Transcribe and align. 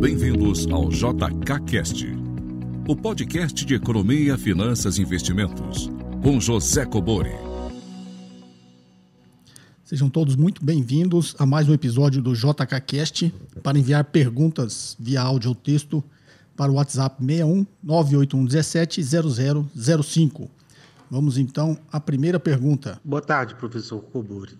Bem-vindos 0.00 0.66
ao 0.66 0.88
JKCast, 0.88 2.08
o 2.88 2.96
podcast 2.96 3.64
de 3.64 3.74
economia, 3.74 4.36
finanças 4.36 4.98
e 4.98 5.02
investimentos, 5.02 5.88
com 6.22 6.40
José 6.40 6.84
Cobori. 6.84 7.30
Sejam 9.84 10.10
todos 10.10 10.34
muito 10.36 10.64
bem-vindos 10.64 11.36
a 11.38 11.46
mais 11.46 11.68
um 11.68 11.72
episódio 11.72 12.20
do 12.20 12.34
JKCast. 12.34 13.32
Para 13.62 13.78
enviar 13.78 14.04
perguntas 14.04 14.96
via 14.98 15.22
áudio 15.22 15.50
ou 15.50 15.54
texto 15.54 16.02
para 16.56 16.72
o 16.72 16.74
WhatsApp 16.74 17.24
61 17.24 17.66
981 17.82 18.44
17 18.44 19.02
0005. 19.72 20.50
Vamos 21.10 21.38
então 21.38 21.78
à 21.92 22.00
primeira 22.00 22.40
pergunta. 22.40 23.00
Boa 23.04 23.22
tarde, 23.22 23.54
professor 23.54 24.00
Cobori. 24.00 24.58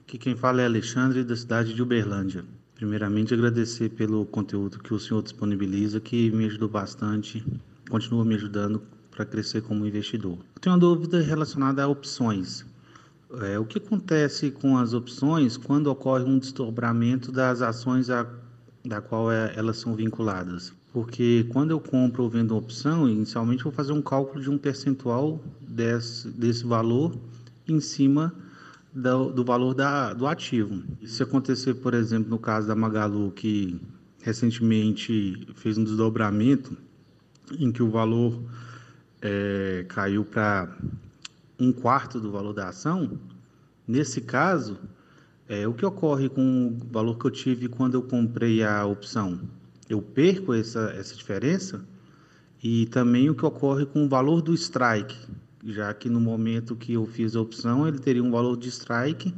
Aqui 0.00 0.16
quem 0.16 0.36
fala 0.36 0.62
é 0.62 0.64
Alexandre, 0.64 1.24
da 1.24 1.36
cidade 1.36 1.74
de 1.74 1.82
Uberlândia. 1.82 2.44
Primeiramente, 2.78 3.34
agradecer 3.34 3.88
pelo 3.88 4.24
conteúdo 4.24 4.78
que 4.78 4.94
o 4.94 5.00
senhor 5.00 5.20
disponibiliza, 5.20 5.98
que 5.98 6.30
me 6.30 6.44
ajudou 6.44 6.68
bastante, 6.68 7.44
continua 7.90 8.24
me 8.24 8.36
ajudando 8.36 8.80
para 9.10 9.24
crescer 9.24 9.62
como 9.62 9.84
investidor. 9.84 10.38
Eu 10.54 10.60
tenho 10.60 10.76
uma 10.76 10.80
dúvida 10.80 11.20
relacionada 11.20 11.82
a 11.82 11.88
opções. 11.88 12.64
É, 13.42 13.58
o 13.58 13.64
que 13.64 13.78
acontece 13.78 14.52
com 14.52 14.78
as 14.78 14.94
opções 14.94 15.56
quando 15.56 15.88
ocorre 15.88 16.22
um 16.22 16.38
desdobramento 16.38 17.32
das 17.32 17.62
ações 17.62 18.10
a, 18.10 18.24
da 18.84 19.00
qual 19.00 19.32
é, 19.32 19.52
elas 19.56 19.78
são 19.78 19.96
vinculadas? 19.96 20.72
Porque 20.92 21.46
quando 21.48 21.72
eu 21.72 21.80
compro 21.80 22.22
ou 22.22 22.30
vendo 22.30 22.52
uma 22.52 22.60
opção, 22.60 23.08
inicialmente 23.08 23.64
vou 23.64 23.72
fazer 23.72 23.92
um 23.92 24.00
cálculo 24.00 24.40
de 24.40 24.50
um 24.50 24.56
percentual 24.56 25.42
desse, 25.60 26.28
desse 26.28 26.64
valor 26.64 27.12
em 27.66 27.80
cima 27.80 28.32
do, 28.98 29.32
do 29.32 29.44
valor 29.44 29.74
da, 29.74 30.12
do 30.12 30.26
ativo. 30.26 30.82
Se 31.04 31.22
acontecer, 31.22 31.74
por 31.74 31.94
exemplo, 31.94 32.28
no 32.28 32.38
caso 32.38 32.66
da 32.66 32.74
Magalu, 32.74 33.30
que 33.30 33.80
recentemente 34.20 35.46
fez 35.54 35.78
um 35.78 35.84
desdobramento 35.84 36.76
em 37.58 37.70
que 37.70 37.82
o 37.82 37.90
valor 37.90 38.42
é, 39.22 39.86
caiu 39.88 40.24
para 40.24 40.76
um 41.58 41.72
quarto 41.72 42.20
do 42.20 42.30
valor 42.30 42.52
da 42.52 42.68
ação, 42.68 43.18
nesse 43.86 44.20
caso, 44.20 44.78
é, 45.48 45.66
o 45.66 45.72
que 45.72 45.86
ocorre 45.86 46.28
com 46.28 46.68
o 46.68 46.92
valor 46.92 47.18
que 47.18 47.24
eu 47.24 47.30
tive 47.30 47.68
quando 47.68 47.94
eu 47.94 48.02
comprei 48.02 48.62
a 48.62 48.84
opção? 48.84 49.40
Eu 49.88 50.02
perco 50.02 50.52
essa, 50.52 50.90
essa 50.90 51.14
diferença? 51.14 51.82
E 52.62 52.86
também 52.86 53.30
o 53.30 53.34
que 53.34 53.46
ocorre 53.46 53.86
com 53.86 54.04
o 54.04 54.08
valor 54.08 54.42
do 54.42 54.52
strike, 54.52 55.16
já 55.64 55.92
que 55.94 56.08
no 56.08 56.20
momento 56.20 56.76
que 56.76 56.92
eu 56.92 57.06
fiz 57.06 57.34
a 57.34 57.40
opção 57.40 57.86
ele 57.86 57.98
teria 57.98 58.22
um 58.22 58.30
valor 58.30 58.56
de 58.56 58.68
strike, 58.68 59.34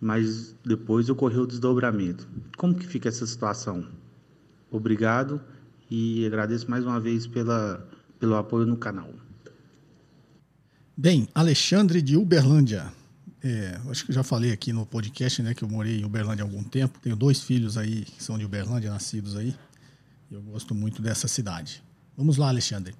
mas 0.00 0.54
depois 0.64 1.08
ocorreu 1.08 1.42
o 1.42 1.46
desdobramento. 1.46 2.28
Como 2.56 2.74
que 2.74 2.86
fica 2.86 3.08
essa 3.08 3.26
situação? 3.26 3.86
Obrigado 4.70 5.40
e 5.90 6.26
agradeço 6.26 6.70
mais 6.70 6.84
uma 6.84 6.98
vez 6.98 7.26
pela, 7.26 7.88
pelo 8.18 8.34
apoio 8.34 8.66
no 8.66 8.76
canal. 8.76 9.10
Bem, 10.96 11.28
Alexandre 11.34 12.00
de 12.00 12.16
Uberlândia. 12.16 12.92
É, 13.42 13.78
acho 13.90 14.06
que 14.06 14.12
já 14.12 14.22
falei 14.22 14.52
aqui 14.52 14.72
no 14.72 14.86
podcast, 14.86 15.42
né, 15.42 15.52
que 15.52 15.62
eu 15.62 15.68
morei 15.68 16.00
em 16.00 16.04
Uberlândia 16.04 16.44
há 16.44 16.46
algum 16.46 16.62
tempo. 16.62 16.98
Tenho 17.00 17.16
dois 17.16 17.42
filhos 17.42 17.76
aí 17.76 18.04
que 18.04 18.22
são 18.22 18.38
de 18.38 18.44
Uberlândia, 18.44 18.90
nascidos 18.90 19.36
aí. 19.36 19.54
Eu 20.30 20.40
gosto 20.42 20.74
muito 20.74 21.02
dessa 21.02 21.28
cidade. 21.28 21.82
Vamos 22.16 22.36
lá, 22.36 22.48
Alexandre. 22.48 22.94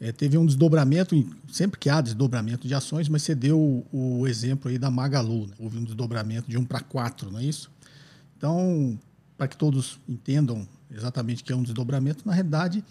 É, 0.00 0.10
teve 0.10 0.38
um 0.38 0.46
desdobramento, 0.46 1.14
sempre 1.52 1.78
que 1.78 1.90
há 1.90 2.00
desdobramento 2.00 2.66
de 2.66 2.74
ações, 2.74 3.06
mas 3.08 3.22
você 3.22 3.34
deu 3.34 3.58
o, 3.92 4.20
o 4.20 4.26
exemplo 4.26 4.70
aí 4.70 4.78
da 4.78 4.90
Magalu. 4.90 5.46
Né? 5.46 5.54
Houve 5.58 5.78
um 5.78 5.84
desdobramento 5.84 6.48
de 6.48 6.56
1 6.56 6.64
para 6.64 6.80
4, 6.80 7.30
não 7.30 7.38
é 7.38 7.44
isso? 7.44 7.70
Então, 8.36 8.98
para 9.36 9.46
que 9.46 9.56
todos 9.56 10.00
entendam 10.08 10.66
exatamente 10.90 11.42
o 11.42 11.44
que 11.44 11.52
é 11.52 11.56
um 11.56 11.62
desdobramento, 11.62 12.26
na 12.26 12.32
realidade 12.32 12.82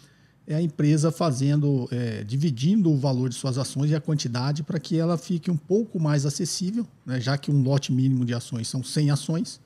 é 0.45 0.55
a 0.55 0.61
empresa 0.61 1.11
fazendo, 1.11 1.87
é, 1.91 2.23
dividindo 2.23 2.91
o 2.91 2.97
valor 2.97 3.29
de 3.29 3.35
suas 3.35 3.57
ações 3.57 3.91
e 3.91 3.95
a 3.95 4.01
quantidade 4.01 4.63
para 4.63 4.79
que 4.79 4.97
ela 4.97 5.15
fique 5.15 5.51
um 5.51 5.57
pouco 5.57 5.99
mais 5.99 6.25
acessível, 6.25 6.87
né? 7.05 7.19
já 7.21 7.37
que 7.37 7.51
um 7.51 7.61
lote 7.61 7.91
mínimo 7.91 8.25
de 8.25 8.33
ações 8.33 8.67
são 8.67 8.83
100 8.83 9.11
ações. 9.11 9.61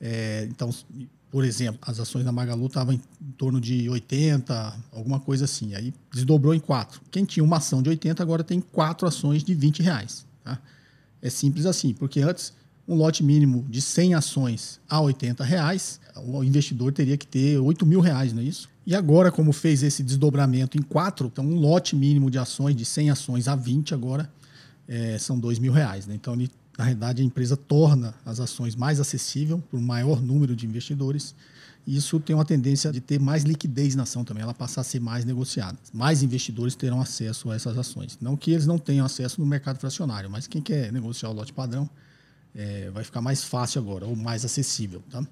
É, 0.00 0.46
então, 0.50 0.70
por 1.34 1.44
exemplo, 1.44 1.80
as 1.82 1.98
ações 1.98 2.24
da 2.24 2.30
Magalu 2.30 2.66
estavam 2.66 2.94
em, 2.94 3.00
torno 3.36 3.60
de 3.60 3.90
80, 3.90 4.72
alguma 4.92 5.18
coisa 5.18 5.46
assim. 5.46 5.74
Aí 5.74 5.92
desdobrou 6.12 6.54
em 6.54 6.60
quatro. 6.60 7.00
Quem 7.10 7.24
tinha 7.24 7.42
uma 7.42 7.56
ação 7.56 7.82
de 7.82 7.88
80 7.88 8.22
agora 8.22 8.44
tem 8.44 8.60
quatro 8.60 9.04
ações 9.04 9.42
de 9.42 9.52
20 9.52 9.82
reais. 9.82 10.24
Tá? 10.44 10.60
É 11.20 11.28
simples 11.28 11.66
assim, 11.66 11.92
porque 11.92 12.20
antes 12.20 12.52
um 12.86 12.94
lote 12.94 13.24
mínimo 13.24 13.66
de 13.68 13.80
100 13.80 14.14
ações 14.14 14.80
a 14.88 15.00
80 15.00 15.42
reais, 15.42 15.98
o 16.24 16.44
investidor 16.44 16.92
teria 16.92 17.16
que 17.16 17.26
ter 17.26 17.58
8 17.58 17.84
mil 17.84 17.98
reais, 17.98 18.32
não 18.32 18.40
é 18.40 18.44
isso? 18.44 18.68
E 18.86 18.94
agora, 18.94 19.32
como 19.32 19.52
fez 19.52 19.82
esse 19.82 20.04
desdobramento 20.04 20.78
em 20.78 20.82
quatro, 20.82 21.26
então 21.26 21.44
um 21.44 21.56
lote 21.56 21.96
mínimo 21.96 22.30
de 22.30 22.38
ações 22.38 22.76
de 22.76 22.84
100 22.84 23.10
ações 23.10 23.48
a 23.48 23.56
20 23.56 23.92
agora 23.92 24.32
é, 24.86 25.18
são 25.18 25.36
2 25.36 25.58
mil 25.58 25.72
reais. 25.72 26.06
Né? 26.06 26.14
Então 26.14 26.34
ele 26.34 26.48
na 26.76 26.84
realidade, 26.84 27.22
a 27.22 27.24
empresa 27.24 27.56
torna 27.56 28.14
as 28.24 28.40
ações 28.40 28.74
mais 28.74 28.98
acessíveis 28.98 29.60
para 29.70 29.78
um 29.78 29.82
maior 29.82 30.20
número 30.20 30.56
de 30.56 30.66
investidores. 30.66 31.34
E 31.86 31.96
isso 31.96 32.18
tem 32.18 32.34
uma 32.34 32.44
tendência 32.44 32.90
de 32.90 33.00
ter 33.00 33.20
mais 33.20 33.44
liquidez 33.44 33.94
na 33.94 34.04
ação 34.04 34.24
também, 34.24 34.42
ela 34.42 34.54
passar 34.54 34.80
a 34.80 34.84
ser 34.84 35.00
mais 35.00 35.24
negociada. 35.24 35.78
Mais 35.92 36.22
investidores 36.22 36.74
terão 36.74 37.00
acesso 37.00 37.50
a 37.50 37.54
essas 37.54 37.76
ações. 37.76 38.18
Não 38.20 38.36
que 38.36 38.50
eles 38.50 38.66
não 38.66 38.78
tenham 38.78 39.04
acesso 39.04 39.40
no 39.40 39.46
mercado 39.46 39.78
fracionário, 39.78 40.30
mas 40.30 40.46
quem 40.46 40.62
quer 40.62 40.90
negociar 40.92 41.28
o 41.28 41.32
lote 41.32 41.52
padrão 41.52 41.88
é, 42.54 42.90
vai 42.90 43.04
ficar 43.04 43.20
mais 43.20 43.44
fácil 43.44 43.80
agora, 43.80 44.06
ou 44.06 44.16
mais 44.16 44.44
acessível. 44.44 45.02
Tá? 45.10 45.24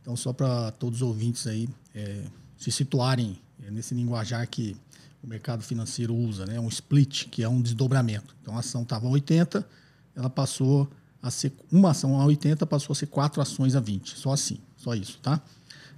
Então, 0.00 0.16
só 0.16 0.32
para 0.32 0.70
todos 0.72 1.02
os 1.02 1.08
ouvintes 1.08 1.46
aí 1.46 1.68
é, 1.94 2.22
se 2.56 2.70
situarem 2.70 3.38
é, 3.66 3.70
nesse 3.70 3.94
linguajar 3.94 4.46
que 4.48 4.76
o 5.22 5.26
mercado 5.26 5.62
financeiro 5.62 6.14
usa, 6.14 6.46
né? 6.46 6.60
um 6.60 6.68
split, 6.68 7.28
que 7.28 7.42
é 7.42 7.48
um 7.48 7.60
desdobramento. 7.60 8.34
Então, 8.40 8.54
a 8.54 8.60
ação 8.60 8.82
estava 8.82 9.08
80, 9.08 9.66
ela 10.16 10.30
passou 10.30 10.88
a 11.22 11.30
ser 11.30 11.52
uma 11.70 11.90
ação 11.90 12.20
a 12.20 12.24
80, 12.24 12.66
passou 12.66 12.92
a 12.92 12.96
ser 12.96 13.06
quatro 13.06 13.40
ações 13.40 13.76
a 13.76 13.80
20. 13.80 14.18
Só 14.18 14.32
assim, 14.32 14.58
só 14.76 14.94
isso, 14.94 15.18
tá? 15.22 15.40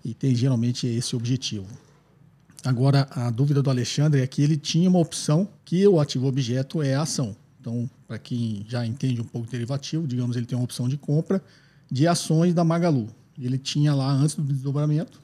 E 0.04 0.12
tem 0.14 0.34
geralmente 0.34 0.86
esse 0.86 1.14
objetivo. 1.14 1.66
Agora, 2.64 3.06
a 3.10 3.30
dúvida 3.30 3.62
do 3.62 3.70
Alexandre 3.70 4.20
é 4.20 4.26
que 4.26 4.42
ele 4.42 4.56
tinha 4.56 4.88
uma 4.88 4.98
opção 4.98 5.48
que 5.64 5.86
o 5.86 6.00
ativo 6.00 6.26
objeto 6.26 6.82
é 6.82 6.94
a 6.94 7.02
ação. 7.02 7.36
Então, 7.60 7.88
para 8.06 8.18
quem 8.18 8.64
já 8.68 8.84
entende 8.84 9.20
um 9.20 9.24
pouco 9.24 9.46
de 9.46 9.52
derivativo, 9.52 10.06
digamos, 10.06 10.36
ele 10.36 10.46
tem 10.46 10.58
uma 10.58 10.64
opção 10.64 10.88
de 10.88 10.96
compra 10.96 11.42
de 11.90 12.06
ações 12.06 12.54
da 12.54 12.64
Magalu. 12.64 13.08
Ele 13.38 13.58
tinha 13.58 13.94
lá, 13.94 14.10
antes 14.10 14.34
do 14.34 14.42
desdobramento, 14.42 15.20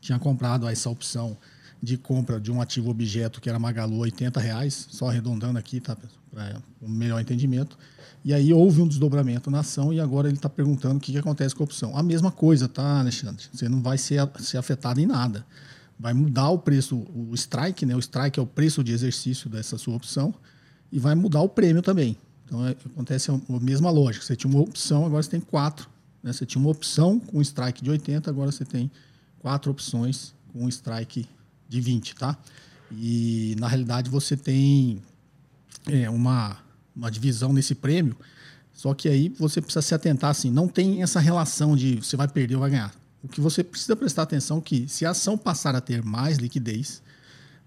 tinha 0.00 0.18
comprado 0.18 0.66
essa 0.68 0.90
opção 0.90 1.36
de 1.82 1.96
compra 1.98 2.40
de 2.40 2.52
um 2.52 2.60
ativo 2.60 2.90
objeto 2.90 3.40
que 3.40 3.48
era 3.48 3.58
Magalu, 3.58 3.98
80 3.98 4.38
reais, 4.38 4.86
só 4.90 5.08
arredondando 5.08 5.58
aqui, 5.58 5.80
tá, 5.80 5.96
para 6.30 6.62
um 6.80 6.88
melhor 6.88 7.20
entendimento. 7.20 7.76
E 8.24 8.32
aí 8.32 8.54
houve 8.54 8.80
um 8.80 8.86
desdobramento 8.86 9.50
na 9.50 9.60
ação 9.60 9.92
e 9.92 9.98
agora 9.98 10.28
ele 10.28 10.36
está 10.36 10.48
perguntando 10.48 10.98
o 10.98 11.00
que, 11.00 11.10
que, 11.10 11.18
acontece 11.18 11.54
com 11.54 11.64
a 11.64 11.66
opção. 11.66 11.96
A 11.96 12.02
mesma 12.02 12.30
coisa, 12.30 12.68
tá, 12.68 13.00
Alexandre? 13.00 13.46
Você 13.52 13.68
não 13.68 13.82
vai 13.82 13.98
ser, 13.98 14.20
ser 14.38 14.58
afetado 14.58 15.00
em 15.00 15.06
nada. 15.06 15.44
Vai 15.98 16.14
mudar 16.14 16.50
o 16.50 16.58
preço, 16.58 16.96
o 16.96 17.34
strike, 17.34 17.84
né? 17.84 17.96
O 17.96 17.98
strike 17.98 18.38
é 18.38 18.42
o 18.42 18.46
preço 18.46 18.84
de 18.84 18.92
exercício 18.92 19.50
dessa 19.50 19.76
sua 19.76 19.96
opção 19.96 20.32
e 20.92 21.00
vai 21.00 21.16
mudar 21.16 21.40
o 21.40 21.48
prêmio 21.48 21.82
também. 21.82 22.16
Então 22.46 22.64
é, 22.64 22.70
acontece 22.70 23.30
a, 23.32 23.34
a 23.34 23.60
mesma 23.60 23.90
lógica. 23.90 24.24
Você 24.24 24.36
tinha 24.36 24.52
uma 24.52 24.62
opção, 24.62 25.04
agora 25.04 25.20
você 25.20 25.30
tem 25.30 25.40
quatro. 25.40 25.88
Né? 26.22 26.32
Você 26.32 26.46
tinha 26.46 26.62
uma 26.62 26.70
opção 26.70 27.18
com 27.18 27.40
strike 27.42 27.82
de 27.82 27.90
80, 27.90 28.30
agora 28.30 28.52
você 28.52 28.64
tem 28.64 28.88
quatro 29.40 29.72
opções 29.72 30.32
com 30.52 30.68
strike 30.68 31.26
de 31.72 31.80
20, 31.80 32.14
tá? 32.16 32.36
E 32.92 33.56
na 33.58 33.66
realidade 33.66 34.10
você 34.10 34.36
tem 34.36 35.02
é, 35.86 36.10
uma, 36.10 36.58
uma 36.94 37.10
divisão 37.10 37.52
nesse 37.52 37.74
prêmio, 37.74 38.14
só 38.74 38.92
que 38.92 39.08
aí 39.08 39.30
você 39.30 39.60
precisa 39.60 39.80
se 39.80 39.94
atentar 39.94 40.30
assim, 40.30 40.50
não 40.50 40.68
tem 40.68 41.02
essa 41.02 41.18
relação 41.18 41.74
de 41.74 41.96
você 41.96 42.16
vai 42.16 42.28
perder 42.28 42.54
ou 42.56 42.60
vai 42.60 42.70
ganhar. 42.70 42.94
O 43.22 43.28
que 43.28 43.40
você 43.40 43.64
precisa 43.64 43.96
prestar 43.96 44.22
atenção 44.22 44.58
é 44.58 44.60
que 44.60 44.88
se 44.88 45.06
a 45.06 45.10
ação 45.10 45.38
passar 45.38 45.74
a 45.74 45.80
ter 45.80 46.02
mais 46.02 46.36
liquidez, 46.38 47.02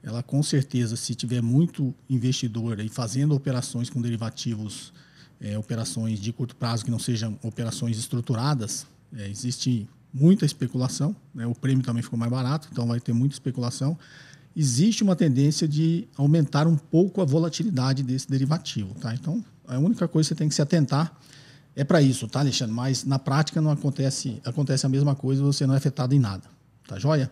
ela 0.04 0.22
com 0.22 0.44
certeza, 0.44 0.96
se 0.96 1.16
tiver 1.16 1.42
muito 1.42 1.94
investidor 2.08 2.80
aí 2.80 2.90
fazendo 2.90 3.34
operações 3.34 3.90
com 3.90 4.01
derivativos, 4.01 4.94
é, 5.42 5.58
operações 5.58 6.19
de 6.19 6.31
curto 6.31 6.56
prazo 6.56 6.86
que 6.86 6.92
não 6.92 7.00
sejam 7.00 7.40
operações 7.42 7.98
estruturadas, 7.98 8.86
é, 9.16 9.28
existe 9.28 9.88
muita 10.15 10.45
especulação, 10.45 11.13
né? 11.33 11.45
o 11.45 11.53
prêmio 11.53 11.83
também 11.83 12.01
ficou 12.01 12.17
mais 12.17 12.31
barato, 12.31 12.69
então 12.71 12.88
vai 12.88 13.00
ter 13.00 13.13
muita 13.13 13.35
especulação 13.35 13.97
existe 14.56 15.03
uma 15.03 15.15
tendência 15.15 15.67
de 15.67 16.07
aumentar 16.15 16.65
um 16.65 16.77
pouco 16.77 17.21
a 17.21 17.25
volatilidade 17.25 18.01
desse 18.01 18.29
derivativo, 18.29 18.95
tá? 18.95 19.13
Então, 19.13 19.44
a 19.67 19.77
única 19.77 20.07
coisa 20.07 20.29
que 20.29 20.33
você 20.33 20.35
tem 20.35 20.47
que 20.47 20.56
se 20.56 20.62
atentar 20.62 21.13
é 21.75 21.83
para 21.83 22.01
isso, 22.01 22.27
tá, 22.27 22.39
Alexandre? 22.39 22.73
Mas 22.73 23.03
na 23.03 23.19
prática 23.19 23.62
não 23.62 23.69
acontece, 23.69 24.41
acontece 24.45 24.85
a 24.85 24.89
mesma 24.89 25.13
coisa, 25.13 25.44
você 25.44 25.67
não 25.67 25.73
é 25.73 25.77
afetado 25.77 26.15
em 26.15 26.19
nada, 26.19 26.44
tá 26.88 26.97
joia? 26.97 27.29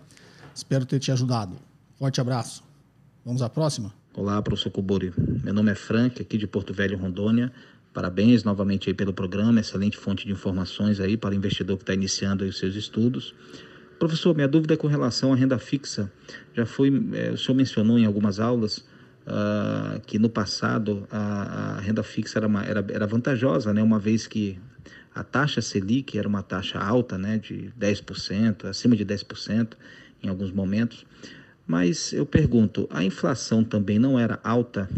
Espero 0.53 0.85
ter 0.85 0.99
te 0.99 1.11
ajudado. 1.11 1.55
Forte 1.95 2.19
abraço. 2.19 2.63
Vamos 3.25 3.41
à 3.41 3.49
próxima? 3.49 3.93
Olá, 4.13 4.39
professor 4.41 4.69
Cobori. 4.69 5.13
Meu 5.43 5.53
nome 5.53 5.71
é 5.71 5.75
Frank, 5.75 6.21
aqui 6.21 6.37
de 6.37 6.45
Porto 6.45 6.73
Velho, 6.73 6.97
Rondônia. 6.97 7.51
Parabéns 7.93 8.43
novamente 8.43 8.89
aí 8.89 8.93
pelo 8.93 9.13
programa, 9.13 9.59
excelente 9.59 9.97
fonte 9.97 10.25
de 10.25 10.31
informações 10.31 10.99
aí 10.99 11.15
para 11.15 11.29
o 11.29 11.33
investidor 11.35 11.77
que 11.77 11.83
está 11.83 11.93
iniciando 11.93 12.43
os 12.43 12.57
seus 12.57 12.75
estudos. 12.75 13.35
Professor, 13.99 14.33
minha 14.33 14.47
dúvida 14.47 14.73
é 14.73 14.77
com 14.77 14.87
relação 14.87 15.31
à 15.31 15.35
renda 15.35 15.59
fixa. 15.59 16.11
Já 16.55 16.65
foi, 16.65 16.89
é, 17.13 17.29
o 17.29 17.37
senhor 17.37 17.55
mencionou 17.55 17.99
em 17.99 18.05
algumas 18.05 18.39
aulas 18.39 18.79
uh, 18.79 20.01
que 20.07 20.17
no 20.17 20.27
passado 20.27 21.07
a, 21.11 21.77
a 21.77 21.79
renda 21.81 22.01
fixa 22.01 22.39
era, 22.39 22.47
uma, 22.47 22.63
era, 22.63 22.83
era 22.89 23.05
vantajosa, 23.05 23.71
né? 23.71 23.83
Uma 23.83 23.99
vez 23.99 24.25
que 24.25 24.59
a 25.13 25.23
taxa 25.23 25.61
Selic 25.61 26.17
era 26.17 26.27
uma 26.27 26.41
taxa 26.41 26.79
alta, 26.79 27.15
né? 27.15 27.37
De 27.37 27.71
10%, 27.79 28.65
acima 28.65 28.95
de 28.95 29.05
10% 29.05 29.73
em 30.23 30.29
alguns 30.29 30.51
momentos. 30.51 31.05
Mas 31.65 32.11
eu 32.11 32.25
pergunto, 32.25 32.87
a 32.89 33.03
inflação 33.03 33.63
também 33.63 33.99
não 33.99 34.19
era 34.19 34.39
alta 34.43 34.89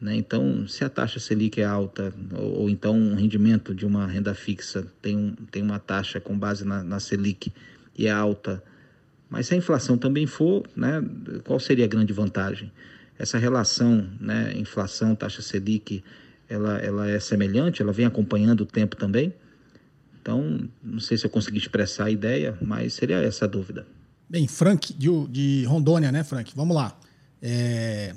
né? 0.00 0.16
Então, 0.16 0.66
se 0.66 0.82
a 0.82 0.88
taxa 0.88 1.20
Selic 1.20 1.60
é 1.60 1.64
alta, 1.64 2.12
ou, 2.32 2.62
ou, 2.62 2.70
então 2.70 2.96
um 2.96 3.14
rendimento 3.14 3.74
de 3.74 3.84
uma 3.84 4.06
renda 4.06 4.34
fixa 4.34 4.86
tem, 5.02 5.16
um, 5.16 5.34
tem 5.50 5.62
uma 5.62 5.78
taxa 5.78 6.20
com 6.20 6.38
base 6.38 6.64
na, 6.64 6.82
na 6.82 6.98
Selic 6.98 7.52
e 7.96 8.06
é 8.06 8.10
alta, 8.10 8.62
mas 9.28 9.46
se 9.46 9.54
a 9.54 9.56
inflação 9.56 9.98
também 9.98 10.26
for, 10.26 10.64
né, 10.74 11.02
qual 11.44 11.60
seria 11.60 11.84
a 11.84 11.88
grande 11.88 12.12
vantagem? 12.12 12.72
Essa 13.18 13.36
relação, 13.36 14.08
né, 14.18 14.54
inflação, 14.56 15.14
taxa 15.14 15.42
Selic, 15.42 16.02
ela, 16.48 16.78
ela 16.78 17.08
é 17.08 17.20
semelhante, 17.20 17.82
ela 17.82 17.92
vem 17.92 18.06
acompanhando 18.06 18.62
o 18.62 18.66
tempo 18.66 18.96
também? 18.96 19.34
Então, 20.20 20.68
não 20.82 20.98
sei 20.98 21.16
se 21.16 21.24
eu 21.24 21.30
consegui 21.30 21.58
expressar 21.58 22.06
a 22.06 22.10
ideia, 22.10 22.56
mas 22.60 22.94
seria 22.94 23.18
essa 23.18 23.44
a 23.44 23.48
dúvida. 23.48 23.86
Bem, 24.28 24.46
Frank, 24.48 24.92
de, 24.94 25.08
de 25.28 25.64
Rondônia, 25.64 26.10
né, 26.10 26.24
Frank? 26.24 26.52
Vamos 26.54 26.74
lá. 26.74 26.98
É, 27.42 28.14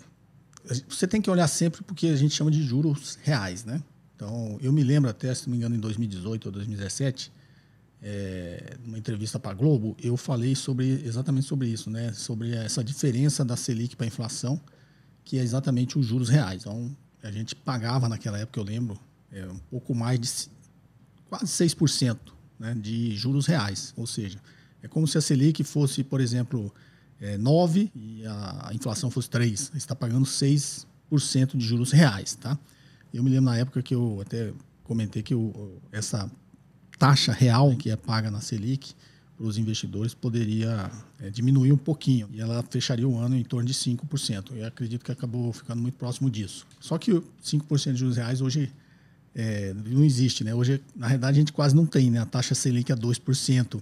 você 0.87 1.07
tem 1.07 1.21
que 1.21 1.29
olhar 1.29 1.47
sempre 1.47 1.83
porque 1.83 2.07
a 2.07 2.15
gente 2.15 2.33
chama 2.33 2.49
de 2.49 2.63
juros 2.63 3.17
reais, 3.21 3.65
né? 3.65 3.81
Então, 4.15 4.57
eu 4.61 4.71
me 4.71 4.83
lembro 4.83 5.09
até, 5.09 5.33
se 5.33 5.47
não 5.47 5.51
me 5.51 5.57
engano, 5.57 5.75
em 5.75 5.79
2018 5.79 6.45
ou 6.45 6.51
2017, 6.51 7.31
é, 8.01 8.77
numa 8.85 8.97
entrevista 8.97 9.39
para 9.39 9.51
a 9.51 9.53
Globo, 9.53 9.95
eu 10.01 10.15
falei 10.15 10.55
sobre 10.55 11.01
exatamente 11.05 11.47
sobre 11.47 11.67
isso, 11.67 11.89
né? 11.89 12.13
Sobre 12.13 12.53
essa 12.53 12.83
diferença 12.83 13.43
da 13.43 13.57
Selic 13.57 13.95
para 13.95 14.05
a 14.05 14.07
inflação, 14.07 14.59
que 15.23 15.37
é 15.37 15.41
exatamente 15.41 15.97
os 15.97 16.05
juros 16.05 16.29
reais. 16.29 16.61
Então, 16.61 16.95
a 17.21 17.31
gente 17.31 17.55
pagava 17.55 18.07
naquela 18.07 18.37
época, 18.37 18.59
eu 18.59 18.63
lembro, 18.63 18.99
é, 19.31 19.45
um 19.45 19.59
pouco 19.69 19.95
mais 19.95 20.19
de 20.19 20.29
quase 21.25 21.47
6% 21.47 22.17
né, 22.59 22.75
de 22.75 23.15
juros 23.15 23.45
reais. 23.45 23.93
Ou 23.97 24.05
seja, 24.05 24.39
é 24.81 24.87
como 24.87 25.07
se 25.07 25.17
a 25.17 25.21
Selic 25.21 25.63
fosse, 25.63 26.03
por 26.03 26.21
exemplo, 26.21 26.73
é, 27.19 27.37
9 27.37 27.91
e 27.95 28.25
a, 28.25 28.71
inflação 28.73 29.09
fosse 29.09 29.29
3. 29.29 29.59
Você 29.59 29.77
está 29.77 29.95
pagando 29.95 30.25
6% 30.25 30.85
de 31.55 31.65
juros 31.65 31.91
reais, 31.91 32.35
tá? 32.35 32.57
Eu 33.13 33.23
me 33.23 33.29
lembro 33.29 33.45
na 33.45 33.57
época 33.57 33.81
que 33.81 33.93
eu 33.93 34.19
até 34.21 34.51
comentei 34.83 35.21
que 35.21 35.35
o, 35.35 35.77
essa 35.91 36.29
taxa 36.97 37.31
real 37.31 37.75
que 37.75 37.89
é 37.89 37.95
paga 37.95 38.31
na 38.31 38.41
Selic 38.41 38.93
para 39.35 39.45
os 39.45 39.57
investidores 39.57 40.13
poderia 40.13 40.91
é, 41.19 41.29
diminuir 41.29 41.71
um 41.71 41.77
pouquinho 41.77 42.29
e 42.31 42.39
ela 42.39 42.63
fecharia 42.69 43.07
o 43.07 43.17
ano 43.17 43.35
em 43.35 43.43
torno 43.43 43.67
de 43.67 43.73
5%. 43.73 44.55
Eu 44.55 44.65
acredito 44.65 45.03
que 45.03 45.11
acabou 45.11 45.51
ficando 45.51 45.81
muito 45.81 45.97
próximo 45.97 46.29
disso. 46.29 46.65
Só 46.79 46.97
que 46.97 47.11
5% 47.11 47.93
de 47.93 47.99
juros 47.99 48.17
reais 48.17 48.41
hoje 48.41 48.71
é, 49.35 49.73
não 49.73 50.03
existe, 50.03 50.43
né? 50.43 50.53
Hoje, 50.53 50.81
na 50.95 51.07
realidade, 51.07 51.37
a 51.37 51.39
gente 51.39 51.53
quase 51.53 51.75
não 51.75 51.85
tem, 51.85 52.11
né? 52.11 52.19
A 52.19 52.25
taxa 52.25 52.53
Selic 52.53 52.91
é 52.91 52.95
2% 52.95 53.81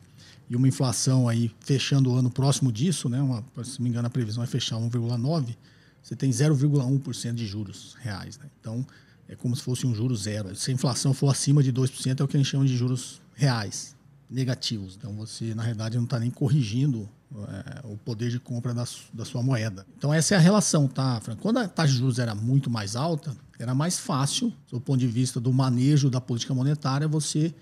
e 0.50 0.56
uma 0.56 0.68
inflação 0.68 1.28
aí 1.28 1.52
fechando 1.62 2.12
o 2.12 2.16
ano 2.16 2.30
próximo 2.30 2.72
disso, 2.72 3.08
né? 3.08 3.22
Uma, 3.22 3.44
se 3.64 3.80
não 3.80 3.84
me 3.84 3.90
engano, 3.90 4.08
a 4.08 4.10
previsão 4.10 4.44
é 4.44 4.48
fechar 4.48 4.78
1,9%, 4.78 5.56
você 6.02 6.16
tem 6.16 6.30
0,1% 6.30 7.34
de 7.34 7.46
juros 7.46 7.96
reais. 8.02 8.38
Né? 8.38 8.46
Então, 8.60 8.86
é 9.30 9.36
como 9.36 9.56
se 9.56 9.62
fosse 9.62 9.86
um 9.88 9.94
juro 9.94 10.16
zero. 10.16 10.54
Se 10.56 10.72
a 10.72 10.74
inflação 10.74 11.14
for 11.14 11.30
acima 11.30 11.64
de 11.64 11.72
2%, 11.72 12.20
é 12.20 12.24
o 12.24 12.28
que 12.28 12.36
a 12.36 12.40
gente 12.40 12.50
chama 12.50 12.66
de 12.66 12.76
juros 12.76 13.22
reais, 13.34 13.96
negativos. 14.32 14.96
Então, 14.98 15.14
você, 15.14 15.54
na 15.54 15.62
realidade, 15.62 15.98
não 15.98 16.06
está 16.06 16.18
nem 16.18 16.32
corrigindo 16.32 17.08
é, 17.34 17.82
o 17.86 17.98
poder 17.98 18.30
de 18.30 18.40
compra 18.40 18.74
da, 18.74 18.86
da 19.14 19.26
sua 19.26 19.44
moeda. 19.44 19.86
Então, 19.98 20.14
essa 20.14 20.34
é 20.34 20.38
a 20.38 20.40
relação, 20.40 20.88
tá, 20.88 21.20
Frank? 21.20 21.42
Quando 21.42 21.58
a 21.58 21.68
taxa 21.68 21.92
de 21.92 22.00
juros 22.00 22.18
era 22.18 22.34
muito 22.34 22.70
mais 22.70 22.96
alta, 22.96 23.36
era 23.60 23.76
mais 23.76 24.00
fácil, 24.00 24.54
do 24.70 24.80
ponto 24.80 25.00
de 25.00 25.08
vista 25.08 25.40
do 25.40 25.52
manejo 25.52 26.10
da 26.10 26.22
política 26.22 26.54
monetária, 26.54 27.08
você 27.08 27.54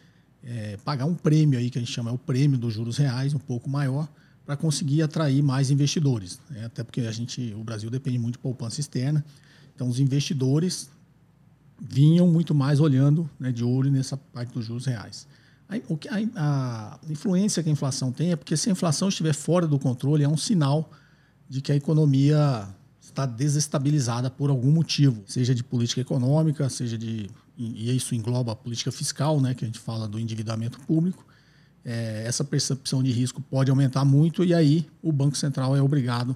é, 0.43 0.77
pagar 0.77 1.05
um 1.05 1.15
prêmio 1.15 1.57
aí 1.57 1.69
que 1.69 1.77
a 1.77 1.81
gente 1.81 1.91
chama 1.91 2.11
é 2.11 2.13
o 2.13 2.17
prêmio 2.17 2.57
dos 2.57 2.73
juros 2.73 2.97
reais, 2.97 3.33
um 3.33 3.39
pouco 3.39 3.69
maior, 3.69 4.07
para 4.45 4.55
conseguir 4.55 5.01
atrair 5.01 5.43
mais 5.43 5.69
investidores. 5.69 6.39
Né? 6.49 6.65
Até 6.65 6.83
porque 6.83 7.01
a 7.01 7.11
gente, 7.11 7.53
o 7.53 7.63
Brasil 7.63 7.89
depende 7.89 8.17
muito 8.17 8.33
de 8.33 8.39
poupança 8.39 8.79
externa, 8.79 9.23
então 9.75 9.87
os 9.87 9.99
investidores 9.99 10.89
vinham 11.79 12.27
muito 12.27 12.53
mais 12.53 12.79
olhando 12.79 13.29
né, 13.39 13.51
de 13.51 13.63
olho 13.63 13.91
nessa 13.91 14.17
parte 14.17 14.53
dos 14.53 14.65
juros 14.65 14.85
reais. 14.85 15.27
A, 15.69 16.99
a 16.99 16.99
influência 17.11 17.61
que 17.61 17.69
a 17.69 17.71
inflação 17.71 18.11
tem 18.11 18.31
é 18.31 18.35
porque 18.35 18.57
se 18.57 18.69
a 18.69 18.71
inflação 18.71 19.09
estiver 19.09 19.33
fora 19.33 19.67
do 19.67 19.77
controle, 19.77 20.23
é 20.23 20.27
um 20.27 20.37
sinal 20.37 20.89
de 21.47 21.61
que 21.61 21.71
a 21.71 21.75
economia 21.75 22.67
está 22.99 23.25
desestabilizada 23.25 24.29
por 24.29 24.49
algum 24.49 24.71
motivo, 24.71 25.23
seja 25.27 25.53
de 25.53 25.63
política 25.63 26.01
econômica, 26.01 26.69
seja 26.69 26.97
de 26.97 27.29
e 27.61 27.93
isso 27.93 28.15
engloba 28.15 28.53
a 28.53 28.55
política 28.55 28.89
fiscal, 28.89 29.41
né, 29.41 29.53
que 29.53 29.65
a 29.65 29.67
gente 29.67 29.79
fala 29.79 30.07
do 30.07 30.17
endividamento 30.17 30.79
público. 30.79 31.25
É, 31.83 32.23
essa 32.25 32.43
percepção 32.43 33.03
de 33.03 33.11
risco 33.11 33.41
pode 33.41 33.69
aumentar 33.69 34.05
muito 34.05 34.45
e 34.45 34.53
aí 34.53 34.87
o 35.01 35.11
Banco 35.11 35.35
Central 35.35 35.75
é 35.75 35.81
obrigado 35.81 36.35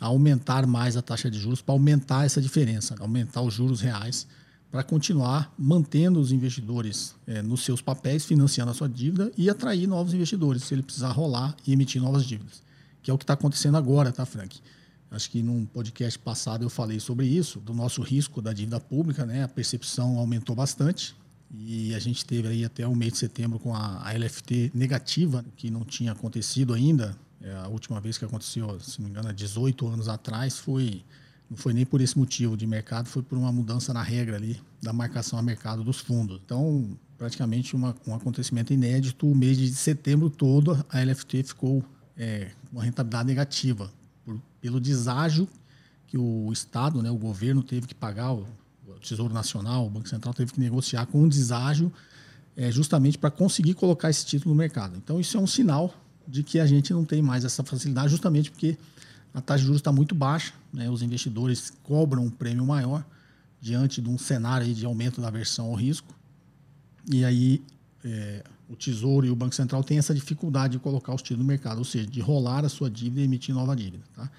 a 0.00 0.06
aumentar 0.06 0.66
mais 0.66 0.96
a 0.96 1.02
taxa 1.02 1.30
de 1.30 1.38
juros 1.38 1.62
para 1.62 1.74
aumentar 1.74 2.26
essa 2.26 2.40
diferença, 2.40 2.96
aumentar 2.98 3.40
os 3.42 3.54
juros 3.54 3.80
reais 3.80 4.26
para 4.74 4.82
continuar 4.82 5.54
mantendo 5.56 6.18
os 6.18 6.32
investidores 6.32 7.14
é, 7.28 7.40
nos 7.40 7.62
seus 7.62 7.80
papéis, 7.80 8.24
financiando 8.24 8.72
a 8.72 8.74
sua 8.74 8.88
dívida 8.88 9.30
e 9.38 9.48
atrair 9.48 9.86
novos 9.86 10.12
investidores 10.12 10.64
se 10.64 10.74
ele 10.74 10.82
precisar 10.82 11.12
rolar 11.12 11.54
e 11.64 11.72
emitir 11.72 12.02
novas 12.02 12.24
dívidas, 12.24 12.60
que 13.00 13.08
é 13.08 13.14
o 13.14 13.16
que 13.16 13.22
está 13.22 13.34
acontecendo 13.34 13.76
agora, 13.76 14.10
tá, 14.10 14.26
Frank? 14.26 14.58
Acho 15.12 15.30
que 15.30 15.44
num 15.44 15.64
podcast 15.64 16.18
passado 16.18 16.64
eu 16.64 16.68
falei 16.68 16.98
sobre 16.98 17.24
isso, 17.24 17.60
do 17.60 17.72
nosso 17.72 18.02
risco 18.02 18.42
da 18.42 18.52
dívida 18.52 18.80
pública, 18.80 19.24
né? 19.24 19.44
A 19.44 19.48
percepção 19.48 20.18
aumentou 20.18 20.56
bastante 20.56 21.14
e 21.56 21.94
a 21.94 22.00
gente 22.00 22.24
teve 22.24 22.48
aí 22.48 22.64
até 22.64 22.84
o 22.84 22.96
mês 22.96 23.12
de 23.12 23.18
setembro 23.20 23.60
com 23.60 23.72
a, 23.72 24.02
a 24.04 24.12
LFT 24.12 24.72
negativa, 24.74 25.44
que 25.56 25.70
não 25.70 25.84
tinha 25.84 26.10
acontecido 26.10 26.74
ainda. 26.74 27.16
É, 27.40 27.54
a 27.58 27.68
última 27.68 28.00
vez 28.00 28.18
que 28.18 28.24
aconteceu, 28.24 28.80
se 28.80 28.98
não 28.98 29.04
me 29.04 29.12
engano, 29.12 29.28
há 29.28 29.32
18 29.32 29.86
anos 29.86 30.08
atrás, 30.08 30.58
foi 30.58 31.04
não 31.50 31.56
foi 31.56 31.72
nem 31.72 31.84
por 31.84 32.00
esse 32.00 32.18
motivo 32.18 32.56
de 32.56 32.66
mercado, 32.66 33.08
foi 33.08 33.22
por 33.22 33.36
uma 33.36 33.52
mudança 33.52 33.92
na 33.92 34.02
regra 34.02 34.36
ali 34.36 34.60
da 34.82 34.92
marcação 34.92 35.38
a 35.38 35.42
mercado 35.42 35.84
dos 35.84 35.98
fundos. 35.98 36.40
Então, 36.44 36.96
praticamente 37.16 37.76
uma, 37.76 37.94
um 38.06 38.14
acontecimento 38.14 38.72
inédito, 38.72 39.30
o 39.30 39.34
mês 39.34 39.56
de 39.56 39.72
setembro 39.74 40.30
todo 40.30 40.84
a 40.88 41.00
LFT 41.00 41.42
ficou 41.44 41.84
é, 42.16 42.50
uma 42.72 42.82
rentabilidade 42.82 43.28
negativa 43.28 43.90
por, 44.24 44.40
pelo 44.60 44.80
deságio 44.80 45.48
que 46.06 46.18
o 46.18 46.52
Estado, 46.52 47.02
né, 47.02 47.10
o 47.10 47.16
governo 47.16 47.62
teve 47.62 47.86
que 47.86 47.94
pagar, 47.94 48.32
o, 48.32 48.46
o 48.86 48.92
Tesouro 49.00 49.32
Nacional, 49.32 49.86
o 49.86 49.90
Banco 49.90 50.08
Central 50.08 50.32
teve 50.32 50.52
que 50.52 50.60
negociar 50.60 51.06
com 51.06 51.22
um 51.22 51.28
deságio 51.28 51.92
é, 52.56 52.70
justamente 52.70 53.18
para 53.18 53.30
conseguir 53.30 53.74
colocar 53.74 54.10
esse 54.10 54.24
título 54.24 54.54
no 54.54 54.58
mercado. 54.58 54.96
Então, 54.96 55.18
isso 55.18 55.36
é 55.36 55.40
um 55.40 55.46
sinal 55.46 55.94
de 56.26 56.42
que 56.42 56.58
a 56.58 56.66
gente 56.66 56.92
não 56.92 57.04
tem 57.04 57.20
mais 57.20 57.44
essa 57.44 57.62
facilidade, 57.62 58.10
justamente 58.10 58.50
porque 58.50 58.78
a 59.32 59.40
taxa 59.40 59.60
de 59.60 59.66
juros 59.66 59.80
está 59.80 59.92
muito 59.92 60.14
baixa, 60.14 60.52
né, 60.74 60.90
os 60.90 61.02
investidores 61.02 61.72
cobram 61.82 62.24
um 62.24 62.30
prêmio 62.30 62.66
maior 62.66 63.04
diante 63.60 64.02
de 64.02 64.08
um 64.10 64.18
cenário 64.18 64.74
de 64.74 64.84
aumento 64.84 65.20
da 65.20 65.28
aversão 65.28 65.66
ao 65.66 65.74
risco. 65.74 66.14
E 67.10 67.24
aí, 67.24 67.62
é, 68.04 68.42
o 68.68 68.76
Tesouro 68.76 69.26
e 69.26 69.30
o 69.30 69.36
Banco 69.36 69.54
Central 69.54 69.82
têm 69.84 69.98
essa 69.98 70.14
dificuldade 70.14 70.72
de 70.72 70.78
colocar 70.78 71.14
os 71.14 71.22
títulos 71.22 71.44
no 71.44 71.48
mercado, 71.48 71.78
ou 71.78 71.84
seja, 71.84 72.06
de 72.06 72.20
rolar 72.20 72.64
a 72.64 72.68
sua 72.68 72.90
dívida 72.90 73.20
e 73.20 73.24
emitir 73.24 73.54
nova 73.54 73.74
dívida. 73.74 74.04
Tá? 74.14 74.30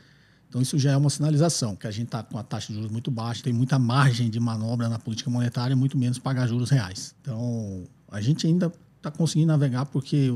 Então, 0.50 0.62
isso 0.62 0.78
já 0.78 0.92
é 0.92 0.98
uma 0.98 1.10
sinalização, 1.10 1.76
que 1.76 1.88
a 1.88 1.92
gente 1.92 2.06
está 2.06 2.22
com 2.22 2.38
a 2.38 2.44
taxa 2.44 2.68
de 2.68 2.76
juros 2.76 2.92
muito 2.92 3.10
baixa, 3.10 3.44
tem 3.44 3.54
muita 3.54 3.80
margem 3.80 4.30
de 4.30 4.40
manobra 4.40 4.88
na 4.88 5.00
política 5.00 5.30
monetária, 5.30 5.76
muito 5.76 5.98
menos 5.98 6.20
pagar 6.20 6.48
juros 6.48 6.70
reais. 6.70 7.16
Então, 7.22 7.84
a 8.10 8.22
gente 8.22 8.46
ainda 8.46 8.72
está 8.98 9.10
conseguindo 9.10 9.48
navegar 9.48 9.86
porque, 9.86 10.34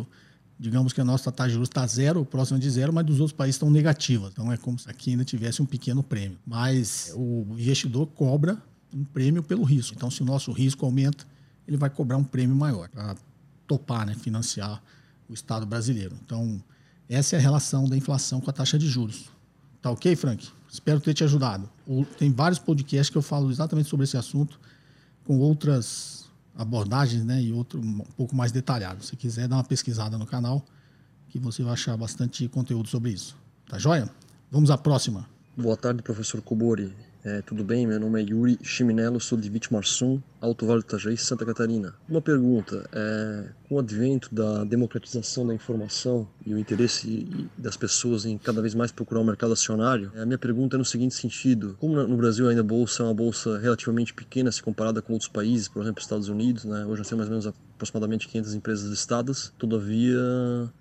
digamos 0.59 0.91
que 0.91 0.99
a 0.99 1.05
nossa 1.05 1.31
taxa 1.31 1.49
de 1.49 1.53
juros 1.53 1.69
está 1.69 1.87
zero, 1.87 2.25
próxima 2.25 2.59
de 2.59 2.69
zero, 2.69 2.91
mas 2.91 3.05
dos 3.05 3.21
outros 3.21 3.35
países 3.35 3.55
estão 3.55 3.71
negativas. 3.71 4.31
Então, 4.33 4.51
é 4.51 4.57
como 4.57 4.77
se 4.77 4.89
aqui 4.89 5.11
ainda 5.11 5.23
tivesse 5.23 5.61
um 5.61 5.65
pequeno 5.65 6.03
prêmio. 6.03 6.37
Mas 6.45 7.13
o 7.15 7.45
investidor 7.51 8.07
cobra 8.07 8.61
um 8.93 9.05
prêmio 9.05 9.41
pelo 9.41 9.63
risco. 9.63 9.95
Então, 9.95 10.11
se 10.11 10.21
o 10.21 10.25
nosso 10.25 10.51
risco 10.51 10.85
aumenta, 10.85 11.25
ele 11.65 11.77
vai 11.77 11.89
cobrar 11.89 12.17
um 12.17 12.23
prêmio 12.23 12.55
maior 12.55 12.89
topar, 13.65 14.05
né, 14.05 14.15
financiar 14.15 14.83
o 15.29 15.33
Estado 15.33 15.65
brasileiro. 15.65 16.17
Então, 16.25 16.61
essa 17.07 17.35
é 17.35 17.39
a 17.39 17.41
relação 17.41 17.87
da 17.87 17.95
inflação 17.95 18.41
com 18.41 18.49
a 18.49 18.53
taxa 18.53 18.77
de 18.77 18.87
juros. 18.87 19.29
Tá 19.81 19.91
ok, 19.91 20.15
Frank? 20.15 20.49
Espero 20.69 20.99
ter 20.99 21.13
te 21.13 21.23
ajudado. 21.23 21.69
Tem 22.17 22.31
vários 22.31 22.59
podcasts 22.59 23.09
que 23.09 23.17
eu 23.17 23.21
falo 23.21 23.49
exatamente 23.49 23.87
sobre 23.87 24.03
esse 24.03 24.17
assunto, 24.17 24.59
com 25.23 25.37
outras 25.37 26.18
abordagens 26.59 27.23
né, 27.23 27.41
e 27.41 27.53
outro 27.53 27.79
um 27.79 27.99
pouco 28.17 28.35
mais 28.35 28.51
detalhado. 28.51 29.01
Se 29.01 29.15
quiser, 29.15 29.47
dá 29.47 29.55
uma 29.55 29.63
pesquisada 29.63 30.17
no 30.17 30.25
canal, 30.25 30.65
que 31.29 31.39
você 31.39 31.63
vai 31.63 31.71
achar 31.71 31.95
bastante 31.95 32.47
conteúdo 32.49 32.89
sobre 32.89 33.11
isso. 33.11 33.37
Tá 33.65 33.79
joia? 33.79 34.09
Vamos 34.51 34.69
à 34.69 34.77
próxima. 34.77 35.25
Boa 35.55 35.77
tarde, 35.77 36.01
professor 36.01 36.41
Kubori. 36.41 36.93
É, 37.23 37.41
tudo 37.41 37.65
bem? 37.65 37.85
Meu 37.85 37.99
nome 37.99 38.21
é 38.21 38.25
Yuri 38.25 38.57
Chiminello, 38.63 39.19
sou 39.19 39.37
de 39.37 39.49
Vitimarsum, 39.49 40.21
Alto 40.39 40.65
Vale 40.65 40.79
do 40.79 40.85
Itajaí, 40.85 41.17
Santa 41.17 41.45
Catarina. 41.45 41.93
Uma 42.07 42.21
pergunta, 42.21 42.89
é, 42.93 43.49
com 43.67 43.75
o 43.75 43.79
advento 43.79 44.33
da 44.33 44.63
democratização 44.63 45.45
da 45.45 45.53
informação 45.53 46.25
e 46.45 46.53
o 46.53 46.57
interesse 46.57 47.27
das 47.57 47.75
pessoas 47.75 48.25
em 48.25 48.37
cada 48.37 48.61
vez 48.61 48.73
mais 48.73 48.93
procurar 48.93 49.19
o 49.19 49.23
um 49.23 49.25
mercado 49.25 49.51
acionário, 49.51 50.13
a 50.15 50.25
minha 50.25 50.37
pergunta 50.37 50.77
é 50.77 50.79
no 50.79 50.85
seguinte 50.85 51.13
sentido, 51.13 51.75
como 51.77 52.01
no 52.01 52.15
Brasil 52.15 52.47
ainda 52.47 52.61
a 52.61 52.63
bolsa 52.63 53.03
é 53.03 53.05
uma 53.05 53.13
bolsa 53.13 53.57
relativamente 53.57 54.13
pequena 54.13 54.49
se 54.49 54.63
comparada 54.63 55.01
com 55.01 55.11
outros 55.11 55.29
países, 55.29 55.67
por 55.67 55.83
exemplo, 55.83 56.01
Estados 56.01 56.29
Unidos, 56.29 56.63
né? 56.63 56.85
hoje 56.85 56.99
nós 56.99 57.09
temos 57.09 57.27
mais 57.27 57.45
ou 57.45 57.51
menos 57.51 57.68
aproximadamente 57.79 58.27
500 58.27 58.53
empresas 58.53 58.89
listadas, 58.89 59.53
todavia 59.57 60.19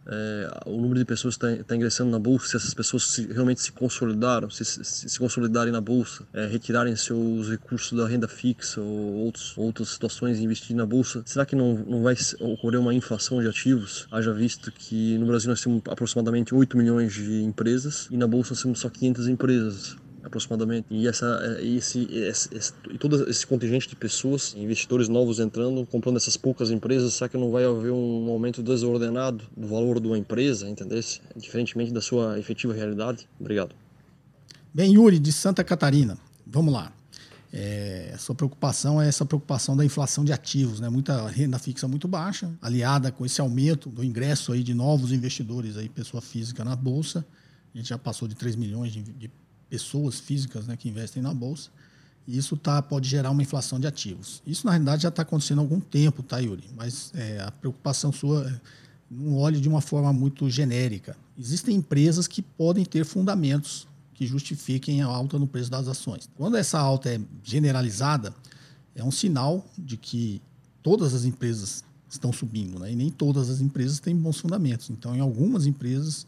é, 0.07 0.51
o 0.67 0.81
número 0.81 0.99
de 0.99 1.05
pessoas 1.05 1.37
que 1.37 1.47
está 1.47 1.65
tá 1.65 1.77
ingressando 1.77 2.11
na 2.11 2.19
bolsa, 2.19 2.49
se 2.49 2.57
essas 2.57 2.75
pessoas 2.75 3.05
se, 3.05 3.27
realmente 3.33 3.61
se 3.61 3.71
consolidaram, 3.71 4.51
se, 4.51 4.65
se, 4.65 5.09
se 5.09 5.19
consolidarem 5.19 5.73
na 5.73 5.81
bolsa, 5.81 6.27
é, 6.33 6.47
retirarem 6.47 6.95
seus 6.97 7.49
recursos 7.49 7.97
da 7.97 8.07
renda 8.07 8.27
fixa 8.27 8.81
ou 8.81 9.15
outros, 9.15 9.57
outras 9.57 9.91
situações 9.91 10.39
e 10.39 10.45
investir 10.45 10.75
na 10.75 10.85
bolsa, 10.85 11.23
será 11.25 11.47
que 11.47 11.55
não, 11.55 11.75
não 11.75 12.03
vai 12.03 12.17
ocorrer 12.41 12.81
uma 12.81 12.93
inflação 12.93 13.41
de 13.41 13.49
ativos? 13.49 14.09
Haja 14.11 14.33
visto 14.33 14.73
que 14.73 15.17
no 15.19 15.27
Brasil 15.27 15.49
nós 15.49 15.63
temos 15.63 15.83
aproximadamente 15.89 16.55
8 16.55 16.77
milhões 16.77 17.15
de 17.15 17.43
empresas 17.43 18.09
e 18.11 18.17
na 18.17 18.27
bolsa 18.27 18.51
nós 18.51 18.63
temos 18.63 18.81
só 18.81 18.91
500 18.91 19.29
empresas 19.29 19.97
aproximadamente. 20.23 20.87
E 20.91 21.07
essa, 21.07 21.59
esse, 21.61 22.09
esse, 22.13 22.55
esse, 22.55 22.73
todo 22.99 23.29
esse 23.29 23.47
contingente 23.47 23.89
de 23.89 23.97
pessoas, 23.97 24.55
investidores 24.57 25.09
novos 25.09 25.39
entrando, 25.39 25.87
comprando 25.87 26.17
essas 26.17 26.37
poucas 26.37 26.71
empresas, 26.71 27.15
será 27.15 27.29
que 27.29 27.37
não 27.37 27.51
vai 27.51 27.65
haver 27.65 27.93
um 27.93 28.31
aumento 28.31 28.63
desordenado 28.63 29.45
do 29.57 29.67
valor 29.67 30.01
de 30.01 30.07
uma 30.07 30.19
empresa, 30.19 30.69
entendesse? 30.69 31.21
Diferentemente 31.37 31.93
da 31.93 32.01
sua 32.01 32.39
efetiva 32.39 32.73
realidade? 32.73 33.29
Obrigado. 33.39 33.75
Bem, 34.73 34.95
Yuri, 34.95 35.19
de 35.19 35.33
Santa 35.33 35.65
Catarina, 35.65 36.19
vamos 36.47 36.73
lá. 36.73 36.93
É, 37.51 38.13
a 38.15 38.19
sua 38.19 38.35
preocupação 38.35 39.01
é 39.01 39.09
essa 39.09 39.25
preocupação 39.25 39.75
da 39.75 39.83
inflação 39.83 40.23
de 40.23 40.33
ativos, 40.33 40.81
né? 40.81 40.89
Muita 40.91 41.27
renda 41.29 41.59
fixa 41.59 41.89
muito 41.89 42.07
baixa, 42.07 42.53
aliada 42.61 43.11
com 43.11 43.25
esse 43.25 43.41
aumento 43.41 43.89
do 43.89 44.05
ingresso 44.05 44.53
aí 44.53 44.63
de 44.63 44.75
novos 44.75 45.13
investidores 45.13 45.79
aí, 45.79 45.89
pessoa 45.89 46.21
física 46.21 46.63
na 46.63 46.77
bolsa. 46.77 47.25
A 47.75 47.79
gente 47.79 47.89
já 47.89 47.97
passou 47.97 48.29
de 48.29 48.35
3 48.35 48.55
milhões 48.57 48.93
de, 48.93 49.03
de 49.03 49.31
pessoas 49.69 50.19
físicas 50.19 50.67
né, 50.67 50.77
que 50.77 50.89
investem 50.89 51.23
na 51.23 51.33
bolsa. 51.33 51.71
E 52.27 52.37
isso 52.37 52.57
tá, 52.57 52.83
pode 52.83 53.09
gerar 53.09 53.31
uma 53.31 53.43
inflação 53.43 53.81
de 53.81 53.87
ativos. 53.87 54.43
Isso, 54.47 54.67
na 54.67 54.73
realidade, 54.73 55.03
já 55.03 55.09
está 55.09 55.23
acontecendo 55.23 55.61
há 55.61 55.63
algum 55.63 55.81
tempo, 55.81 56.23
tá, 56.23 56.39
Yuri? 56.39 56.69
Mas 56.77 57.11
é, 57.15 57.41
a 57.41 57.51
preocupação 57.51 58.13
sua 58.13 58.47
é, 58.47 58.61
não 59.11 59.37
olhe 59.37 59.61
de 59.61 59.69
uma 59.69 59.81
forma 59.81 60.13
muito 60.13 60.49
genérica. 60.51 61.17
Existem 61.39 61.77
empresas 61.77 62.27
que 62.27 62.43
podem 62.43 62.85
ter 62.85 63.05
fundamentos 63.05 63.89
que 64.13 64.27
justifiquem 64.27 65.01
a 65.01 65.07
alta 65.07 65.39
no 65.39 65.47
preço 65.47 65.71
das 65.71 65.89
ações. 65.89 66.29
Quando 66.37 66.57
essa 66.57 66.79
alta 66.79 67.09
é 67.09 67.21
generalizada, 67.43 68.35
é 68.95 69.03
um 69.03 69.13
sinal 69.13 69.65
de 69.79 69.97
que 69.97 70.43
todas 70.83 71.15
as 71.15 71.25
empresas 71.25 71.85
estão 72.11 72.33
subindo, 72.33 72.79
né? 72.79 72.93
e 72.93 72.97
nem 72.97 73.11
todas 73.11 73.49
as 73.49 73.61
empresas 73.61 74.01
têm 74.01 74.17
bons 74.17 74.39
fundamentos. 74.39 74.91
Então, 74.91 75.15
em 75.15 75.21
algumas 75.21 75.67
empresas, 75.67 76.27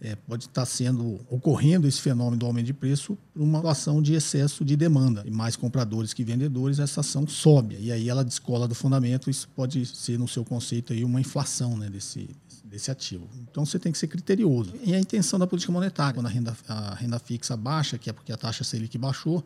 é, 0.00 0.16
pode 0.16 0.44
estar 0.44 0.64
sendo 0.64 1.20
ocorrendo 1.28 1.86
esse 1.86 2.00
fenômeno 2.00 2.38
do 2.38 2.46
aumento 2.46 2.66
de 2.66 2.72
preço 2.72 3.18
por 3.34 3.42
uma 3.42 3.70
ação 3.70 4.00
de 4.00 4.14
excesso 4.14 4.64
de 4.64 4.74
demanda 4.76 5.22
e 5.26 5.30
mais 5.30 5.56
compradores 5.56 6.14
que 6.14 6.24
vendedores, 6.24 6.78
essa 6.78 7.00
ação 7.00 7.26
sobe 7.26 7.76
e 7.78 7.92
aí 7.92 8.08
ela 8.08 8.24
descola 8.24 8.66
do 8.66 8.74
fundamento. 8.74 9.28
Isso 9.28 9.48
pode 9.54 9.84
ser 9.84 10.18
no 10.18 10.26
seu 10.26 10.44
conceito 10.44 10.92
aí 10.92 11.04
uma 11.04 11.20
inflação 11.20 11.76
né, 11.76 11.90
desse 11.90 12.28
desse 12.70 12.88
ativo. 12.88 13.28
Então 13.50 13.66
você 13.66 13.80
tem 13.80 13.90
que 13.90 13.98
ser 13.98 14.06
criterioso. 14.06 14.72
E 14.84 14.94
a 14.94 15.00
intenção 15.00 15.40
da 15.40 15.46
política 15.46 15.72
monetária, 15.72 16.14
quando 16.14 16.26
a 16.26 16.28
renda, 16.28 16.56
a 16.68 16.94
renda 16.94 17.18
fixa 17.18 17.56
baixa, 17.56 17.98
que 17.98 18.08
é 18.08 18.12
porque 18.12 18.32
a 18.32 18.36
taxa 18.36 18.62
Selic 18.62 18.96
baixou, 18.96 19.44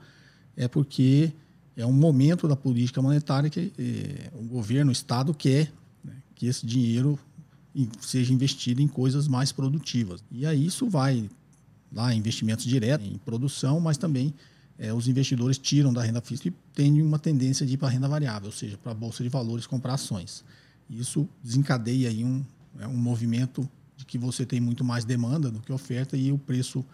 é 0.55 0.69
porque 0.69 1.33
é 1.75 1.87
um 1.87 1.93
momento 1.93 2.47
da 2.47 2.55
política 2.55 3.01
monetária 3.01 3.49
que 3.49 3.73
é, 3.79 4.31
o 4.39 4.43
governo, 4.43 4.91
o 4.91 4.93
Estado 4.93 5.33
quer 5.33 5.73
né, 6.05 6.13
que 6.35 6.47
esse 6.47 6.67
dinheiro 6.67 7.19
seja 8.00 8.33
investido 8.33 8.81
em 8.81 8.88
coisas 8.88 9.26
mais 9.26 9.50
produtivas. 9.52 10.23
E 10.31 10.47
aí 10.47 10.66
isso 10.66 10.88
vai 10.88 11.28
lá 11.93 12.14
investimentos 12.14 12.64
diretos 12.64 13.07
em 13.07 13.19
produção, 13.19 13.81
mas 13.81 13.97
também 13.97 14.33
é, 14.78 14.93
os 14.93 15.07
investidores 15.09 15.59
tiram 15.59 15.93
da 15.93 16.02
renda 16.02 16.21
fixa 16.21 16.49
e 16.49 16.52
têm 16.75 17.00
uma 17.02 17.19
tendência 17.19 17.64
de 17.64 17.75
ir 17.75 17.76
para 17.76 17.88
a 17.88 17.90
renda 17.90 18.09
variável, 18.09 18.47
ou 18.47 18.52
seja, 18.52 18.76
para 18.76 18.93
a 18.93 18.95
bolsa 18.95 19.23
de 19.23 19.28
valores 19.28 19.66
comprar 19.66 19.95
ações. 19.95 20.45
Isso 20.90 21.28
desencadeia 21.43 22.09
aí 22.09 22.25
um, 22.25 22.45
é, 22.78 22.87
um 22.87 22.97
movimento 22.97 23.69
de 23.97 24.04
que 24.04 24.19
você 24.19 24.45
tem 24.45 24.61
muito 24.61 24.85
mais 24.85 25.04
demanda 25.04 25.50
do 25.50 25.61
que 25.61 25.73
oferta 25.73 26.16
e 26.16 26.33
o 26.33 26.38
preço 26.38 26.85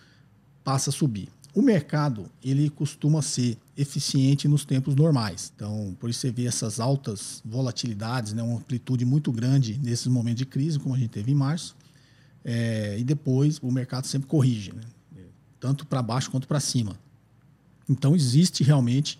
passa 0.63 0.91
a 0.91 0.93
subir. 0.93 1.29
O 1.55 1.63
mercado 1.63 2.27
ele 2.43 2.71
costuma 2.71 3.23
ser 3.23 3.59
eficiente 3.77 4.47
nos 4.47 4.65
tempos 4.65 4.95
normais. 4.95 5.53
Então, 5.55 5.97
por 5.99 6.09
isso 6.09 6.21
você 6.21 6.31
vê 6.31 6.47
essas 6.47 6.79
altas 6.79 7.43
volatilidades, 7.45 8.33
né, 8.33 8.43
uma 8.43 8.59
amplitude 8.59 9.05
muito 9.05 9.33
grande 9.33 9.79
nesses 9.83 10.07
momentos 10.07 10.39
de 10.39 10.47
crise, 10.47 10.79
como 10.79 10.95
a 10.95 10.99
gente 10.99 11.11
teve 11.11 11.33
em 11.33 11.35
março. 11.35 11.75
É, 12.45 12.97
e 12.99 13.05
depois 13.05 13.59
o 13.63 13.71
mercado 13.71 14.07
sempre 14.07 14.29
corrige, 14.29 14.73
né, 14.73 14.83
tanto 15.59 15.85
para 15.85 16.01
baixo 16.03 16.31
quanto 16.31 16.47
para 16.47 16.61
cima. 16.61 16.97
Então, 17.89 18.15
existe 18.15 18.63
realmente 18.63 19.19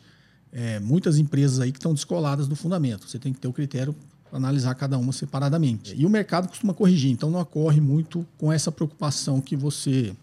é, 0.53 0.79
muitas 0.79 1.19
empresas 1.19 1.59
aí 1.59 1.73
que 1.73 1.79
estão 1.79 1.93
descoladas 1.93 2.47
do 2.47 2.55
fundamento. 2.55 3.09
Você 3.09 3.19
tem 3.19 3.33
que 3.33 3.41
ter 3.41 3.49
o 3.49 3.53
critério 3.53 3.95
para 4.29 4.39
analisar 4.39 4.75
cada 4.77 4.97
uma 4.97 5.13
separadamente. 5.13 5.95
E 5.97 6.07
o 6.07 6.09
mercado 6.09 6.49
costuma 6.49 6.73
corrigir, 6.73 7.11
então 7.11 7.31
não 7.31 7.41
ocorre 7.41 7.81
muito 7.81 8.25
com 8.39 8.53
essa 8.53 8.71
preocupação 8.71 9.41
que 9.41 9.57
você 9.57 10.15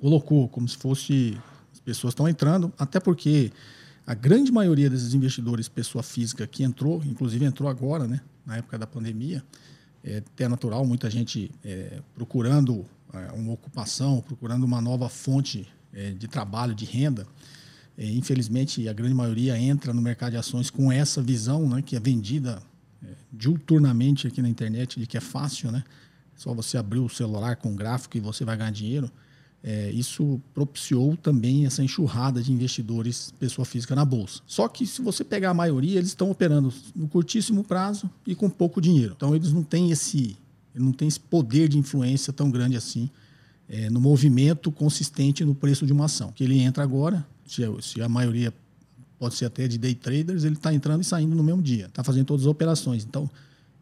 colocou, 0.00 0.48
como 0.48 0.68
se 0.68 0.76
fosse 0.76 1.38
as 1.72 1.80
pessoas 1.80 2.12
estão 2.12 2.28
entrando, 2.28 2.72
até 2.78 2.98
porque 2.98 3.52
a 4.06 4.14
grande 4.14 4.50
maioria 4.50 4.88
desses 4.90 5.14
investidores, 5.14 5.68
pessoa 5.68 6.02
física 6.02 6.46
que 6.46 6.64
entrou, 6.64 7.02
inclusive 7.04 7.44
entrou 7.44 7.68
agora, 7.68 8.08
né, 8.08 8.20
na 8.44 8.56
época 8.56 8.78
da 8.78 8.86
pandemia, 8.86 9.44
é 10.02 10.18
até 10.18 10.48
natural, 10.48 10.84
muita 10.86 11.10
gente 11.10 11.50
é, 11.62 12.00
procurando 12.14 12.86
é, 13.12 13.32
uma 13.32 13.52
ocupação, 13.52 14.22
procurando 14.22 14.64
uma 14.64 14.80
nova 14.80 15.08
fonte 15.08 15.68
é, 15.92 16.12
de 16.12 16.26
trabalho, 16.26 16.74
de 16.74 16.86
renda. 16.86 17.26
É, 17.98 18.06
infelizmente, 18.06 18.88
a 18.88 18.92
grande 18.94 19.14
maioria 19.14 19.58
entra 19.58 19.92
no 19.92 20.00
mercado 20.00 20.32
de 20.32 20.38
ações 20.38 20.70
com 20.70 20.90
essa 20.90 21.20
visão, 21.20 21.68
né, 21.68 21.82
que 21.82 21.94
é 21.94 22.00
vendida 22.00 22.62
é, 23.04 23.08
diuturnamente 23.30 24.26
aqui 24.26 24.40
na 24.40 24.48
internet, 24.48 24.98
de 24.98 25.06
que 25.06 25.18
é 25.18 25.20
fácil, 25.20 25.70
né? 25.70 25.84
Só 26.34 26.54
você 26.54 26.78
abrir 26.78 27.00
o 27.00 27.08
celular 27.08 27.56
com 27.56 27.76
gráfico 27.76 28.16
e 28.16 28.20
você 28.20 28.46
vai 28.46 28.56
ganhar 28.56 28.70
dinheiro 28.70 29.10
é, 29.62 29.90
isso 29.90 30.40
propiciou 30.54 31.16
também 31.16 31.66
essa 31.66 31.82
enxurrada 31.82 32.42
de 32.42 32.52
investidores, 32.52 33.32
pessoa 33.38 33.64
física, 33.64 33.94
na 33.94 34.04
bolsa. 34.04 34.40
Só 34.46 34.66
que 34.68 34.86
se 34.86 35.02
você 35.02 35.22
pegar 35.22 35.50
a 35.50 35.54
maioria, 35.54 35.98
eles 35.98 36.10
estão 36.10 36.30
operando 36.30 36.72
no 36.94 37.06
curtíssimo 37.06 37.62
prazo 37.62 38.08
e 38.26 38.34
com 38.34 38.48
pouco 38.48 38.80
dinheiro. 38.80 39.14
Então 39.16 39.34
eles 39.34 39.52
não 39.52 39.62
têm 39.62 39.90
esse, 39.90 40.36
não 40.74 40.92
têm 40.92 41.08
esse 41.08 41.20
poder 41.20 41.68
de 41.68 41.78
influência 41.78 42.32
tão 42.32 42.50
grande 42.50 42.76
assim 42.76 43.10
é, 43.68 43.88
no 43.90 44.00
movimento 44.00 44.72
consistente 44.72 45.44
no 45.44 45.54
preço 45.54 45.86
de 45.86 45.92
uma 45.92 46.06
ação. 46.06 46.32
Que 46.32 46.42
ele 46.42 46.58
entra 46.58 46.82
agora, 46.82 47.26
se 47.46 47.62
a, 47.62 47.82
se 47.82 48.00
a 48.00 48.08
maioria 48.08 48.52
pode 49.18 49.34
ser 49.34 49.44
até 49.44 49.68
de 49.68 49.76
day 49.76 49.94
traders, 49.94 50.44
ele 50.44 50.54
está 50.54 50.72
entrando 50.72 51.02
e 51.02 51.04
saindo 51.04 51.36
no 51.36 51.44
mesmo 51.44 51.62
dia, 51.62 51.86
está 51.86 52.02
fazendo 52.02 52.24
todas 52.24 52.46
as 52.46 52.50
operações. 52.50 53.04
Então 53.04 53.30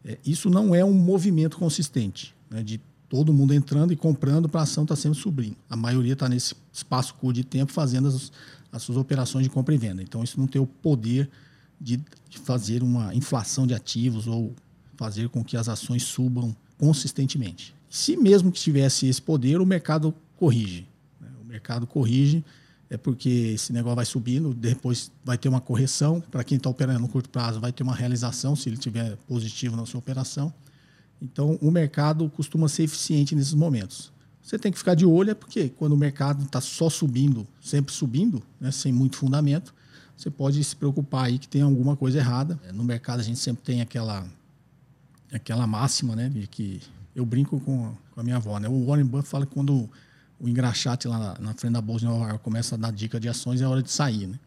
é, 0.03 0.17
isso 0.25 0.49
não 0.49 0.75
é 0.75 0.83
um 0.83 0.93
movimento 0.93 1.57
consistente 1.57 2.35
né, 2.49 2.61
de 2.61 2.81
todo 3.09 3.33
mundo 3.33 3.53
entrando 3.53 3.91
e 3.91 3.95
comprando 3.95 4.47
para 4.47 4.61
a 4.61 4.63
ação 4.63 4.83
estar 4.83 4.95
tá 4.95 5.01
sempre 5.01 5.19
subindo. 5.19 5.55
A 5.67 5.75
maioria 5.75 6.13
está 6.13 6.29
nesse 6.29 6.55
espaço 6.71 7.15
curto 7.15 7.35
de 7.35 7.43
tempo 7.43 7.71
fazendo 7.71 8.07
as, 8.07 8.31
as, 8.71 8.83
suas 8.83 8.97
operações 8.97 9.43
de 9.43 9.49
compra 9.49 9.73
e 9.73 9.77
venda. 9.77 10.01
Então, 10.01 10.23
isso 10.23 10.39
não 10.39 10.47
tem 10.47 10.61
o 10.61 10.67
poder 10.67 11.27
de, 11.81 11.99
de, 12.29 12.37
fazer 12.37 12.83
uma 12.83 13.13
inflação 13.15 13.65
de 13.65 13.73
ativos 13.73 14.27
ou 14.27 14.53
fazer 14.95 15.27
com 15.29 15.43
que 15.43 15.57
as 15.57 15.67
ações 15.67 16.03
subam 16.03 16.55
consistentemente. 16.77 17.73
Se 17.89 18.15
mesmo 18.15 18.51
que 18.51 18.59
tivesse 18.59 19.07
esse 19.07 19.21
poder, 19.21 19.59
o 19.59 19.65
mercado 19.65 20.13
corrige. 20.37 20.87
Né? 21.19 21.29
O 21.41 21.45
mercado 21.45 21.87
corrige 21.87 22.45
é 22.91 22.97
porque 22.97 23.53
esse 23.55 23.73
negócio 23.73 23.95
vai 23.95 24.05
subindo, 24.05 24.53
depois 24.53 25.11
vai 25.25 25.37
ter 25.37 25.49
uma 25.49 25.61
correção. 25.61 26.21
Para 26.21 26.43
quem 26.43 26.57
está 26.57 26.69
operando 26.69 26.99
no 26.99 27.07
curto 27.07 27.29
prazo, 27.29 27.59
vai 27.59 27.71
ter 27.71 27.81
uma 27.81 27.95
realização 27.95 28.55
se 28.55 28.69
ele 28.69 28.77
tiver 28.77 29.15
positivo 29.27 29.75
na 29.75 29.85
sua 29.85 29.99
operação 29.99 30.53
então, 31.21 31.57
o 31.61 31.69
mercado 31.69 32.29
costuma 32.29 32.67
ser 32.67 32.83
eficiente 32.83 33.35
nesses 33.35 33.53
momentos. 33.53 34.11
Você 34.41 34.57
tem 34.57 34.71
que 34.71 34.77
ficar 34.77 34.95
de 34.95 35.05
olho, 35.05 35.31
é 35.31 35.33
porque 35.35 35.69
quando 35.69 35.93
o 35.93 35.97
mercado 35.97 36.43
está 36.43 36.61
só 36.61 36.89
subindo, 36.89 37.45
sempre 37.61 37.93
subindo, 37.93 38.41
né, 38.59 38.71
sem 38.71 38.91
muito 38.91 39.17
fundamento, 39.17 39.73
você 40.15 40.29
pode 40.29 40.63
se 40.63 40.75
preocupar 40.75 41.25
aí 41.25 41.37
que 41.37 41.47
tem 41.47 41.61
alguma 41.61 41.95
coisa 41.95 42.17
errada. 42.17 42.59
No 42.73 42.83
mercado 42.83 43.19
a 43.19 43.23
gente 43.23 43.39
sempre 43.39 43.63
tem 43.63 43.81
aquela, 43.81 44.25
aquela 45.31 45.67
máxima, 45.67 46.15
né, 46.15 46.29
de 46.29 46.47
que 46.47 46.81
eu 47.15 47.25
brinco 47.25 47.59
com, 47.59 47.93
com 48.11 48.19
a 48.19 48.23
minha 48.23 48.37
avó, 48.37 48.59
né? 48.59 48.67
O 48.67 48.85
Warren 48.85 49.05
Buffett 49.05 49.29
fala 49.29 49.45
que 49.45 49.53
quando 49.53 49.89
o 50.39 50.47
engraxate 50.47 51.07
lá 51.07 51.19
na, 51.19 51.47
na, 51.47 51.53
frente 51.53 51.73
da 51.73 51.81
bolsa 51.81 52.05
de 52.05 52.11
Nova 52.11 52.29
York 52.29 52.43
começa 52.43 52.75
a 52.75 52.77
dar 52.77 52.91
dica 52.91 53.19
de 53.19 53.27
ações, 53.27 53.61
é 53.61 53.67
hora 53.67 53.83
de 53.83 53.91
sair, 53.91 54.27
né? 54.27 54.39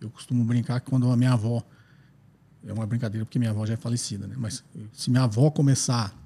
Eu 0.00 0.10
costumo 0.10 0.44
brincar 0.44 0.80
que 0.80 0.90
quando 0.90 1.10
a 1.10 1.16
minha 1.16 1.32
avó 1.32 1.62
é 2.66 2.72
uma 2.72 2.86
brincadeira 2.86 3.24
porque 3.24 3.38
minha 3.38 3.50
avó 3.50 3.66
já 3.66 3.74
é 3.74 3.76
falecida, 3.76 4.26
né? 4.26 4.34
Mas 4.38 4.62
se 4.92 5.10
minha 5.10 5.24
avó 5.24 5.50
começar 5.50 6.16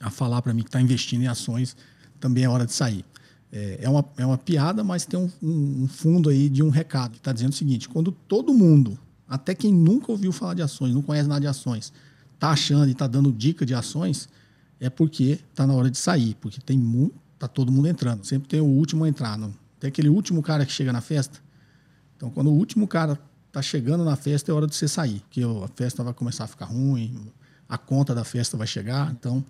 a 0.00 0.10
falar 0.10 0.40
para 0.42 0.54
mim 0.54 0.62
que 0.62 0.68
está 0.68 0.80
investindo 0.80 1.22
em 1.22 1.26
ações, 1.26 1.76
também 2.18 2.44
é 2.44 2.48
hora 2.48 2.64
de 2.64 2.72
sair. 2.72 3.04
É, 3.52 3.80
é, 3.82 3.88
uma, 3.88 4.04
é 4.16 4.24
uma 4.24 4.38
piada, 4.38 4.84
mas 4.84 5.04
tem 5.04 5.18
um, 5.18 5.30
um, 5.42 5.88
fundo 5.88 6.28
aí 6.28 6.48
de 6.48 6.62
um 6.62 6.70
recado 6.70 7.12
que 7.12 7.18
está 7.18 7.32
dizendo 7.32 7.52
o 7.52 7.56
seguinte: 7.56 7.88
quando 7.88 8.12
todo 8.12 8.54
mundo, 8.54 8.98
até 9.28 9.54
quem 9.54 9.72
nunca 9.72 10.12
ouviu 10.12 10.30
falar 10.30 10.54
de 10.54 10.62
ações, 10.62 10.94
não 10.94 11.02
conhece 11.02 11.28
nada 11.28 11.40
de 11.40 11.48
ações, 11.48 11.92
está 12.34 12.50
achando 12.50 12.88
e 12.88 12.92
está 12.92 13.06
dando 13.06 13.32
dica 13.32 13.66
de 13.66 13.74
ações, 13.74 14.28
é 14.78 14.88
porque 14.88 15.40
está 15.50 15.66
na 15.66 15.74
hora 15.74 15.90
de 15.90 15.98
sair, 15.98 16.36
porque 16.40 16.60
tem 16.60 16.80
tá 17.38 17.48
todo 17.48 17.72
mundo 17.72 17.88
entrando. 17.88 18.24
Sempre 18.24 18.48
tem 18.48 18.60
o 18.60 18.66
último 18.66 19.04
a 19.04 19.08
entrar. 19.08 19.36
Não? 19.36 19.52
Tem 19.80 19.88
aquele 19.88 20.08
último 20.08 20.42
cara 20.42 20.64
que 20.64 20.72
chega 20.72 20.92
na 20.92 21.00
festa. 21.00 21.40
Então, 22.16 22.30
quando 22.30 22.50
o 22.50 22.54
último 22.54 22.86
cara 22.86 23.18
está 23.50 23.60
chegando 23.60 24.04
na 24.04 24.14
festa, 24.14 24.50
é 24.50 24.54
hora 24.54 24.66
de 24.66 24.74
você 24.74 24.86
sair, 24.86 25.20
porque 25.20 25.42
a 25.42 25.68
festa 25.74 26.04
vai 26.04 26.14
começar 26.14 26.44
a 26.44 26.46
ficar 26.46 26.66
ruim, 26.66 27.30
a 27.68 27.76
conta 27.76 28.14
da 28.14 28.24
festa 28.24 28.56
vai 28.56 28.66
chegar. 28.66 29.10
Então, 29.10 29.44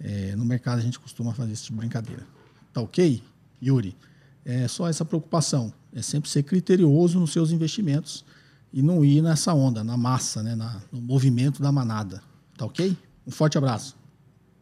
é, 0.00 0.34
no 0.36 0.44
mercado 0.44 0.78
a 0.78 0.82
gente 0.82 0.98
costuma 0.98 1.32
fazer 1.32 1.52
esse 1.52 1.62
tipo 1.62 1.74
de 1.74 1.80
brincadeira. 1.80 2.26
Tá 2.72 2.80
ok? 2.80 3.22
Yuri, 3.62 3.96
é 4.44 4.68
só 4.68 4.88
essa 4.88 5.04
preocupação. 5.04 5.72
É 5.94 6.02
sempre 6.02 6.28
ser 6.28 6.42
criterioso 6.42 7.18
nos 7.18 7.32
seus 7.32 7.50
investimentos 7.52 8.24
e 8.72 8.82
não 8.82 9.04
ir 9.04 9.22
nessa 9.22 9.54
onda, 9.54 9.82
na 9.82 9.96
massa, 9.96 10.42
né, 10.42 10.54
na, 10.54 10.80
no 10.92 11.00
movimento 11.00 11.62
da 11.62 11.70
manada. 11.70 12.22
Tá 12.58 12.66
ok? 12.66 12.96
Um 13.26 13.30
forte 13.30 13.56
abraço. 13.56 13.96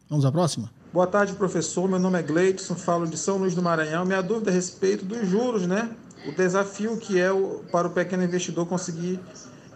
Vamos 0.08 0.24
à 0.24 0.30
próxima? 0.30 0.70
Boa 0.92 1.06
tarde, 1.06 1.32
professor. 1.32 1.88
Meu 1.88 1.98
nome 1.98 2.18
é 2.18 2.22
Gleidson, 2.22 2.74
falo 2.76 3.06
de 3.06 3.16
São 3.16 3.38
Luís 3.38 3.54
do 3.54 3.62
Maranhão. 3.62 4.04
Minha 4.04 4.22
dúvida 4.22 4.50
é 4.50 4.52
a 4.52 4.54
respeito 4.54 5.04
dos 5.04 5.26
juros, 5.28 5.66
né? 5.66 5.90
O 6.26 6.32
desafio 6.32 6.96
que 6.96 7.18
é 7.18 7.30
o, 7.30 7.64
para 7.70 7.86
o 7.86 7.90
pequeno 7.90 8.22
investidor 8.24 8.66
conseguir 8.66 9.20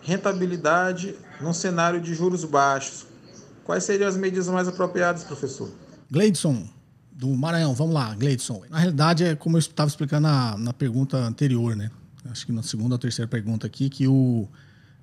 rentabilidade 0.02 1.14
num 1.40 1.52
cenário 1.52 2.00
de 2.00 2.14
juros 2.14 2.44
baixos. 2.44 3.06
Quais 3.64 3.84
seriam 3.84 4.08
as 4.08 4.16
medidas 4.16 4.48
mais 4.48 4.66
apropriadas, 4.66 5.24
professor? 5.24 5.70
Gleidson, 6.10 6.66
do 7.12 7.28
Maranhão. 7.28 7.74
Vamos 7.74 7.92
lá, 7.92 8.14
Gleidson. 8.14 8.62
Na 8.70 8.78
realidade, 8.78 9.24
é 9.24 9.34
como 9.34 9.56
eu 9.56 9.58
estava 9.58 9.88
explicando 9.88 10.22
na, 10.22 10.56
na 10.56 10.72
pergunta 10.72 11.18
anterior, 11.18 11.76
né? 11.76 11.90
Acho 12.30 12.46
que 12.46 12.52
na 12.52 12.62
segunda 12.62 12.94
ou 12.94 12.98
terceira 12.98 13.28
pergunta 13.28 13.66
aqui, 13.66 13.90
que 13.90 14.08
o, 14.08 14.48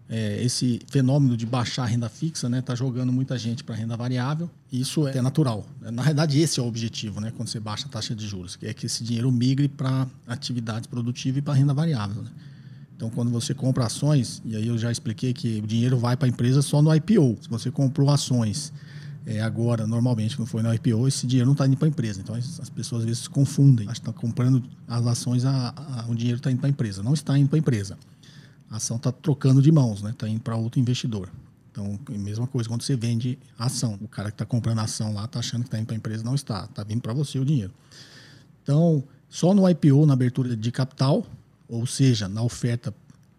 é, 0.08 0.44
esse 0.44 0.80
fenômeno 0.88 1.36
de 1.36 1.46
baixar 1.46 1.84
a 1.84 1.86
renda 1.86 2.08
fixa 2.08 2.48
né, 2.48 2.62
tá 2.62 2.76
jogando 2.76 3.12
muita 3.12 3.38
gente 3.38 3.64
para 3.64 3.76
renda 3.76 3.98
variável. 3.98 4.50
E 4.72 4.80
isso 4.80 5.08
é 5.08 5.22
natural. 5.22 5.66
Na 5.82 6.04
realidade, 6.04 6.40
esse 6.40 6.60
é 6.60 6.64
o 6.64 6.68
objetivo, 6.68 7.20
né? 7.20 7.32
Quando 7.36 7.48
você 7.50 7.60
baixa 7.60 7.88
a 7.88 7.90
taxa 7.90 8.14
de 8.14 8.28
juros, 8.28 8.56
que 8.56 8.68
é 8.68 8.74
que 8.74 8.86
esse 8.86 9.04
dinheiro 9.04 9.32
migre 9.32 9.68
para 9.68 10.08
atividade 10.28 10.88
produtiva 10.88 11.40
e 11.40 11.42
para 11.42 11.54
renda 11.54 11.74
variável. 11.74 12.22
Né? 12.22 12.30
Então, 12.96 13.10
quando 13.10 13.32
você 13.32 13.54
compra 13.54 13.86
ações, 13.86 14.42
e 14.46 14.56
aí 14.56 14.68
eu 14.68 14.78
já 14.78 14.92
expliquei 14.92 15.34
que 15.34 15.60
o 15.60 15.68
dinheiro 15.68 15.98
vai 15.98 16.16
para 16.16 16.28
a 16.28 16.30
empresa 16.30 16.62
só 16.62 16.82
no 16.82 16.94
IPO. 16.94 17.38
Se 17.42 17.50
você 17.50 17.72
comprou 17.72 18.10
ações 18.10 18.72
é, 19.26 19.42
agora, 19.42 19.88
normalmente, 19.88 20.38
quando 20.38 20.48
foi 20.48 20.62
no 20.62 20.74
IPO, 20.74 21.08
esse 21.08 21.26
dinheiro 21.26 21.48
não 21.48 21.54
está 21.54 21.66
indo 21.66 21.76
para 21.76 21.88
a 21.88 21.90
empresa. 21.90 22.22
Então, 22.22 22.36
as 22.36 22.70
pessoas 22.70 23.02
às 23.02 23.06
vezes 23.08 23.24
se 23.24 23.30
confundem. 23.30 23.88
Acho 23.90 24.02
que 24.02 24.10
está 24.10 24.20
comprando 24.20 24.64
as 24.88 25.06
ações, 25.08 25.44
a, 25.46 25.74
a, 25.76 26.06
o 26.08 26.16
dinheiro 26.16 26.38
está 26.38 26.52
indo 26.52 26.60
para 26.60 26.68
a 26.68 26.70
empresa. 26.70 27.02
Não 27.02 27.14
está 27.14 27.38
indo 27.38 27.50
para 27.50 27.58
a 27.58 27.60
empresa. 27.60 27.98
A 28.70 28.78
ação 28.78 28.98
está 28.98 29.12
trocando 29.12 29.62
de 29.62 29.72
mãos, 29.72 30.02
né? 30.02 30.12
Está 30.12 30.28
indo 30.28 30.42
para 30.42 30.56
outro 30.56 30.80
investidor. 30.80 31.30
Então, 31.72 32.00
a 32.08 32.18
mesma 32.18 32.48
coisa 32.48 32.70
quando 32.70 32.84
você 32.84 32.96
vende 32.96 33.38
ação. 33.60 33.98
O 34.02 34.08
cara 34.08 34.30
que 34.30 34.36
está 34.36 34.46
comprando 34.46 34.80
ação 34.80 35.14
lá 35.14 35.26
está 35.26 35.40
achando 35.40 35.62
que 35.62 35.68
está 35.68 35.78
indo 35.78 35.86
para 35.86 35.96
a 35.96 35.98
empresa, 35.98 36.24
não 36.24 36.36
está. 36.36 36.66
Está 36.66 36.84
vindo 36.84 37.02
para 37.02 37.14
você 37.14 37.38
o 37.38 37.46
dinheiro. 37.46 37.74
Então, 38.64 39.04
só 39.30 39.54
no 39.54 39.70
IPO, 39.70 40.06
na 40.06 40.14
abertura 40.14 40.56
de 40.56 40.72
capital, 40.72 41.26
ou 41.68 41.86
seja, 41.86 42.28
na 42.28 42.42
oferta 42.42 42.94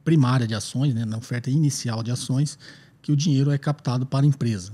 primária 0.04 0.46
de 0.46 0.54
ações, 0.54 0.94
né? 0.94 1.04
na 1.04 1.16
oferta 1.16 1.50
inicial 1.50 2.02
de 2.02 2.10
ações, 2.10 2.58
que 3.00 3.10
o 3.10 3.16
dinheiro 3.16 3.50
é 3.50 3.58
captado 3.58 4.04
para 4.04 4.24
a 4.24 4.28
empresa. 4.28 4.72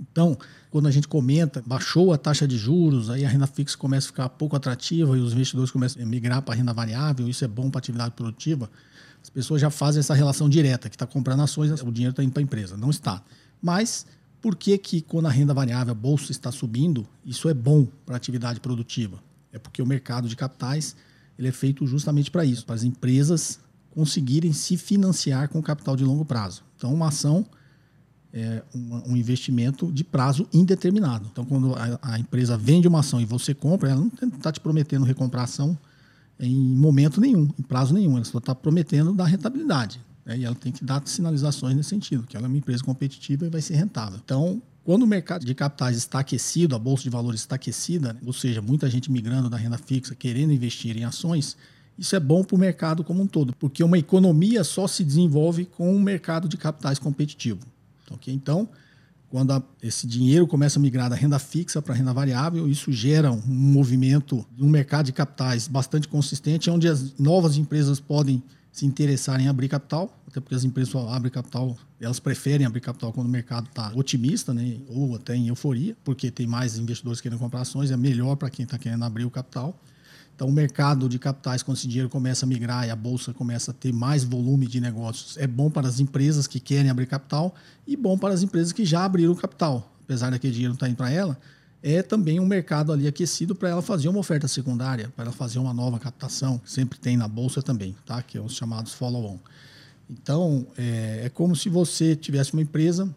Então, 0.00 0.38
quando 0.70 0.86
a 0.86 0.90
gente 0.90 1.08
comenta, 1.08 1.62
baixou 1.66 2.12
a 2.12 2.16
taxa 2.16 2.46
de 2.46 2.56
juros, 2.56 3.10
aí 3.10 3.24
a 3.24 3.28
renda 3.28 3.46
fixa 3.46 3.76
começa 3.76 4.06
a 4.06 4.08
ficar 4.08 4.28
pouco 4.30 4.56
atrativa 4.56 5.16
e 5.16 5.20
os 5.20 5.32
investidores 5.32 5.70
começam 5.70 6.02
a 6.02 6.06
migrar 6.06 6.40
para 6.40 6.54
a 6.54 6.56
renda 6.56 6.72
variável, 6.72 7.28
isso 7.28 7.44
é 7.44 7.48
bom 7.48 7.68
para 7.68 7.78
a 7.78 7.80
atividade 7.80 8.12
produtiva, 8.12 8.70
as 9.22 9.30
pessoas 9.30 9.60
já 9.60 9.70
fazem 9.70 10.00
essa 10.00 10.14
relação 10.14 10.48
direta, 10.48 10.88
que 10.88 10.96
está 10.96 11.06
comprando 11.06 11.40
ações, 11.42 11.70
o 11.82 11.92
dinheiro 11.92 12.12
está 12.12 12.22
indo 12.22 12.32
para 12.32 12.40
a 12.40 12.44
empresa. 12.44 12.76
Não 12.76 12.90
está. 12.90 13.22
Mas 13.60 14.06
por 14.40 14.56
que, 14.56 14.76
que 14.78 15.02
quando 15.02 15.26
a 15.26 15.30
renda 15.30 15.52
variável, 15.52 15.92
a 15.92 15.94
bolsa 15.94 16.32
está 16.32 16.50
subindo, 16.50 17.06
isso 17.24 17.48
é 17.48 17.54
bom 17.54 17.86
para 18.06 18.14
a 18.14 18.16
atividade 18.16 18.60
produtiva? 18.60 19.22
É 19.52 19.58
porque 19.58 19.82
o 19.82 19.86
mercado 19.86 20.28
de 20.28 20.36
capitais 20.36 20.96
ele 21.38 21.48
é 21.48 21.52
feito 21.52 21.86
justamente 21.86 22.30
para 22.30 22.44
isso, 22.44 22.64
para 22.64 22.74
as 22.74 22.82
empresas 22.82 23.60
conseguirem 23.90 24.52
se 24.52 24.76
financiar 24.76 25.48
com 25.48 25.60
capital 25.62 25.96
de 25.96 26.04
longo 26.04 26.24
prazo. 26.24 26.62
Então, 26.76 26.92
uma 26.92 27.08
ação 27.08 27.46
é, 28.32 28.62
um, 28.74 29.16
investimento 29.16 29.90
de 29.90 30.04
prazo 30.04 30.46
indeterminado. 30.52 31.28
Então, 31.32 31.44
quando 31.44 31.74
a, 31.74 31.98
a, 32.00 32.18
empresa 32.18 32.56
vende 32.56 32.86
uma 32.86 33.00
ação 33.00 33.20
e 33.20 33.24
você 33.24 33.52
compra, 33.52 33.90
ela 33.90 34.00
não 34.00 34.28
está 34.36 34.52
te 34.52 34.60
prometendo 34.60 35.04
recomprar 35.04 35.42
a 35.42 35.44
ação 35.44 35.76
em 36.40 36.56
momento 36.56 37.20
nenhum, 37.20 37.48
em 37.58 37.62
prazo 37.62 37.94
nenhum. 37.94 38.16
Ela 38.16 38.24
só 38.24 38.38
está 38.38 38.54
prometendo 38.54 39.12
dar 39.12 39.26
rentabilidade. 39.26 40.00
Né? 40.24 40.38
E 40.38 40.44
ela 40.44 40.54
tem 40.54 40.72
que 40.72 40.84
dar 40.84 41.02
sinalizações 41.06 41.76
nesse 41.76 41.90
sentido, 41.90 42.26
que 42.26 42.36
ela 42.36 42.46
é 42.46 42.48
uma 42.48 42.56
empresa 42.56 42.82
competitiva 42.82 43.46
e 43.46 43.50
vai 43.50 43.60
ser 43.60 43.74
rentável. 43.74 44.18
Então, 44.24 44.60
quando 44.84 45.02
o 45.02 45.06
mercado 45.06 45.44
de 45.44 45.54
capitais 45.54 45.96
está 45.96 46.20
aquecido, 46.20 46.74
a 46.74 46.78
bolsa 46.78 47.02
de 47.02 47.10
valores 47.10 47.40
está 47.40 47.56
aquecida, 47.56 48.14
né? 48.14 48.20
ou 48.24 48.32
seja, 48.32 48.62
muita 48.62 48.88
gente 48.88 49.12
migrando 49.12 49.50
da 49.50 49.56
renda 49.56 49.78
fixa, 49.78 50.14
querendo 50.14 50.52
investir 50.52 50.96
em 50.96 51.04
ações, 51.04 51.56
isso 51.98 52.16
é 52.16 52.20
bom 52.20 52.42
para 52.42 52.56
o 52.56 52.58
mercado 52.58 53.04
como 53.04 53.22
um 53.22 53.26
todo, 53.26 53.54
porque 53.56 53.84
uma 53.84 53.98
economia 53.98 54.64
só 54.64 54.86
se 54.86 55.04
desenvolve 55.04 55.66
com 55.66 55.94
um 55.94 56.00
mercado 56.00 56.48
de 56.48 56.56
capitais 56.56 56.98
competitivo. 56.98 57.60
Okay? 58.10 58.32
Então, 58.32 58.68
quando 59.30 59.52
a, 59.52 59.62
esse 59.80 60.06
dinheiro 60.06 60.46
começa 60.46 60.78
a 60.78 60.82
migrar 60.82 61.08
da 61.08 61.16
renda 61.16 61.38
fixa 61.38 61.80
para 61.80 61.94
a 61.94 61.96
renda 61.96 62.12
variável, 62.12 62.68
isso 62.68 62.90
gera 62.92 63.30
um 63.30 63.40
movimento, 63.46 64.44
um 64.58 64.68
mercado 64.68 65.06
de 65.06 65.12
capitais 65.12 65.68
bastante 65.68 66.08
consistente, 66.08 66.68
onde 66.68 66.88
as 66.88 67.16
novas 67.16 67.56
empresas 67.56 68.00
podem 68.00 68.42
se 68.72 68.84
interessar 68.84 69.40
em 69.40 69.48
abrir 69.48 69.68
capital, 69.68 70.16
até 70.26 70.40
porque 70.40 70.54
as 70.54 70.64
empresas 70.64 70.94
abrem 70.94 71.30
capital, 71.30 71.76
elas 72.00 72.20
preferem 72.20 72.66
abrir 72.66 72.80
capital 72.80 73.12
quando 73.12 73.26
o 73.26 73.30
mercado 73.30 73.66
está 73.68 73.92
otimista, 73.94 74.52
né, 74.52 74.78
ou 74.88 75.14
até 75.14 75.34
em 75.34 75.48
euforia, 75.48 75.96
porque 76.04 76.30
tem 76.30 76.46
mais 76.46 76.76
investidores 76.76 77.20
querendo 77.20 77.38
comprar 77.38 77.60
ações, 77.60 77.90
é 77.90 77.96
melhor 77.96 78.36
para 78.36 78.50
quem 78.50 78.64
está 78.64 78.78
querendo 78.78 79.04
abrir 79.04 79.24
o 79.24 79.30
capital. 79.30 79.78
Então, 80.40 80.48
o 80.48 80.52
mercado 80.52 81.06
de 81.06 81.18
capitais, 81.18 81.62
quando 81.62 81.76
esse 81.76 81.86
dinheiro 81.86 82.08
começa 82.08 82.46
a 82.46 82.48
migrar 82.48 82.86
e 82.86 82.90
a 82.90 82.96
bolsa 82.96 83.34
começa 83.34 83.72
a 83.72 83.74
ter 83.74 83.92
mais 83.92 84.24
volume 84.24 84.66
de 84.66 84.80
negócios, 84.80 85.36
é 85.36 85.46
bom 85.46 85.70
para 85.70 85.86
as 85.86 86.00
empresas 86.00 86.46
que 86.46 86.58
querem 86.58 86.90
abrir 86.90 87.04
capital 87.04 87.54
e 87.86 87.94
bom 87.94 88.16
para 88.16 88.32
as 88.32 88.42
empresas 88.42 88.72
que 88.72 88.82
já 88.82 89.04
abriram 89.04 89.34
capital. 89.34 89.94
Apesar 90.02 90.30
daquele 90.30 90.54
dinheiro 90.54 90.72
estar 90.72 90.86
tá 90.86 90.90
indo 90.90 90.96
para 90.96 91.10
ela, 91.10 91.38
é 91.82 92.02
também 92.02 92.40
um 92.40 92.46
mercado 92.46 92.90
ali 92.90 93.06
aquecido 93.06 93.54
para 93.54 93.68
ela 93.68 93.82
fazer 93.82 94.08
uma 94.08 94.18
oferta 94.18 94.48
secundária, 94.48 95.12
para 95.14 95.26
ela 95.26 95.32
fazer 95.34 95.58
uma 95.58 95.74
nova 95.74 95.98
captação, 95.98 96.56
que 96.56 96.72
sempre 96.72 96.98
tem 96.98 97.18
na 97.18 97.28
bolsa 97.28 97.60
também, 97.60 97.94
tá? 98.06 98.22
que 98.22 98.38
é 98.38 98.40
os 98.40 98.54
chamados 98.54 98.94
follow-on. 98.94 99.38
Então, 100.08 100.66
é, 100.78 101.20
é 101.24 101.28
como 101.28 101.54
se 101.54 101.68
você 101.68 102.16
tivesse 102.16 102.54
uma 102.54 102.62
empresa 102.62 103.14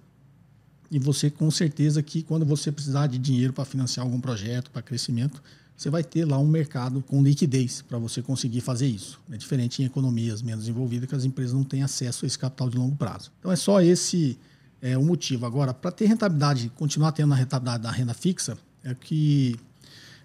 e 0.91 0.99
você, 0.99 1.29
com 1.29 1.49
certeza, 1.49 2.03
que 2.03 2.21
quando 2.21 2.45
você 2.45 2.69
precisar 2.69 3.07
de 3.07 3.17
dinheiro 3.17 3.53
para 3.53 3.63
financiar 3.63 4.05
algum 4.05 4.19
projeto, 4.19 4.69
para 4.71 4.81
crescimento, 4.81 5.41
você 5.75 5.89
vai 5.89 6.03
ter 6.03 6.25
lá 6.25 6.37
um 6.37 6.47
mercado 6.47 7.01
com 7.01 7.21
liquidez 7.21 7.81
para 7.81 7.97
você 7.97 8.21
conseguir 8.21 8.61
fazer 8.61 8.87
isso. 8.87 9.19
É 9.31 9.37
diferente 9.37 9.81
em 9.81 9.85
economias 9.85 10.41
menos 10.41 10.65
desenvolvidas 10.65 11.09
que 11.09 11.15
as 11.15 11.25
empresas 11.25 11.53
não 11.53 11.63
têm 11.63 11.83
acesso 11.83 12.25
a 12.25 12.27
esse 12.27 12.37
capital 12.37 12.69
de 12.69 12.77
longo 12.77 12.95
prazo. 12.95 13.31
Então 13.39 13.51
é 13.51 13.55
só 13.55 13.81
esse 13.81 14.37
é, 14.81 14.97
o 14.97 15.03
motivo. 15.03 15.45
Agora, 15.45 15.73
para 15.73 15.91
ter 15.91 16.05
rentabilidade, 16.05 16.71
continuar 16.75 17.11
tendo 17.13 17.33
a 17.33 17.37
rentabilidade 17.37 17.83
da 17.83 17.91
renda 17.91 18.13
fixa, 18.13 18.57
é 18.83 18.93
que 18.93 19.55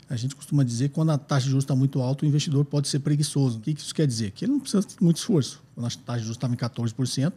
a 0.09 0.17
gente 0.17 0.35
costuma 0.35 0.65
dizer 0.65 0.89
que 0.89 0.95
quando 0.95 1.11
a 1.11 1.19
taxa 1.19 1.45
de 1.45 1.51
juros 1.51 1.65
está 1.65 1.77
muito 1.77 2.01
alta, 2.01 2.25
o 2.25 2.29
investidor 2.29 2.65
pode 2.65 2.89
ser 2.89 2.99
preguiçoso. 3.01 3.59
O 3.59 3.61
que 3.61 3.71
isso 3.71 3.95
quer 3.95 4.07
dizer? 4.07 4.33
Que 4.33 4.45
ele 4.45 4.53
não 4.53 4.61
precisa 4.61 4.87
de 4.87 4.97
muito 5.01 5.19
esforço. 5.19 5.63
Quando 5.75 5.87
a 5.87 5.91
taxa 5.91 6.19
de 6.19 6.25
juros 6.25 6.37
estava 6.37 6.55
em 6.55 6.57
14%, 6.57 7.35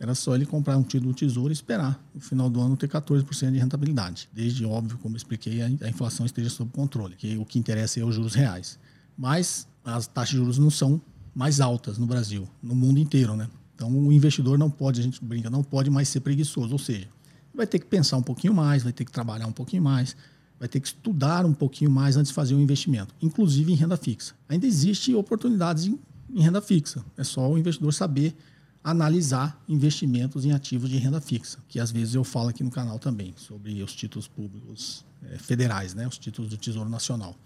era 0.00 0.14
só 0.14 0.34
ele 0.34 0.46
comprar 0.46 0.78
um 0.78 0.82
título 0.82 1.12
do 1.12 1.16
tesouro 1.16 1.52
e 1.52 1.52
esperar 1.52 2.02
no 2.14 2.22
final 2.22 2.48
do 2.48 2.58
ano 2.58 2.74
ter 2.74 2.88
14% 2.88 3.52
de 3.52 3.58
rentabilidade. 3.58 4.30
Desde, 4.32 4.64
óbvio, 4.64 4.96
como 4.96 5.14
expliquei, 5.14 5.60
a 5.60 5.88
inflação 5.88 6.24
esteja 6.24 6.48
sob 6.48 6.72
controle, 6.72 7.14
que 7.14 7.36
o 7.36 7.44
que 7.44 7.58
interessa 7.58 8.00
é 8.00 8.04
os 8.04 8.14
juros 8.14 8.34
reais. 8.34 8.78
Mas 9.16 9.68
as 9.84 10.06
taxas 10.06 10.30
de 10.30 10.36
juros 10.38 10.56
não 10.56 10.70
são 10.70 11.00
mais 11.34 11.60
altas 11.60 11.98
no 11.98 12.06
Brasil, 12.06 12.48
no 12.62 12.74
mundo 12.74 12.98
inteiro, 12.98 13.36
né? 13.36 13.46
Então 13.74 13.92
o 13.92 14.10
investidor 14.10 14.58
não 14.58 14.70
pode, 14.70 15.00
a 15.00 15.02
gente 15.02 15.22
brinca, 15.22 15.50
não 15.50 15.62
pode 15.62 15.90
mais 15.90 16.08
ser 16.08 16.20
preguiçoso, 16.20 16.72
ou 16.72 16.78
seja, 16.78 17.08
vai 17.54 17.66
ter 17.66 17.78
que 17.78 17.86
pensar 17.86 18.16
um 18.16 18.22
pouquinho 18.22 18.54
mais, 18.54 18.82
vai 18.82 18.92
ter 18.92 19.04
que 19.04 19.12
trabalhar 19.12 19.46
um 19.46 19.52
pouquinho 19.52 19.82
mais, 19.82 20.16
vai 20.58 20.66
ter 20.68 20.80
que 20.80 20.88
estudar 20.88 21.44
um 21.44 21.52
pouquinho 21.52 21.90
mais 21.90 22.16
antes 22.16 22.30
de 22.30 22.34
fazer 22.34 22.54
um 22.54 22.60
investimento, 22.60 23.14
inclusive 23.20 23.70
em 23.70 23.76
renda 23.76 23.98
fixa. 23.98 24.34
Ainda 24.48 24.66
existe 24.66 25.14
oportunidades 25.14 25.84
em, 25.84 25.98
em 26.30 26.40
renda 26.40 26.62
fixa, 26.62 27.04
é 27.18 27.24
só 27.24 27.50
o 27.50 27.58
investidor 27.58 27.92
saber 27.92 28.34
analisar 28.82 29.62
investimentos 29.68 30.44
em 30.44 30.52
ativos 30.52 30.88
de 30.88 30.96
renda 30.96 31.20
fixa, 31.20 31.58
que 31.68 31.78
às 31.78 31.90
vezes 31.90 32.14
eu 32.14 32.24
falo 32.24 32.48
aqui 32.48 32.64
no 32.64 32.70
canal 32.70 32.98
também, 32.98 33.34
sobre 33.36 33.82
os 33.82 33.94
títulos 33.94 34.26
públicos 34.26 35.04
é, 35.30 35.36
federais, 35.36 35.94
né, 35.94 36.06
os 36.08 36.18
títulos 36.18 36.50
do 36.50 36.56
Tesouro 36.56 36.88
Nacional. 36.88 37.36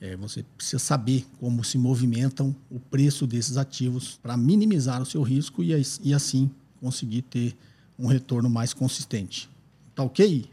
É, 0.00 0.16
você 0.16 0.44
precisa 0.56 0.80
saber 0.80 1.24
como 1.38 1.62
se 1.62 1.78
movimentam 1.78 2.54
o 2.68 2.80
preço 2.80 3.24
desses 3.26 3.56
ativos 3.56 4.18
para 4.20 4.36
minimizar 4.36 5.00
o 5.00 5.06
seu 5.06 5.22
risco 5.22 5.62
e, 5.62 5.70
e 6.02 6.12
assim 6.12 6.50
conseguir 6.80 7.22
ter 7.22 7.56
um 7.96 8.06
retorno 8.08 8.50
mais 8.50 8.74
consistente. 8.74 9.48
Tá 9.94 10.02
ok? 10.02 10.50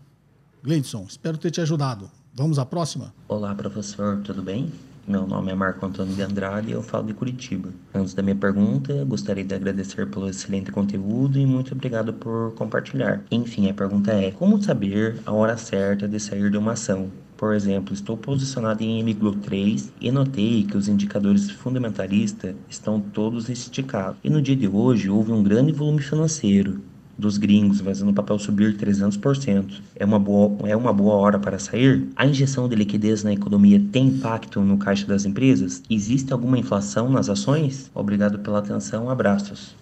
Gleidson, 0.63 1.05
espero 1.09 1.37
ter 1.37 1.49
te 1.49 1.61
ajudado. 1.61 2.11
Vamos 2.33 2.59
à 2.59 2.65
próxima? 2.65 3.13
Olá, 3.27 3.55
professor, 3.55 4.21
tudo 4.21 4.43
bem? 4.43 4.71
Meu 5.09 5.25
nome 5.25 5.51
é 5.51 5.55
Marco 5.55 5.83
Antônio 5.83 6.13
de 6.13 6.21
Andrade 6.21 6.69
e 6.69 6.73
eu 6.73 6.83
falo 6.83 7.07
de 7.07 7.15
Curitiba. 7.15 7.69
Antes 7.91 8.13
da 8.13 8.21
minha 8.21 8.35
pergunta, 8.35 9.03
gostaria 9.05 9.43
de 9.43 9.55
agradecer 9.55 10.05
pelo 10.05 10.29
excelente 10.29 10.71
conteúdo 10.71 11.39
e 11.39 11.47
muito 11.47 11.73
obrigado 11.73 12.13
por 12.13 12.53
compartilhar. 12.53 13.23
Enfim, 13.31 13.67
a 13.67 13.73
pergunta 13.73 14.11
é: 14.11 14.29
como 14.29 14.61
saber 14.61 15.19
a 15.25 15.33
hora 15.33 15.57
certa 15.57 16.07
de 16.07 16.19
sair 16.19 16.51
de 16.51 16.59
uma 16.59 16.73
ação? 16.73 17.09
Por 17.35 17.55
exemplo, 17.55 17.91
estou 17.91 18.15
posicionado 18.17 18.83
em 18.83 19.03
MGLO 19.03 19.33
3 19.37 19.93
e 19.99 20.11
notei 20.11 20.63
que 20.63 20.77
os 20.77 20.87
indicadores 20.87 21.49
fundamentalistas 21.49 22.53
estão 22.69 23.01
todos 23.01 23.49
esticados. 23.49 24.19
E 24.23 24.29
no 24.29 24.39
dia 24.39 24.55
de 24.55 24.67
hoje 24.67 25.09
houve 25.09 25.31
um 25.31 25.41
grande 25.41 25.71
volume 25.71 26.03
financeiro 26.03 26.83
dos 27.19 27.37
gringos 27.37 27.81
fazendo 27.81 28.09
o 28.09 28.13
papel 28.13 28.39
subir 28.39 28.77
300%. 28.77 29.81
É 29.95 30.05
uma, 30.05 30.17
boa, 30.17 30.67
é 30.67 30.75
uma 30.75 30.93
boa 30.93 31.15
hora 31.15 31.37
para 31.37 31.59
sair? 31.59 32.07
A 32.15 32.25
injeção 32.25 32.67
de 32.67 32.75
liquidez 32.75 33.23
na 33.23 33.33
economia 33.33 33.83
tem 33.91 34.07
impacto 34.07 34.61
no 34.61 34.77
caixa 34.77 35.05
das 35.05 35.25
empresas? 35.25 35.83
Existe 35.89 36.31
alguma 36.33 36.57
inflação 36.57 37.09
nas 37.09 37.29
ações? 37.29 37.91
Obrigado 37.93 38.39
pela 38.39 38.59
atenção, 38.59 39.09
abraços. 39.09 39.75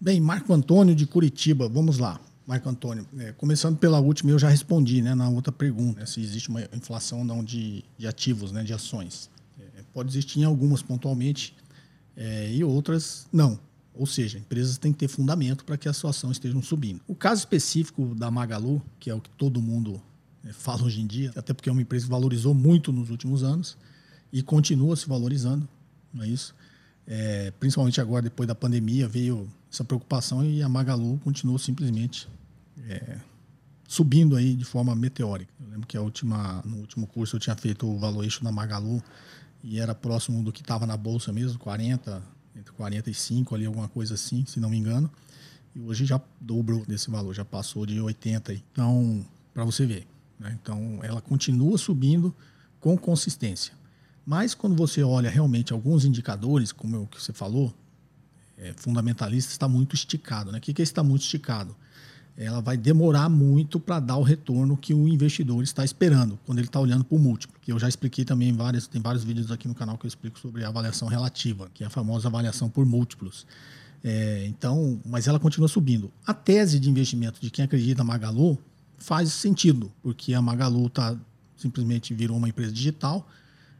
Bem, 0.00 0.20
Marco 0.20 0.52
Antônio 0.52 0.94
de 0.94 1.06
Curitiba, 1.06 1.68
vamos 1.68 1.98
lá. 1.98 2.20
Marco 2.46 2.68
Antônio, 2.68 3.06
é, 3.18 3.32
começando 3.32 3.76
pela 3.78 4.00
última, 4.00 4.30
eu 4.30 4.38
já 4.38 4.48
respondi 4.48 5.00
né, 5.00 5.14
na 5.14 5.28
outra 5.28 5.52
pergunta, 5.52 6.00
né, 6.00 6.06
se 6.06 6.20
existe 6.20 6.48
uma 6.48 6.60
inflação 6.74 7.20
ou 7.20 7.24
não 7.24 7.42
de, 7.42 7.84
de 7.96 8.06
ativos, 8.06 8.50
né, 8.50 8.64
de 8.64 8.72
ações. 8.72 9.30
É, 9.58 9.82
pode 9.94 10.10
existir 10.10 10.40
em 10.40 10.44
algumas 10.44 10.82
pontualmente 10.82 11.54
é, 12.16 12.52
e 12.52 12.64
outras 12.64 13.26
não. 13.32 13.58
Ou 13.94 14.06
seja, 14.06 14.38
empresas 14.38 14.78
têm 14.78 14.92
que 14.92 14.98
ter 14.98 15.08
fundamento 15.08 15.64
para 15.64 15.76
que 15.76 15.88
a 15.88 15.92
sua 15.92 16.10
ação 16.10 16.30
esteja 16.30 16.60
subindo. 16.62 17.00
O 17.06 17.14
caso 17.14 17.40
específico 17.40 18.14
da 18.14 18.30
Magalu, 18.30 18.82
que 18.98 19.10
é 19.10 19.14
o 19.14 19.20
que 19.20 19.30
todo 19.30 19.60
mundo 19.60 20.00
né, 20.42 20.52
fala 20.52 20.84
hoje 20.84 21.00
em 21.00 21.06
dia, 21.06 21.30
até 21.36 21.52
porque 21.52 21.68
é 21.68 21.72
uma 21.72 21.82
empresa 21.82 22.06
que 22.06 22.10
valorizou 22.10 22.54
muito 22.54 22.92
nos 22.92 23.10
últimos 23.10 23.42
anos 23.42 23.76
e 24.32 24.42
continua 24.42 24.96
se 24.96 25.06
valorizando, 25.06 25.68
não 26.12 26.24
é 26.24 26.28
isso? 26.28 26.54
É, 27.06 27.50
principalmente 27.60 28.00
agora, 28.00 28.22
depois 28.22 28.46
da 28.46 28.54
pandemia, 28.54 29.06
veio 29.06 29.48
essa 29.70 29.84
preocupação 29.84 30.44
e 30.44 30.62
a 30.62 30.68
Magalu 30.68 31.18
continuou 31.18 31.58
simplesmente 31.58 32.28
é, 32.88 33.18
subindo 33.86 34.36
aí 34.36 34.54
de 34.54 34.64
forma 34.64 34.94
meteórica. 34.94 35.52
Eu 35.60 35.68
lembro 35.68 35.86
que 35.86 35.96
a 35.96 36.00
última, 36.00 36.62
no 36.64 36.78
último 36.78 37.06
curso 37.06 37.36
eu 37.36 37.40
tinha 37.40 37.56
feito 37.56 37.86
o 37.86 37.98
valuation 37.98 38.42
da 38.42 38.50
Magalu 38.50 39.02
e 39.62 39.78
era 39.78 39.94
próximo 39.94 40.42
do 40.42 40.52
que 40.52 40.62
estava 40.62 40.86
na 40.86 40.96
bolsa 40.96 41.32
mesmo, 41.32 41.58
40, 41.58 42.22
entre 42.56 42.72
45 42.72 43.54
ali, 43.54 43.66
alguma 43.66 43.88
coisa 43.88 44.14
assim, 44.14 44.44
se 44.46 44.60
não 44.60 44.70
me 44.70 44.76
engano. 44.76 45.10
E 45.74 45.80
hoje 45.80 46.04
já 46.04 46.20
dobrou 46.40 46.84
desse 46.86 47.10
valor, 47.10 47.34
já 47.34 47.44
passou 47.44 47.86
de 47.86 48.00
80. 48.00 48.52
Então, 48.52 49.24
para 49.54 49.64
você 49.64 49.86
ver. 49.86 50.06
Né? 50.38 50.58
Então, 50.60 51.00
ela 51.02 51.20
continua 51.20 51.78
subindo 51.78 52.34
com 52.80 52.96
consistência. 52.96 53.72
Mas 54.24 54.54
quando 54.54 54.76
você 54.76 55.02
olha 55.02 55.30
realmente 55.30 55.72
alguns 55.72 56.04
indicadores, 56.04 56.72
como 56.72 56.96
é 56.96 56.98
o 56.98 57.06
que 57.06 57.20
você 57.20 57.32
falou, 57.32 57.74
é, 58.58 58.72
fundamentalista 58.76 59.50
está 59.50 59.66
muito 59.66 59.94
esticado. 59.94 60.52
Né? 60.52 60.58
O 60.58 60.60
que 60.60 60.80
é 60.80 60.82
está 60.82 61.02
muito 61.02 61.22
esticado? 61.22 61.74
Ela 62.36 62.60
vai 62.60 62.76
demorar 62.76 63.28
muito 63.28 63.78
para 63.78 64.00
dar 64.00 64.16
o 64.16 64.22
retorno 64.22 64.76
que 64.76 64.94
o 64.94 65.06
investidor 65.06 65.62
está 65.62 65.84
esperando 65.84 66.38
quando 66.46 66.58
ele 66.58 66.66
está 66.66 66.80
olhando 66.80 67.04
para 67.04 67.16
o 67.16 67.18
múltiplo. 67.18 67.58
Que 67.60 67.72
eu 67.72 67.78
já 67.78 67.88
expliquei 67.88 68.24
também 68.24 68.48
em 68.48 68.52
vários, 68.52 68.86
tem 68.86 69.00
vários 69.00 69.22
vídeos 69.22 69.50
aqui 69.50 69.68
no 69.68 69.74
canal 69.74 69.98
que 69.98 70.06
eu 70.06 70.08
explico 70.08 70.38
sobre 70.38 70.64
a 70.64 70.68
avaliação 70.68 71.08
relativa, 71.08 71.70
que 71.74 71.84
é 71.84 71.86
a 71.86 71.90
famosa 71.90 72.28
avaliação 72.28 72.68
por 72.68 72.86
múltiplos. 72.86 73.46
É, 74.02 74.46
então, 74.46 75.00
mas 75.04 75.28
ela 75.28 75.38
continua 75.38 75.68
subindo. 75.68 76.10
A 76.26 76.34
tese 76.34 76.80
de 76.80 76.90
investimento 76.90 77.40
de 77.40 77.50
quem 77.50 77.64
acredita 77.64 78.02
na 78.02 78.04
Magalu 78.04 78.58
faz 78.98 79.32
sentido, 79.32 79.92
porque 80.02 80.34
a 80.34 80.40
Magalu 80.40 80.88
tá, 80.88 81.16
simplesmente 81.56 82.14
virou 82.14 82.36
uma 82.36 82.48
empresa 82.48 82.72
digital 82.72 83.28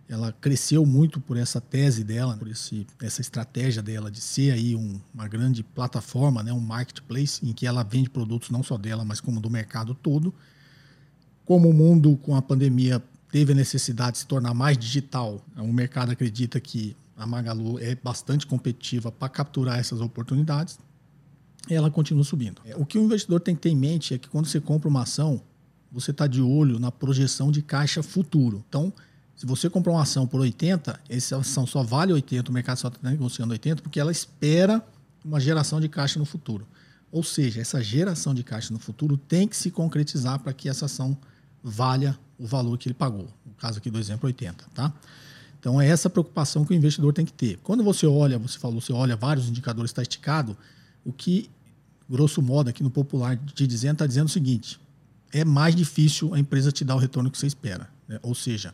ela 0.09 0.33
cresceu 0.33 0.85
muito 0.85 1.21
por 1.21 1.37
essa 1.37 1.61
tese 1.61 2.05
dela, 2.05 2.37
por 2.37 2.49
esse, 2.49 2.87
essa 3.01 3.21
estratégia 3.21 3.83
dela 3.83 4.11
de 4.11 4.21
ser 4.21 4.53
aí 4.53 4.77
um, 4.77 5.01
uma 5.15 5.27
grande 5.27 5.63
plataforma, 5.63 6.43
né, 6.43 6.53
um 6.53 6.61
marketplace 6.61 7.45
em 7.47 7.53
que 7.53 7.67
ela 7.67 7.83
vende 7.83 8.11
produtos 8.11 8.51
não 8.51 8.63
só 8.63 8.77
dela, 8.77 9.05
mas 9.05 9.21
como 9.21 9.41
do 9.41 9.49
mercado 9.49 9.95
todo. 9.95 10.35
Como 11.45 11.69
o 11.69 11.75
mundo 11.75 12.17
com 12.19 12.37
a 12.37 12.43
pandemia 12.43 13.03
teve 13.31 13.53
a 13.53 13.55
necessidade 13.55 14.13
de 14.13 14.19
se 14.19 14.27
tornar 14.27 14.53
mais 14.53 14.77
digital, 14.77 15.45
o 15.57 15.73
mercado 15.73 16.13
acredita 16.13 16.61
que 16.61 16.95
a 17.17 17.27
Magalu 17.27 17.79
é 17.79 17.95
bastante 17.95 18.47
competitiva 18.47 19.11
para 19.11 19.29
capturar 19.29 19.79
essas 19.79 20.01
oportunidades. 20.01 20.79
Ela 21.71 21.91
continua 21.91 22.25
subindo. 22.25 22.61
O 22.77 22.85
que 22.85 22.99
o 22.99 23.03
investidor 23.03 23.41
tem 23.41 23.55
que 23.55 23.63
ter 23.63 23.71
em 23.71 23.77
mente 23.77 24.15
é 24.15 24.19
que 24.19 24.29
quando 24.29 24.47
você 24.47 24.61
compra 24.61 24.89
uma 24.89 25.03
ação, 25.03 25.41
você 25.91 26.11
está 26.11 26.27
de 26.27 26.43
olho 26.43 26.79
na 26.79 26.91
projeção 26.91 27.53
de 27.53 27.63
caixa 27.63 28.03
futuro. 28.03 28.65
Então, 28.69 28.93
se 29.43 29.47
você 29.47 29.69
comprar 29.69 29.93
uma 29.93 30.03
ação 30.03 30.25
por 30.25 30.41
80, 30.41 31.01
essa 31.09 31.37
ação 31.37 31.67
só 31.67 31.83
vale 31.83 32.13
80, 32.13 32.49
o 32.49 32.55
mercado 32.55 32.77
só 32.77 32.87
está 32.87 33.11
negociando 33.11 33.51
80, 33.51 33.83
porque 33.83 33.99
ela 33.99 34.13
espera 34.13 34.81
uma 35.25 35.41
geração 35.41 35.81
de 35.81 35.89
caixa 35.89 36.17
no 36.17 36.25
futuro. 36.25 36.65
Ou 37.11 37.25
seja, 37.25 37.61
essa 37.61 37.83
geração 37.83 38.33
de 38.35 38.45
caixa 38.45 38.73
no 38.73 38.79
futuro 38.79 39.17
tem 39.17 39.49
que 39.49 39.57
se 39.57 39.69
concretizar 39.69 40.39
para 40.39 40.53
que 40.53 40.69
essa 40.69 40.85
ação 40.85 41.19
valha 41.61 42.17
o 42.39 42.47
valor 42.47 42.79
que 42.79 42.87
ele 42.87 42.95
pagou. 42.95 43.27
No 43.45 43.53
caso 43.55 43.79
aqui 43.79 43.91
do 43.91 43.99
exemplo, 43.99 44.29
80, 44.29 44.65
tá? 44.73 44.93
Então 45.59 45.81
é 45.81 45.89
essa 45.89 46.09
preocupação 46.09 46.65
que 46.65 46.73
o 46.73 46.77
investidor 46.77 47.13
tem 47.13 47.27
que 47.27 47.33
ter. 47.33 47.59
Quando 47.65 47.83
você 47.83 48.07
olha, 48.07 48.39
você 48.39 48.57
falou, 48.57 48.81
você 48.81 48.93
olha 48.93 49.17
vários 49.17 49.49
indicadores, 49.49 49.91
está 49.91 50.03
esticado, 50.03 50.57
o 51.05 51.13
que, 51.13 51.51
grosso 52.09 52.41
modo, 52.41 52.71
aqui 52.71 52.85
no 52.85 52.93
popular, 52.93 53.37
te 53.57 53.67
dizendo, 53.67 53.95
está 53.95 54.07
dizendo 54.07 54.27
o 54.27 54.31
seguinte: 54.31 54.79
é 55.33 55.45
mais 55.45 55.75
difícil 55.75 56.33
a 56.33 56.39
empresa 56.39 56.71
te 56.71 56.85
dar 56.85 56.95
o 56.95 56.99
retorno 56.99 57.29
que 57.29 57.37
você 57.37 57.49
espera. 57.49 57.91
Né? 58.07 58.21
Ou 58.23 58.37
seja, 58.37 58.73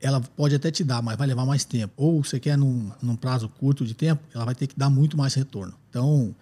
ela 0.00 0.20
pode 0.20 0.54
até 0.54 0.70
te 0.70 0.82
dar, 0.82 1.02
mas 1.02 1.16
vai 1.16 1.26
levar 1.26 1.44
mais 1.44 1.64
tempo. 1.64 1.92
Ou 1.96 2.24
você 2.24 2.40
quer 2.40 2.56
num, 2.56 2.90
num 3.02 3.16
prazo 3.16 3.48
curto 3.48 3.84
de 3.84 3.94
tempo, 3.94 4.22
ela 4.34 4.44
vai 4.44 4.54
ter 4.54 4.66
que 4.66 4.78
dar 4.78 4.88
muito 4.88 5.16
mais 5.16 5.34
retorno. 5.34 5.74
Então, 5.90 6.34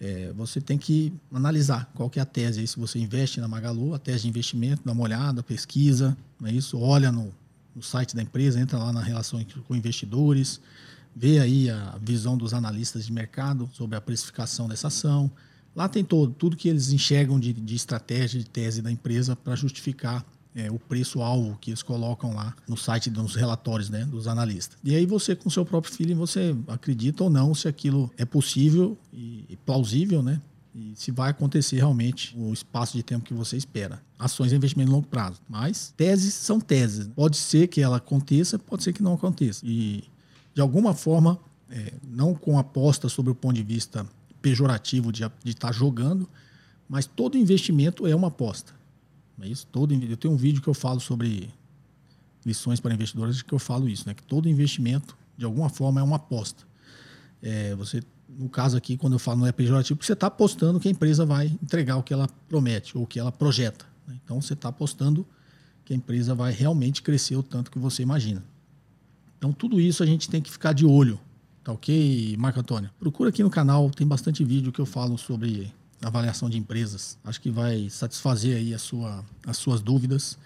é, 0.00 0.32
você 0.36 0.60
tem 0.60 0.76
que 0.76 1.12
analisar 1.32 1.90
qual 1.94 2.10
que 2.10 2.18
é 2.18 2.22
a 2.22 2.26
tese. 2.26 2.60
Aí, 2.60 2.66
se 2.66 2.78
você 2.78 2.98
investe 2.98 3.40
na 3.40 3.46
Magalu, 3.46 3.94
a 3.94 3.98
tese 3.98 4.22
de 4.22 4.28
investimento, 4.28 4.82
dá 4.84 4.92
uma 4.92 5.02
olhada, 5.02 5.42
pesquisa, 5.42 6.16
é 6.42 6.50
isso? 6.50 6.78
olha 6.78 7.12
no, 7.12 7.32
no 7.74 7.82
site 7.82 8.16
da 8.16 8.22
empresa, 8.22 8.60
entra 8.60 8.78
lá 8.78 8.92
na 8.92 9.00
relação 9.00 9.44
com 9.66 9.76
investidores, 9.76 10.60
vê 11.14 11.38
aí 11.38 11.70
a 11.70 11.96
visão 12.02 12.36
dos 12.36 12.52
analistas 12.52 13.06
de 13.06 13.12
mercado 13.12 13.70
sobre 13.72 13.96
a 13.96 14.00
precificação 14.00 14.68
dessa 14.68 14.88
ação. 14.88 15.30
Lá 15.74 15.88
tem 15.88 16.04
todo, 16.04 16.32
tudo 16.32 16.56
que 16.56 16.68
eles 16.68 16.92
enxergam 16.92 17.38
de, 17.38 17.52
de 17.52 17.74
estratégia, 17.74 18.40
de 18.40 18.46
tese 18.46 18.82
da 18.82 18.90
empresa 18.90 19.36
para 19.36 19.54
justificar 19.54 20.24
é, 20.54 20.70
o 20.70 20.78
preço-alvo 20.78 21.58
que 21.60 21.70
eles 21.70 21.82
colocam 21.82 22.34
lá 22.34 22.54
no 22.68 22.76
site, 22.76 23.10
nos 23.10 23.34
relatórios 23.34 23.90
né, 23.90 24.04
dos 24.04 24.28
analistas. 24.28 24.78
E 24.84 24.94
aí 24.94 25.04
você, 25.04 25.34
com 25.34 25.50
seu 25.50 25.64
próprio 25.64 25.92
feeling, 25.92 26.14
você 26.14 26.54
acredita 26.68 27.24
ou 27.24 27.30
não 27.30 27.54
se 27.54 27.66
aquilo 27.66 28.10
é 28.16 28.24
possível 28.24 28.96
e, 29.12 29.44
e 29.48 29.56
plausível, 29.56 30.22
né? 30.22 30.40
E 30.74 30.92
se 30.96 31.12
vai 31.12 31.30
acontecer 31.30 31.76
realmente 31.76 32.36
o 32.36 32.52
espaço 32.52 32.96
de 32.96 33.02
tempo 33.02 33.24
que 33.24 33.32
você 33.32 33.56
espera. 33.56 34.02
Ações 34.18 34.50
de 34.50 34.56
investimento 34.56 34.90
a 34.90 34.94
longo 34.94 35.06
prazo. 35.06 35.40
Mas 35.48 35.94
teses 35.96 36.34
são 36.34 36.60
teses. 36.60 37.06
Pode 37.14 37.36
ser 37.36 37.68
que 37.68 37.80
ela 37.80 37.98
aconteça, 37.98 38.58
pode 38.58 38.82
ser 38.82 38.92
que 38.92 39.02
não 39.02 39.14
aconteça. 39.14 39.64
E, 39.64 40.02
de 40.52 40.60
alguma 40.60 40.92
forma, 40.92 41.38
é, 41.70 41.92
não 42.02 42.34
com 42.34 42.58
aposta 42.58 43.08
sobre 43.08 43.30
o 43.30 43.34
ponto 43.36 43.54
de 43.54 43.62
vista 43.62 44.04
pejorativo 44.42 45.12
de 45.12 45.22
estar 45.22 45.68
tá 45.68 45.72
jogando, 45.72 46.28
mas 46.88 47.06
todo 47.06 47.38
investimento 47.38 48.06
é 48.06 48.14
uma 48.14 48.28
aposta. 48.28 48.74
É 49.40 49.48
isso 49.48 49.66
todo 49.66 49.92
eu 49.92 50.16
tenho 50.16 50.34
um 50.34 50.36
vídeo 50.36 50.62
que 50.62 50.68
eu 50.68 50.74
falo 50.74 51.00
sobre 51.00 51.50
lições 52.44 52.78
para 52.78 52.94
investidores 52.94 53.42
que 53.42 53.52
eu 53.52 53.58
falo 53.58 53.88
isso, 53.88 54.06
né? 54.06 54.14
Que 54.14 54.22
todo 54.22 54.48
investimento 54.48 55.16
de 55.36 55.44
alguma 55.44 55.68
forma 55.68 56.00
é 56.00 56.04
uma 56.04 56.16
aposta. 56.16 56.64
É, 57.42 57.74
você 57.74 58.02
no 58.28 58.48
caso 58.48 58.76
aqui 58.76 58.96
quando 58.96 59.14
eu 59.14 59.18
falo 59.18 59.40
não 59.40 59.46
é 59.46 59.52
pejorativo, 59.52 59.96
porque 59.96 60.06
você 60.06 60.12
está 60.12 60.26
apostando 60.28 60.80
que 60.80 60.88
a 60.88 60.90
empresa 60.90 61.24
vai 61.24 61.46
entregar 61.62 61.96
o 61.96 62.02
que 62.02 62.12
ela 62.12 62.28
promete 62.48 62.96
ou 62.96 63.04
o 63.04 63.06
que 63.06 63.18
ela 63.18 63.32
projeta. 63.32 63.84
Né? 64.06 64.18
Então 64.24 64.40
você 64.40 64.54
está 64.54 64.68
apostando 64.68 65.26
que 65.84 65.92
a 65.92 65.96
empresa 65.96 66.34
vai 66.34 66.52
realmente 66.52 67.02
crescer 67.02 67.36
o 67.36 67.42
tanto 67.42 67.70
que 67.70 67.78
você 67.78 68.02
imagina. 68.02 68.42
Então 69.38 69.52
tudo 69.52 69.80
isso 69.80 70.02
a 70.02 70.06
gente 70.06 70.28
tem 70.28 70.40
que 70.40 70.50
ficar 70.50 70.72
de 70.72 70.86
olho, 70.86 71.20
tá 71.62 71.72
ok, 71.72 72.36
Marco 72.38 72.60
Antônio? 72.60 72.90
Procura 72.98 73.28
aqui 73.30 73.42
no 73.42 73.50
canal, 73.50 73.90
tem 73.90 74.06
bastante 74.06 74.44
vídeo 74.44 74.72
que 74.72 74.80
eu 74.80 74.86
falo 74.86 75.18
sobre 75.18 75.72
avaliação 76.02 76.48
de 76.50 76.58
empresas. 76.58 77.18
Acho 77.24 77.40
que 77.40 77.50
vai 77.50 77.88
satisfazer 77.90 78.56
aí 78.56 78.74
a 78.74 78.78
sua, 78.78 79.24
as 79.46 79.56
suas 79.56 79.80
dúvidas. 79.80 80.38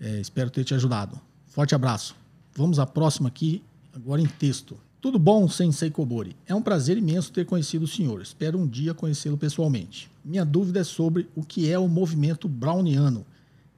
É, 0.00 0.20
espero 0.20 0.50
ter 0.50 0.64
te 0.64 0.74
ajudado. 0.74 1.20
Forte 1.46 1.74
abraço. 1.74 2.14
Vamos 2.54 2.78
à 2.78 2.86
próxima 2.86 3.28
aqui, 3.28 3.62
agora 3.92 4.20
em 4.20 4.26
texto. 4.26 4.76
Tudo 5.00 5.18
bom, 5.18 5.48
Sensei 5.48 5.90
Kobori? 5.90 6.36
É 6.46 6.54
um 6.54 6.60
prazer 6.60 6.98
imenso 6.98 7.32
ter 7.32 7.46
conhecido 7.46 7.84
o 7.84 7.88
senhor. 7.88 8.20
Espero 8.20 8.58
um 8.58 8.66
dia 8.66 8.92
conhecê-lo 8.92 9.36
pessoalmente. 9.36 10.10
Minha 10.24 10.44
dúvida 10.44 10.80
é 10.80 10.84
sobre 10.84 11.28
o 11.34 11.42
que 11.42 11.70
é 11.70 11.78
o 11.78 11.88
movimento 11.88 12.46
browniano 12.46 13.24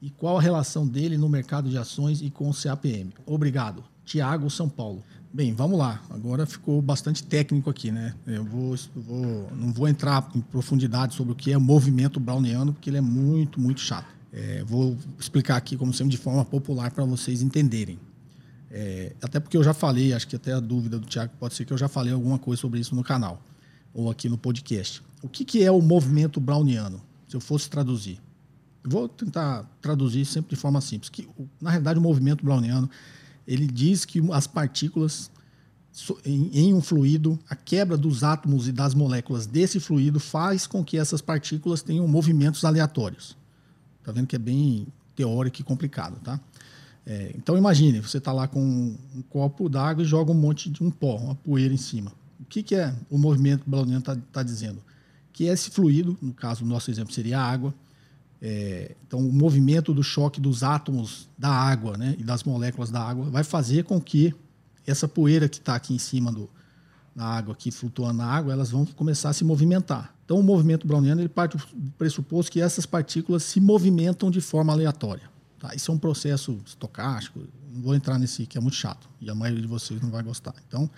e 0.01 0.11
qual 0.11 0.37
a 0.37 0.43
relação 0.43 0.87
dele 0.87 1.17
no 1.17 1.29
mercado 1.29 1.71
de 1.71 1.79
ações 1.79 2.21
e 2.21 2.29
com 2.29 2.51
o 2.51 2.55
CAPM. 2.55 3.13
Obrigado. 3.25 3.85
Tiago, 4.05 4.51
São 4.51 4.69
Paulo. 4.69 5.05
Bem, 5.35 5.55
vamos 5.55 5.79
lá. 5.79 6.03
Agora 6.11 6.45
ficou 6.45 6.83
bastante 6.83 7.25
técnico 7.25 7.71
aqui, 7.71 7.90
né? 7.90 8.14
Eu 8.27 8.45
vou, 8.45 8.77
vou, 8.95 9.51
não 9.57 9.73
vou 9.73 9.88
entrar 9.88 10.31
em 10.35 10.42
profundidade 10.42 11.14
sobre 11.14 11.33
o 11.33 11.35
que 11.35 11.51
é 11.51 11.57
movimento 11.57 12.21
browniano, 12.21 12.75
porque 12.75 12.90
ele 12.90 12.99
é 12.99 13.01
muito, 13.01 13.59
muito 13.59 13.81
chato. 13.81 14.07
É, 14.31 14.62
vou 14.62 14.95
explicar 15.18 15.57
aqui, 15.57 15.75
como 15.75 15.90
sempre, 15.95 16.11
de 16.11 16.18
forma 16.18 16.45
popular 16.45 16.90
para 16.90 17.07
vocês 17.07 17.40
entenderem. 17.40 17.99
É, 18.71 19.14
até 19.23 19.40
porque 19.40 19.57
eu 19.57 19.64
já 19.64 19.73
falei, 19.73 20.12
acho 20.12 20.29
que 20.29 20.37
até 20.37 20.53
a 20.53 20.61
dúvida 20.61 20.99
do 20.99 21.07
Tiago 21.07 21.33
pode 21.40 21.55
ser 21.55 21.64
que 21.64 21.73
eu 21.73 21.79
já 21.79 21.88
falei 21.88 22.12
alguma 22.12 22.38
coisa 22.38 22.61
sobre 22.61 22.79
isso 22.79 22.95
no 22.95 23.03
canal 23.03 23.42
ou 23.95 24.11
aqui 24.11 24.29
no 24.29 24.37
podcast. 24.37 25.03
O 25.23 25.29
que, 25.31 25.47
que 25.47 25.64
é 25.64 25.71
o 25.71 25.81
movimento 25.81 26.40
browniano? 26.40 27.01
Se 27.27 27.37
eu 27.37 27.40
fosse 27.40 27.71
traduzir. 27.71 28.21
Vou 28.85 29.09
tentar 29.09 29.64
traduzir 29.81 30.27
sempre 30.27 30.55
de 30.55 30.61
forma 30.61 30.81
simples. 30.83 31.09
Que, 31.09 31.27
na 31.59 31.71
realidade, 31.71 31.99
o 31.99 32.03
movimento 32.03 32.45
browniano 32.45 32.90
ele 33.46 33.66
diz 33.66 34.05
que 34.05 34.20
as 34.33 34.46
partículas 34.46 35.31
em 36.24 36.72
um 36.72 36.81
fluido, 36.81 37.38
a 37.48 37.55
quebra 37.55 37.98
dos 37.98 38.24
átomos 38.24 38.66
e 38.66 38.72
das 38.72 38.94
moléculas 38.94 39.46
desse 39.46 39.78
fluido 39.78 40.18
faz 40.18 40.66
com 40.66 40.83
que 40.83 40.96
essas 40.96 41.20
partículas 41.20 41.83
tenham 41.83 42.09
movimentos 42.09 42.64
aleatórios. 42.64 43.37
Tá 44.02 44.11
vendo 44.11 44.26
que 44.26 44.35
é 44.35 44.38
bem 44.38 44.87
teórico 45.14 45.61
e 45.61 45.64
complicado, 45.64 46.18
tá? 46.24 46.40
É, 47.05 47.33
então 47.37 47.59
imagine, 47.59 48.00
você 48.00 48.18
está 48.18 48.33
lá 48.33 48.48
com 48.48 48.61
um 48.61 49.22
copo 49.28 49.68
d'água 49.68 50.02
e 50.02 50.07
joga 50.07 50.31
um 50.31 50.35
monte 50.35 50.70
de 50.70 50.83
um 50.83 50.90
pó, 50.90 51.16
uma 51.16 51.35
poeira 51.35 51.74
em 51.74 51.78
cima. 51.78 52.12
O 52.40 52.44
que, 52.44 52.62
que 52.62 52.74
é 52.74 52.94
o 53.11 53.18
movimento 53.18 53.68
browniano 53.68 53.98
está 53.98 54.16
tá 54.33 54.42
dizendo? 54.42 54.83
Que 55.33 55.44
esse 55.44 55.70
fluido, 55.70 56.16
no 56.22 56.33
caso, 56.33 56.64
o 56.64 56.68
nosso 56.68 56.90
exemplo 56.90 57.12
seria 57.12 57.38
a 57.38 57.44
água. 57.44 57.74
É, 58.44 58.96
então, 59.07 59.20
o 59.20 59.33
movimento 59.33 59.94
do 59.94 60.02
choque 60.02 60.40
dos 60.40 60.64
átomos 60.64 61.28
da 61.38 61.48
água 61.48 61.96
né, 61.96 62.16
e 62.18 62.24
das 62.24 62.42
moléculas 62.42 62.90
da 62.90 63.00
água 63.00 63.31
vai 63.31 63.44
fazer 63.44 63.85
com 63.85 64.00
que 64.00 64.35
essa 64.85 65.07
poeira 65.07 65.48
que 65.48 65.59
está 65.59 65.76
aqui 65.76 65.94
em 65.94 65.98
cima 65.98 66.33
do, 66.33 66.50
na 67.14 67.24
água, 67.24 67.55
aqui 67.55 67.70
flutuando 67.70 68.14
na 68.14 68.26
água, 68.26 68.52
elas 68.52 68.72
vão 68.72 68.85
começar 68.85 69.31
a 69.31 69.33
se 69.33 69.44
movimentar. 69.44 70.12
Então, 70.24 70.40
o 70.40 70.42
movimento 70.42 70.88
browniano 70.88 71.20
ele 71.20 71.28
parte 71.28 71.57
do 71.57 71.92
pressuposto 71.96 72.50
que 72.50 72.61
essas 72.61 72.85
partículas 72.85 73.44
se 73.44 73.61
movimentam 73.61 74.28
de 74.28 74.40
forma 74.40 74.72
aleatória. 74.72 75.31
Tá? 75.61 75.72
Isso 75.76 75.92
é 75.92 75.94
um 75.94 75.98
processo 75.98 76.59
estocástico, 76.66 77.40
não 77.72 77.81
vou 77.81 77.94
entrar 77.94 78.18
nesse 78.18 78.44
que 78.44 78.59
é 78.59 78.61
muito 78.61 78.74
chato 78.74 79.09
e 79.20 79.31
a 79.31 79.35
maioria 79.37 79.62
de 79.62 79.68
vocês 79.68 80.00
não 80.00 80.11
vai 80.11 80.22
gostar. 80.24 80.55
Então, 80.66 80.90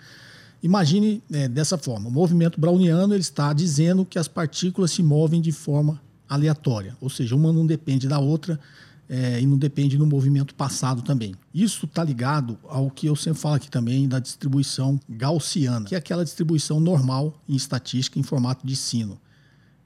imagine 0.63 1.21
é, 1.31 1.47
dessa 1.47 1.77
forma: 1.77 2.09
o 2.09 2.11
movimento 2.11 2.59
browniano 2.59 3.13
ele 3.13 3.21
está 3.21 3.53
dizendo 3.53 4.03
que 4.03 4.17
as 4.17 4.27
partículas 4.27 4.89
se 4.89 5.03
movem 5.03 5.39
de 5.39 5.51
forma 5.51 6.01
aleatória, 6.27 6.95
ou 6.99 7.09
seja, 7.09 7.35
uma 7.35 7.51
não 7.51 7.65
depende 7.65 8.07
da 8.07 8.19
outra 8.19 8.59
é, 9.07 9.39
e 9.39 9.45
não 9.45 9.57
depende 9.57 9.97
do 9.97 10.05
movimento 10.05 10.55
passado 10.55 11.01
também. 11.01 11.35
Isso 11.53 11.85
está 11.85 12.03
ligado 12.03 12.57
ao 12.63 12.89
que 12.89 13.07
eu 13.07 13.15
sempre 13.15 13.39
falo 13.39 13.55
aqui 13.55 13.69
também 13.69 14.07
da 14.07 14.19
distribuição 14.19 14.99
gaussiana, 15.07 15.85
que 15.85 15.95
é 15.95 15.97
aquela 15.97 16.23
distribuição 16.23 16.79
normal 16.79 17.39
em 17.47 17.55
estatística 17.55 18.19
em 18.19 18.23
formato 18.23 18.65
de 18.65 18.75
sino, 18.75 19.19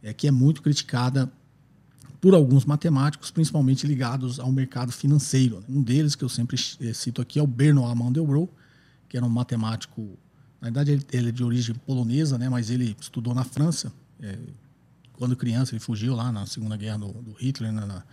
é, 0.02 0.14
que 0.14 0.28
é 0.28 0.32
muito 0.32 0.62
criticada 0.62 1.32
por 2.22 2.34
alguns 2.34 2.66
matemáticos, 2.66 3.32
principalmente 3.32 3.88
ligados 3.88 4.40
ao 4.40 4.52
mercado 4.52 4.92
financeiro. 4.92 5.64
Um 5.70 5.82
deles, 5.82 6.16
que 6.16 6.24
eu 6.24 6.30
sempre 6.30 6.58
é, 6.82 6.94
cito 6.94 7.22
aqui, 7.22 7.40
é 7.40 7.44
o 7.44 7.48
Bernard 7.48 7.98
Mandelbrot, 7.98 8.50
que 9.08 9.18
era 9.18 9.26
um 9.26 9.30
matemático, 9.30 10.18
na 10.62 10.66
verdade 10.66 11.06
ele 11.12 11.30
é 11.30 11.32
de 11.32 11.44
origem 11.44 11.76
polonesa, 11.86 12.38
né, 12.38 12.50
mas 12.50 12.70
ele 12.70 12.96
estudou 13.00 13.34
na 13.34 13.44
França. 13.44 13.92
É, 14.22 14.38
quando 15.20 15.36
criança, 15.36 15.74
ele 15.74 15.82
fugiu 15.82 16.16
lá 16.16 16.32
na 16.32 16.46
Segunda 16.46 16.78
Guerra 16.78 17.00
do, 17.00 17.12
do 17.12 17.34
Hitler, 17.34 17.74
né, 17.74 17.86
na, 17.86 18.04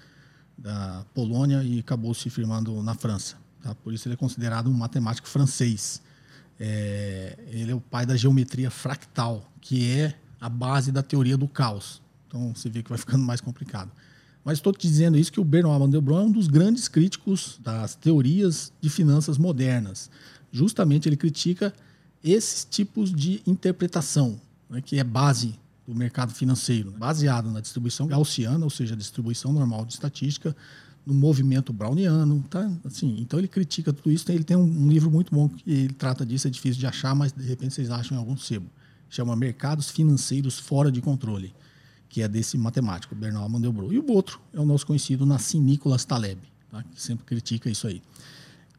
da 0.59 1.07
Polônia 1.15 1.63
e 1.63 1.79
acabou 1.79 2.13
se 2.13 2.29
firmando 2.29 2.83
na 2.83 2.97
França. 2.97 3.37
Tá? 3.63 3.77
Por 3.77 3.95
isso 3.95 4.09
ele 4.09 4.15
é 4.15 4.17
considerado 4.17 4.69
um 4.69 4.73
matemático 4.73 5.29
francês. 5.29 6.03
É, 6.59 7.39
ele 7.47 7.71
é 7.71 7.75
o 7.75 7.81
pai 7.81 8.05
da 8.05 8.17
geometria 8.17 8.73
fractal, 8.73 9.49
que 9.61 9.89
é 9.89 10.19
a 10.41 10.49
base 10.49 10.91
da 10.91 11.01
teoria 11.01 11.37
do 11.37 11.47
caos. 11.47 12.03
Então 12.27 12.53
você 12.53 12.69
vê 12.69 12.83
que 12.83 12.89
vai 12.89 12.99
ficando 12.99 13.23
mais 13.23 13.41
complicado. 13.41 13.93
Mas 14.45 14.59
estou 14.59 14.73
te 14.73 14.89
dizendo 14.89 15.17
isso 15.17 15.31
que 15.33 15.41
o 15.41 15.45
Bernard 15.45 15.79
Mandelbrot 15.79 16.23
é 16.23 16.25
um 16.25 16.33
dos 16.33 16.49
grandes 16.49 16.89
críticos 16.89 17.61
das 17.63 17.95
teorias 17.95 18.73
de 18.81 18.91
finanças 18.91 19.39
modernas. 19.39 20.11
Justamente 20.51 21.09
ele 21.09 21.17
critica 21.17 21.73
esses 22.23 22.65
tipos 22.65 23.13
de 23.13 23.43
interpretação, 23.47 24.41
né, 24.69 24.81
que 24.81 24.99
é 24.99 25.05
base 25.05 25.55
do 25.87 25.95
mercado 25.95 26.33
financeiro, 26.33 26.91
né? 26.91 26.99
baseado 26.99 27.51
na 27.51 27.61
distribuição 27.61 28.07
gaussiana, 28.07 28.65
ou 28.65 28.71
seja, 28.71 28.95
a 28.95 28.97
distribuição 28.97 29.53
normal 29.53 29.85
de 29.85 29.93
estatística, 29.93 30.57
no 31.07 31.15
movimento 31.15 31.73
browniano, 31.73 32.45
tá? 32.51 32.69
Assim, 32.85 33.17
então 33.21 33.39
ele 33.39 33.47
critica 33.47 33.93
tudo 33.93 34.11
isso. 34.11 34.31
Ele 34.31 34.43
tem 34.43 34.57
um, 34.57 34.89
livro 34.89 35.09
muito 35.09 35.33
bom 35.33 35.49
que 35.49 35.63
ele 35.71 35.95
trata 35.95 36.27
disso, 36.27 36.49
é 36.49 36.51
difícil 36.51 36.81
de 36.81 36.87
achar, 36.87 37.15
mas 37.15 37.31
de 37.31 37.45
repente 37.45 37.75
vocês 37.75 37.91
acham 37.91 38.17
em 38.17 38.21
algum 38.21 38.37
sebo. 38.37 38.67
Chama 39.09 39.37
Mercados 39.37 39.89
Financeiros 39.89 40.59
Fora 40.59 40.91
de 40.91 41.01
Controle, 41.01 41.55
que 42.09 42.23
é 42.23 42.29
desse 42.29 42.59
matemático, 42.59 43.15
Bernard 43.15 43.49
Mandelbrot. 43.53 43.95
E 43.95 44.01
o 44.01 44.11
outro 44.11 44.41
é 44.53 44.59
o 44.59 44.65
nosso 44.65 44.85
conhecido 44.85 45.25
Nassim 45.25 45.61
Nicholas 45.61 46.05
Taleb, 46.05 46.41
tá? 46.73 46.83
que 46.83 47.01
sempre 47.01 47.25
critica 47.25 47.71
isso 47.71 47.87
aí. 47.87 48.03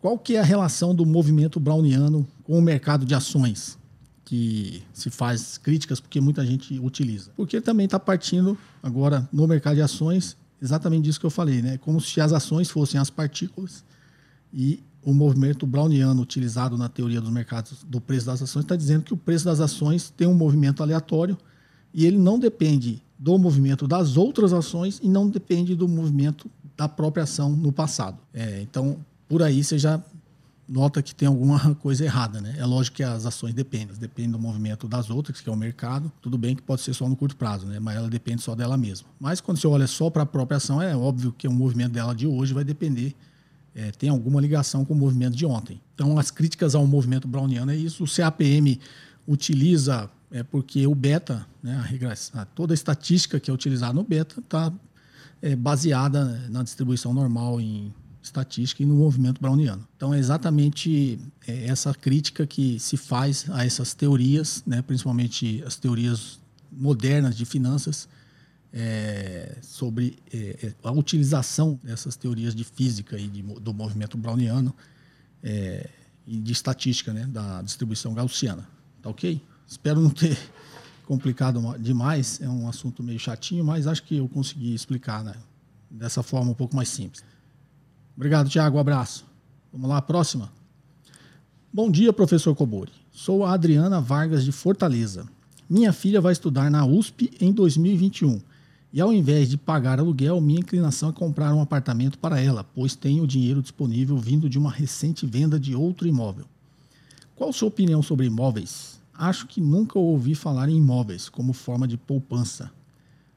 Qual 0.02 0.20
que 0.20 0.36
é 0.36 0.42
a 0.42 0.44
relação 0.44 0.94
do 0.94 1.06
movimento 1.06 1.62
browniano 1.62 2.28
com 2.44 2.60
o 2.60 2.62
mercado 2.62 3.06
de 3.06 3.16
ações? 3.16 3.77
Que 4.28 4.84
se 4.92 5.10
faz 5.10 5.58
críticas 5.58 6.02
porque 6.02 6.20
muita 6.20 6.46
gente 6.46 6.78
utiliza. 6.80 7.32
Porque 7.34 7.62
também 7.62 7.86
está 7.86 7.98
partindo 7.98 8.58
agora 8.84 9.26
no 9.32 9.48
mercado 9.48 9.76
de 9.76 9.82
ações 9.82 10.36
exatamente 10.62 11.06
disso 11.06 11.18
que 11.18 11.26
eu 11.26 11.30
falei, 11.30 11.62
né? 11.62 11.78
Como 11.78 12.02
se 12.02 12.20
as 12.20 12.34
ações 12.34 12.70
fossem 12.70 13.00
as 13.00 13.10
partículas 13.10 13.86
e 14.54 14.84
o 15.02 15.14
movimento 15.14 15.66
browniano 15.66 16.22
utilizado 16.22 16.78
na 16.78 16.90
teoria 16.90 17.22
dos 17.22 17.30
mercados 17.30 17.86
do 17.88 18.02
preço 18.02 18.26
das 18.26 18.42
ações 18.42 18.66
está 18.66 18.76
dizendo 18.76 19.04
que 19.04 19.14
o 19.14 19.18
preço 19.18 19.46
das 19.46 19.62
ações 19.62 20.10
tem 20.10 20.28
um 20.28 20.34
movimento 20.34 20.84
aleatório 20.84 21.38
e 21.94 22.06
ele 22.06 22.18
não 22.18 22.38
depende 22.38 23.02
do 23.18 23.38
movimento 23.38 23.88
das 23.88 24.18
outras 24.18 24.52
ações 24.52 25.00
e 25.02 25.08
não 25.08 25.30
depende 25.30 25.74
do 25.74 25.88
movimento 25.88 26.52
da 26.76 26.90
própria 26.90 27.24
ação 27.24 27.52
no 27.52 27.72
passado. 27.72 28.18
É, 28.34 28.62
então, 28.62 28.98
por 29.30 29.42
aí 29.42 29.64
você 29.64 29.80
já 29.80 30.04
nota 30.68 31.02
que 31.02 31.16
tem 31.16 31.28
alguma 31.28 31.76
coisa 31.76 32.04
errada, 32.04 32.42
né? 32.42 32.56
É 32.58 32.66
lógico 32.66 32.98
que 32.98 33.04
as 33.04 33.26
ações 33.26 33.54
dependem, 33.54 33.96
dependem 33.98 34.32
do 34.32 34.40
movimento 34.40 34.88
das 34.88 35.10
outras, 35.10 35.40
que 35.40 35.50
é 35.50 35.52
o 35.52 35.56
mercado. 35.56 36.12
Tudo 36.22 36.38
bem 36.38 36.56
que 36.56 36.62
pode 36.62 36.82
ser 36.82 36.94
só 36.94 37.08
no 37.08 37.16
curto 37.16 37.36
prazo, 37.36 37.66
né? 37.66 37.80
Mas 37.80 37.96
ela 37.96 38.10
depende 38.10 38.42
só 38.42 38.54
dela 38.54 38.78
mesma. 38.78 39.08
Mas 39.20 39.40
quando 39.40 39.58
você 39.58 39.68
olha 39.68 39.88
só 39.88 40.10
para 40.10 40.24
a 40.24 40.26
própria 40.26 40.58
ação, 40.58 40.82
é 40.82 40.96
óbvio 40.96 41.32
que 41.32 41.48
o 41.48 41.54
movimento 41.54 41.94
dela 41.94 42.14
de 42.14 42.28
hoje 42.28 42.54
vai 42.54 42.64
depender, 42.64 43.16
é, 43.74 43.92
tem 43.92 44.10
alguma 44.10 44.42
ligação 44.42 44.84
com 44.84 44.94
o 44.94 44.98
movimento 44.98 45.36
de 45.36 45.46
ontem. 45.46 45.80
Então, 45.94 46.18
as 46.18 46.32
críticas 46.32 46.74
ao 46.74 46.86
movimento 46.88 47.28
browniano 47.28 47.72
é 47.72 47.76
isso. 47.76 48.04
O 48.04 48.08
CAPM 48.08 48.80
utiliza, 49.28 50.10
é 50.32 50.42
porque 50.42 50.88
o 50.88 50.96
beta, 50.96 51.46
né, 51.62 51.86
a 52.34 52.46
toda 52.46 52.74
a 52.74 52.76
estatística 52.76 53.40
que 53.40 53.52
é 53.52 53.54
utilizada 53.54 53.94
no 53.94 54.04
beta 54.04 54.40
está 54.40 54.74
é, 55.42 55.56
baseada 55.56 56.26
na 56.50 56.64
distribuição 56.64 57.14
normal 57.14 57.62
em 57.62 57.94
estatística 58.28 58.84
e 58.84 58.86
no 58.86 58.96
movimento 58.96 59.42
browniano. 59.42 59.88
Então 59.96 60.14
é 60.14 60.20
exatamente 60.20 61.20
é, 61.48 61.66
essa 61.66 61.94
crítica 61.94 62.46
que 62.46 62.80
se 62.80 62.98
faz 62.98 63.46
a 63.50 63.66
essas 63.66 63.94
teorias, 63.94 64.64
né, 64.66 64.82
principalmente 64.82 65.64
as 65.66 65.76
teorias 65.76 66.40
modernas 66.72 67.36
de 67.36 67.46
finanças, 67.46 68.08
é, 68.72 69.58
sobre 69.62 70.18
é, 70.32 70.68
é 70.68 70.74
a 70.84 70.92
utilização 70.92 71.80
dessas 71.84 72.16
teorias 72.16 72.54
de 72.54 72.64
física 72.64 73.18
e 73.18 73.28
de, 73.28 73.42
do 73.42 73.74
movimento 73.74 74.18
browniano 74.18 74.76
é, 75.42 75.90
e 76.26 76.38
de 76.38 76.52
estatística, 76.52 77.14
né, 77.14 77.26
da 77.26 77.62
distribuição 77.62 78.14
gaussiana. 78.14 78.68
Tá 79.02 79.10
ok? 79.10 79.42
Espero 79.68 80.02
não 80.02 80.10
ter 80.10 80.38
complicado 81.06 81.62
demais, 81.80 82.42
é 82.42 82.50
um 82.50 82.68
assunto 82.68 83.02
meio 83.02 83.20
chatinho, 83.20 83.64
mas 83.64 83.88
acho 83.88 84.04
que 84.04 84.18
eu 84.18 84.28
consegui 84.28 84.74
explicar 84.74 85.24
né, 85.24 85.34
dessa 85.90 86.22
forma 86.22 86.52
um 86.52 86.56
pouco 86.56 86.76
mais 86.76 86.90
simples. 86.90 87.24
Obrigado, 88.18 88.50
Tiago. 88.50 88.78
Um 88.78 88.80
abraço. 88.80 89.24
Vamos 89.72 89.88
lá, 89.88 90.02
próxima. 90.02 90.52
Bom 91.72 91.92
dia, 91.92 92.12
professor 92.12 92.56
Cobori. 92.56 92.92
Sou 93.12 93.46
a 93.46 93.54
Adriana 93.54 94.02
Vargas 94.02 94.44
de 94.44 94.52
Fortaleza. 94.52 95.28
Minha 95.70 95.94
filha 95.94 96.20
vai 96.20 96.34
estudar 96.34 96.72
na 96.72 96.84
USP 96.84 97.30
em 97.40 97.54
2021. 97.54 98.42
E 98.92 99.00
ao 99.00 99.14
invés 99.14 99.48
de 99.48 99.56
pagar 99.56 100.00
aluguel, 100.00 100.42
minha 100.42 100.62
inclinação 100.62 101.10
é 101.10 101.14
comprar 101.14 101.54
um 101.54 101.62
apartamento 101.62 102.18
para 102.18 102.42
ela, 102.42 102.64
pois 102.64 102.96
tenho 102.96 103.28
dinheiro 103.28 103.62
disponível 103.62 104.18
vindo 104.18 104.50
de 104.50 104.58
uma 104.58 104.72
recente 104.72 105.24
venda 105.24 105.60
de 105.60 105.76
outro 105.76 106.08
imóvel. 106.08 106.46
Qual 107.36 107.54
sua 107.54 107.68
opinião 107.68 108.02
sobre 108.02 108.26
imóveis? 108.26 109.00
Acho 109.14 109.46
que 109.46 109.62
nunca 109.62 110.00
ouvi 110.00 110.34
falar 110.34 110.70
em 110.70 110.78
imóveis 110.78 111.30
como 111.30 111.54
forma 111.54 111.88
de 111.88 111.98
poupança. 111.98 112.72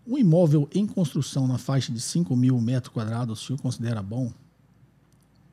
Um 0.07 0.17
imóvel 0.17 0.67
em 0.75 0.87
construção 0.87 1.47
na 1.47 1.59
faixa 1.59 1.93
de 1.93 2.01
5 2.01 2.35
mil 2.35 2.59
metros 2.63 2.95
quadrados 2.95 3.43
o 3.43 3.47
senhor 3.47 3.61
considera 3.61 4.03
bom? 4.03 4.33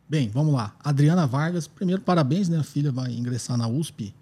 Bem, 0.10 0.30
vamos 0.30 0.54
lá. 0.54 0.74
Adriana 0.80 1.28
Vargas, 1.28 1.68
primeiro, 1.68 2.02
parabéns, 2.02 2.48
né? 2.48 2.58
A 2.58 2.64
filha 2.64 2.94
vai 2.94 3.12
ingressar 3.14 3.58
na 3.58 3.68
USP 3.68 4.14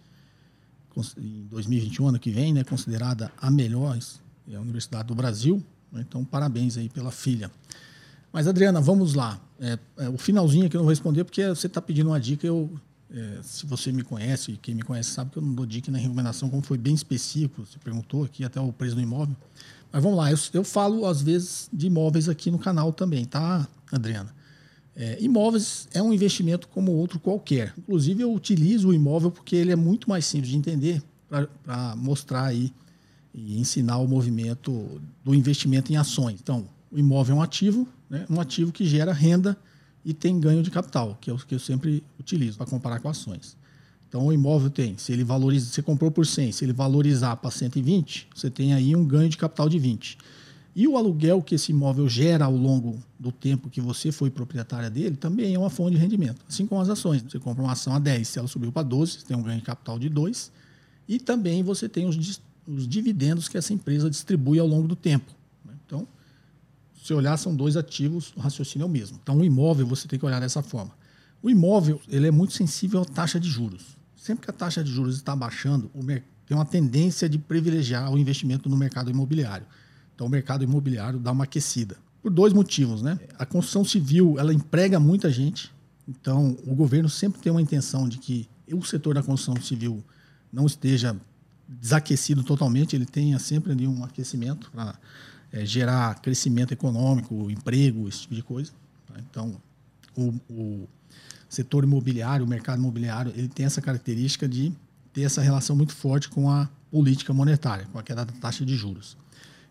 em 1.17 1.45
2021, 1.49 2.07
ano 2.07 2.19
que 2.19 2.31
vem, 2.31 2.53
né? 2.53 2.63
Considerada 2.63 3.31
a 3.39 3.51
melhor 3.51 3.95
é 4.49 4.55
a 4.55 4.61
Universidade 4.61 5.07
do 5.07 5.13
Brasil. 5.13 5.63
Né? 5.91 6.03
Então, 6.07 6.23
parabéns 6.25 6.75
aí 6.77 6.89
pela 6.89 7.11
filha. 7.11 7.51
Mas, 8.33 8.47
Adriana, 8.47 8.81
vamos 8.81 9.13
lá. 9.13 9.39
É, 9.59 9.77
é, 9.97 10.09
o 10.09 10.17
finalzinho 10.17 10.65
aqui 10.65 10.75
eu 10.75 10.79
não 10.79 10.85
vou 10.85 10.91
responder 10.91 11.23
porque 11.23 11.47
você 11.47 11.67
está 11.67 11.79
pedindo 11.79 12.09
uma 12.09 12.19
dica. 12.19 12.47
Eu, 12.47 12.69
é, 13.11 13.39
se 13.43 13.67
você 13.67 13.91
me 13.91 14.03
conhece, 14.03 14.53
e 14.53 14.57
quem 14.57 14.73
me 14.73 14.81
conhece 14.81 15.11
sabe 15.11 15.31
que 15.31 15.37
eu 15.37 15.43
não 15.43 15.53
dou 15.53 15.67
dica 15.67 15.91
na 15.91 15.99
recomendação, 15.99 16.49
como 16.49 16.63
foi 16.63 16.79
bem 16.79 16.95
específico. 16.95 17.63
Você 17.63 17.77
perguntou 17.77 18.23
aqui 18.23 18.43
até 18.43 18.59
o 18.59 18.73
preço 18.73 18.95
do 18.95 19.01
imóvel. 19.01 19.35
Mas 19.91 20.01
vamos 20.01 20.17
lá. 20.17 20.31
Eu, 20.31 20.37
eu 20.53 20.63
falo, 20.63 21.05
às 21.05 21.21
vezes, 21.21 21.69
de 21.71 21.87
imóveis 21.87 22.27
aqui 22.27 22.49
no 22.49 22.57
canal 22.57 22.91
também, 22.91 23.23
tá, 23.23 23.67
Adriana? 23.91 24.33
É, 24.95 25.17
imóveis 25.19 25.87
é 25.93 26.01
um 26.01 26.13
investimento 26.13 26.67
como 26.69 26.91
outro 26.91 27.19
qualquer. 27.19 27.73
Inclusive, 27.77 28.23
eu 28.23 28.33
utilizo 28.33 28.89
o 28.89 28.93
imóvel 28.93 29.29
porque 29.29 29.55
ele 29.55 29.71
é 29.71 29.75
muito 29.75 30.09
mais 30.09 30.25
simples 30.25 30.51
de 30.51 30.57
entender 30.57 31.03
para 31.63 31.95
mostrar 31.97 32.45
aí 32.45 32.71
e 33.33 33.59
ensinar 33.59 33.97
o 33.97 34.07
movimento 34.07 35.01
do 35.23 35.35
investimento 35.35 35.91
em 35.91 35.97
ações. 35.97 36.39
Então, 36.41 36.65
o 36.89 36.97
imóvel 36.97 37.35
é 37.35 37.39
um 37.39 37.41
ativo, 37.41 37.87
né? 38.09 38.25
um 38.29 38.39
ativo 38.39 38.71
que 38.71 38.85
gera 38.85 39.11
renda 39.11 39.57
e 40.05 40.13
tem 40.13 40.39
ganho 40.39 40.63
de 40.63 40.71
capital, 40.71 41.17
que 41.19 41.29
é 41.29 41.33
o 41.33 41.37
que 41.37 41.55
eu 41.55 41.59
sempre 41.59 42.01
utilizo 42.17 42.57
para 42.57 42.65
comparar 42.65 42.99
com 42.99 43.09
ações. 43.09 43.57
Então, 44.07 44.27
o 44.27 44.31
imóvel 44.31 44.69
tem, 44.69 44.97
se 44.97 45.11
ele 45.11 45.25
valoriza, 45.25 45.65
você 45.65 45.81
comprou 45.81 46.09
por 46.09 46.25
100, 46.25 46.53
se 46.53 46.63
ele 46.63 46.71
valorizar 46.71 47.35
para 47.35 47.51
120, 47.51 48.29
você 48.33 48.49
tem 48.49 48.73
aí 48.73 48.95
um 48.95 49.03
ganho 49.03 49.27
de 49.27 49.35
capital 49.35 49.67
de 49.67 49.77
20. 49.77 50.17
E 50.75 50.87
o 50.89 50.97
aluguel 50.97 51.41
que 51.41 51.55
esse 51.55 51.71
imóvel 51.71 52.09
gera 52.09 52.45
ao 52.45 52.55
longo 52.55 53.01
do 53.17 53.31
tempo 53.31 53.69
que 53.69 53.79
você 53.79 54.11
foi 54.11 54.29
proprietária 54.29 54.89
dele 54.89 55.15
também 55.15 55.55
é 55.55 55.57
uma 55.57 55.69
fonte 55.69 55.95
de 55.95 56.01
rendimento. 56.01 56.43
Assim 56.49 56.67
como 56.67 56.81
as 56.81 56.89
ações. 56.89 57.23
Você 57.23 57.39
compra 57.39 57.63
uma 57.63 57.71
ação 57.71 57.95
a 57.95 57.99
10, 57.99 58.27
se 58.27 58.37
ela 58.37 58.47
subiu 58.47 58.73
para 58.73 58.83
12, 58.83 59.13
você 59.13 59.25
tem 59.25 59.37
um 59.37 59.41
ganho 59.41 59.59
de 59.59 59.65
capital 59.65 59.97
de 59.97 60.09
2. 60.09 60.51
E 61.07 61.17
também 61.17 61.63
você 61.63 61.87
tem 61.87 62.05
os, 62.05 62.41
os 62.67 62.87
dividendos 62.87 63.47
que 63.47 63.57
essa 63.57 63.71
empresa 63.71 64.09
distribui 64.09 64.59
ao 64.59 64.67
longo 64.67 64.85
do 64.85 64.97
tempo. 64.97 65.31
Né? 65.63 65.73
Então, 65.85 66.05
se 67.01 67.13
olhar, 67.13 67.37
são 67.37 67.55
dois 67.55 67.77
ativos, 67.77 68.33
o 68.35 68.41
raciocínio 68.41 68.83
é 68.83 68.87
o 68.87 68.91
mesmo. 68.91 69.17
Então, 69.23 69.37
o 69.37 69.45
imóvel 69.45 69.87
você 69.87 70.09
tem 70.09 70.19
que 70.19 70.25
olhar 70.25 70.41
dessa 70.41 70.61
forma. 70.61 70.91
O 71.41 71.49
imóvel 71.49 72.01
ele 72.09 72.27
é 72.27 72.31
muito 72.31 72.51
sensível 72.51 73.01
à 73.01 73.05
taxa 73.05 73.39
de 73.39 73.47
juros. 73.47 73.95
Sempre 74.13 74.43
que 74.43 74.49
a 74.49 74.53
taxa 74.53 74.83
de 74.83 74.91
juros 74.91 75.15
está 75.15 75.33
baixando, 75.35 75.89
tem 76.45 76.57
uma 76.57 76.65
tendência 76.65 77.29
de 77.29 77.37
privilegiar 77.37 78.11
o 78.11 78.17
investimento 78.17 78.67
no 78.67 78.75
mercado 78.75 79.09
imobiliário. 79.09 79.65
Então 80.15 80.27
o 80.27 80.29
mercado 80.29 80.63
imobiliário 80.63 81.19
dá 81.19 81.31
uma 81.31 81.43
aquecida. 81.43 81.97
Por 82.23 82.31
dois 82.31 82.53
motivos, 82.53 83.01
né? 83.01 83.19
A 83.37 83.45
construção 83.45 83.85
civil, 83.85 84.39
ela 84.39 84.53
emprega 84.53 84.99
muita 84.99 85.29
gente. 85.29 85.71
Então 86.07 86.57
o 86.65 86.73
governo 86.73 87.09
sempre 87.09 87.41
tem 87.41 87.51
uma 87.51 87.61
intenção 87.61 88.09
de 88.09 88.17
que 88.17 88.49
o 88.71 88.83
setor 88.83 89.13
da 89.13 89.21
construção 89.21 89.61
civil 89.61 90.03
não 90.51 90.65
esteja 90.65 91.15
desaquecido 91.67 92.43
totalmente, 92.43 92.95
ele 92.95 93.05
tenha 93.05 93.39
sempre 93.39 93.71
ali 93.71 93.87
um 93.87 94.03
aquecimento 94.03 94.71
para 94.71 94.95
é, 95.51 95.65
gerar 95.65 96.19
crescimento 96.21 96.71
econômico, 96.73 97.49
emprego, 97.49 98.07
esse 98.07 98.21
tipo 98.21 98.35
de 98.35 98.43
coisa. 98.43 98.71
Tá? 99.07 99.15
Então, 99.19 99.55
o, 100.15 100.33
o, 100.49 100.89
setor 101.49 101.83
imobiliário, 101.83 102.45
o 102.45 102.49
mercado 102.49 102.79
imobiliário, 102.79 103.31
ele 103.35 103.47
tem 103.47 103.65
essa 103.65 103.81
característica 103.81 104.47
de 104.47 104.73
ter 105.13 105.21
essa 105.21 105.41
relação 105.41 105.75
muito 105.75 105.93
forte 105.93 106.29
com 106.29 106.49
a 106.49 106.69
política 106.91 107.33
monetária, 107.33 107.87
com 107.91 107.97
a 107.97 108.03
queda 108.03 108.25
da 108.25 108.33
taxa 108.33 108.65
de 108.65 108.75
juros. 108.75 109.17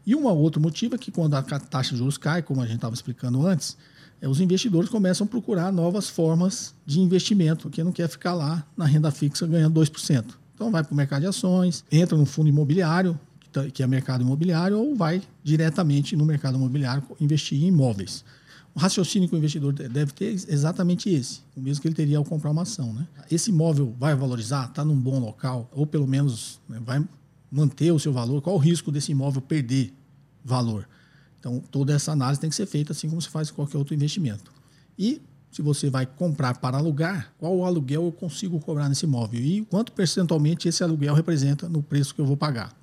E 0.06 0.14
um 0.14 0.26
outro 0.26 0.60
motivo 0.60 0.94
é 0.94 0.98
que 0.98 1.10
quando 1.10 1.34
a 1.34 1.42
taxa 1.42 1.92
de 1.92 1.98
juros 1.98 2.18
cai, 2.18 2.42
como 2.42 2.60
a 2.60 2.66
gente 2.66 2.76
estava 2.76 2.94
explicando 2.94 3.46
antes, 3.46 3.76
é, 4.20 4.28
os 4.28 4.40
investidores 4.40 4.88
começam 4.88 5.26
a 5.26 5.28
procurar 5.28 5.72
novas 5.72 6.08
formas 6.08 6.74
de 6.86 7.00
investimento, 7.00 7.70
que 7.70 7.82
não 7.82 7.92
quer 7.92 8.08
ficar 8.08 8.34
lá 8.34 8.66
na 8.76 8.84
renda 8.84 9.10
fixa 9.10 9.46
ganhando 9.46 9.80
2%. 9.80 10.24
Então 10.54 10.70
vai 10.70 10.84
para 10.84 10.92
o 10.92 10.96
mercado 10.96 11.22
de 11.22 11.26
ações, 11.26 11.84
entra 11.90 12.16
no 12.16 12.24
fundo 12.24 12.48
imobiliário, 12.48 13.18
tá, 13.52 13.68
que 13.68 13.82
é 13.82 13.86
mercado 13.86 14.22
imobiliário, 14.22 14.78
ou 14.78 14.94
vai 14.94 15.22
diretamente 15.42 16.16
no 16.16 16.24
mercado 16.24 16.56
imobiliário 16.56 17.02
investir 17.20 17.62
em 17.62 17.66
imóveis. 17.66 18.24
O 18.74 18.78
raciocínio 18.78 19.28
que 19.28 19.34
o 19.34 19.38
investidor 19.38 19.72
deve 19.72 20.12
ter 20.12 20.26
é 20.26 20.52
exatamente 20.52 21.08
esse, 21.08 21.40
o 21.56 21.60
mesmo 21.60 21.80
que 21.80 21.88
ele 21.88 21.94
teria 21.94 22.18
ao 22.18 22.24
comprar 22.24 22.50
uma 22.50 22.62
ação. 22.62 22.92
Né? 22.92 23.06
Esse 23.30 23.50
imóvel 23.50 23.94
vai 23.98 24.14
valorizar, 24.16 24.66
está 24.66 24.84
num 24.84 24.96
bom 24.96 25.20
local, 25.20 25.70
ou 25.72 25.86
pelo 25.86 26.06
menos 26.06 26.60
né, 26.68 26.80
vai 26.84 27.04
manter 27.54 27.92
o 27.92 27.98
seu 28.00 28.12
valor, 28.12 28.42
qual 28.42 28.56
o 28.56 28.58
risco 28.58 28.90
desse 28.90 29.12
imóvel 29.12 29.40
perder 29.40 29.94
valor. 30.44 30.88
Então, 31.38 31.60
toda 31.70 31.94
essa 31.94 32.10
análise 32.10 32.40
tem 32.40 32.50
que 32.50 32.56
ser 32.56 32.66
feita 32.66 32.92
assim 32.92 33.08
como 33.08 33.22
se 33.22 33.28
faz 33.28 33.50
qualquer 33.50 33.78
outro 33.78 33.94
investimento. 33.94 34.52
E 34.98 35.22
se 35.52 35.62
você 35.62 35.88
vai 35.88 36.04
comprar 36.04 36.58
para 36.58 36.78
alugar, 36.78 37.32
qual 37.38 37.56
o 37.56 37.64
aluguel 37.64 38.06
eu 38.06 38.12
consigo 38.12 38.58
cobrar 38.58 38.88
nesse 38.88 39.04
imóvel 39.04 39.40
e 39.40 39.64
quanto 39.66 39.92
percentualmente 39.92 40.68
esse 40.68 40.82
aluguel 40.82 41.14
representa 41.14 41.68
no 41.68 41.80
preço 41.80 42.12
que 42.12 42.20
eu 42.20 42.26
vou 42.26 42.36
pagar. 42.36 42.76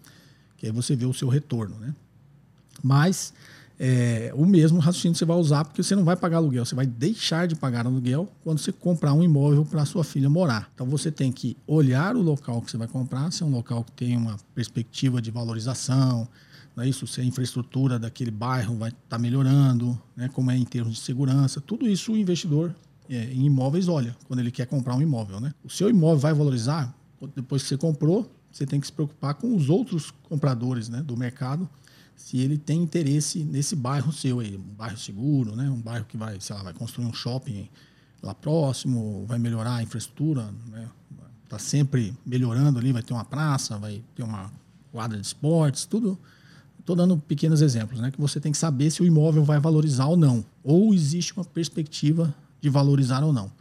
Que 0.56 0.68
aí 0.68 0.72
você 0.72 0.96
vê 0.96 1.06
o 1.06 1.14
seu 1.14 1.28
retorno, 1.28 1.78
né? 1.78 1.94
Mas 2.82 3.34
é, 3.84 4.32
o 4.36 4.46
mesmo 4.46 4.78
raciocínio 4.78 5.18
você 5.18 5.26
vai 5.26 5.36
usar 5.36 5.66
porque 5.66 5.82
você 5.82 5.96
não 5.96 6.04
vai 6.04 6.16
pagar 6.16 6.38
aluguel, 6.38 6.64
você 6.64 6.76
vai 6.76 6.86
deixar 6.86 7.48
de 7.48 7.56
pagar 7.56 7.88
aluguel 7.88 8.32
quando 8.44 8.60
você 8.60 8.72
comprar 8.72 9.12
um 9.12 9.24
imóvel 9.24 9.66
para 9.66 9.84
sua 9.86 10.04
filha 10.04 10.30
morar. 10.30 10.70
Então 10.76 10.86
você 10.86 11.12
tem 11.12 11.32
que 11.32 11.58
olhar 11.66 12.16
o 12.16 12.22
local 12.22 12.62
que 12.62 12.70
você 12.70 12.78
vai 12.78 12.88
comprar, 12.88 13.32
se 13.32 13.42
é 13.42 13.46
um 13.46 13.50
local 13.50 13.84
que 13.84 13.92
tem 13.94 14.16
uma 14.16 14.38
perspectiva 14.54 15.20
de 15.20 15.32
valorização, 15.32 16.28
não 16.76 16.84
é 16.84 16.88
isso? 16.88 17.08
se 17.08 17.22
a 17.22 17.24
infraestrutura 17.24 17.98
daquele 17.98 18.30
bairro 18.30 18.76
vai 18.78 18.90
estar 18.90 19.02
tá 19.10 19.18
melhorando, 19.18 20.00
né? 20.16 20.30
como 20.32 20.52
é 20.52 20.56
em 20.56 20.64
termos 20.64 20.94
de 20.94 21.00
segurança, 21.00 21.60
tudo 21.60 21.88
isso 21.88 22.14
o 22.14 22.18
investidor 22.18 22.76
é, 23.10 23.34
em 23.34 23.46
imóveis 23.46 23.88
olha 23.88 24.16
quando 24.28 24.42
ele 24.42 24.52
quer 24.52 24.68
comprar 24.68 24.96
um 24.96 25.02
imóvel. 25.02 25.40
Né? 25.40 25.56
O 25.66 25.72
seu 25.72 25.90
imóvel 25.90 26.20
vai 26.20 26.36
valorizar 26.36 26.96
depois 27.36 27.64
que 27.64 27.70
você 27.70 27.78
comprou, 27.78 28.32
você 28.52 28.64
tem 28.64 28.80
que 28.80 28.86
se 28.86 28.94
preocupar 28.94 29.34
com 29.34 29.56
os 29.56 29.72
outros 29.72 30.14
compradores 30.30 30.88
né, 30.88 31.02
do 31.02 31.18
mercado 31.18 31.68
se 32.16 32.38
ele 32.38 32.58
tem 32.58 32.82
interesse 32.82 33.44
nesse 33.44 33.76
bairro 33.76 34.12
seu 34.12 34.40
aí, 34.40 34.56
um 34.56 34.76
bairro 34.76 34.98
seguro, 34.98 35.56
né? 35.56 35.70
um 35.70 35.82
bairro 35.82 36.06
que 36.06 36.18
vai, 36.18 36.40
sei 36.40 36.56
lá, 36.56 36.64
vai 36.64 36.74
construir 36.74 37.06
um 37.06 37.14
shopping 37.14 37.68
lá 38.22 38.34
próximo, 38.34 39.26
vai 39.28 39.40
melhorar 39.40 39.76
a 39.76 39.84
infraestrutura, 39.84 40.50
né? 40.68 40.88
Tá 41.50 41.60
sempre 41.60 42.16
melhorando 42.26 42.80
ali, 42.80 42.94
vai 42.94 43.04
ter 43.04 43.14
uma 43.14 43.26
praça, 43.26 43.78
vai 43.78 44.02
ter 44.16 44.24
uma 44.24 44.50
quadra 44.92 45.20
de 45.20 45.26
esportes, 45.26 45.86
tudo. 45.86 46.18
Estou 46.80 46.96
dando 46.96 47.18
pequenos 47.18 47.62
exemplos, 47.62 48.00
né? 48.00 48.10
Que 48.10 48.22
você 48.22 48.40
tem 48.40 48.52
que 48.52 48.58
saber 48.58 48.90
se 48.90 49.02
o 49.02 49.06
imóvel 49.06 49.44
vai 49.44 49.60
valorizar 49.60 50.06
ou 50.06 50.16
não, 50.16 50.46
ou 50.64 50.94
existe 50.94 51.34
uma 51.36 51.44
perspectiva 51.44 52.34
de 52.62 52.70
valorizar 52.70 53.24
ou 53.24 53.34
não. 53.34 53.52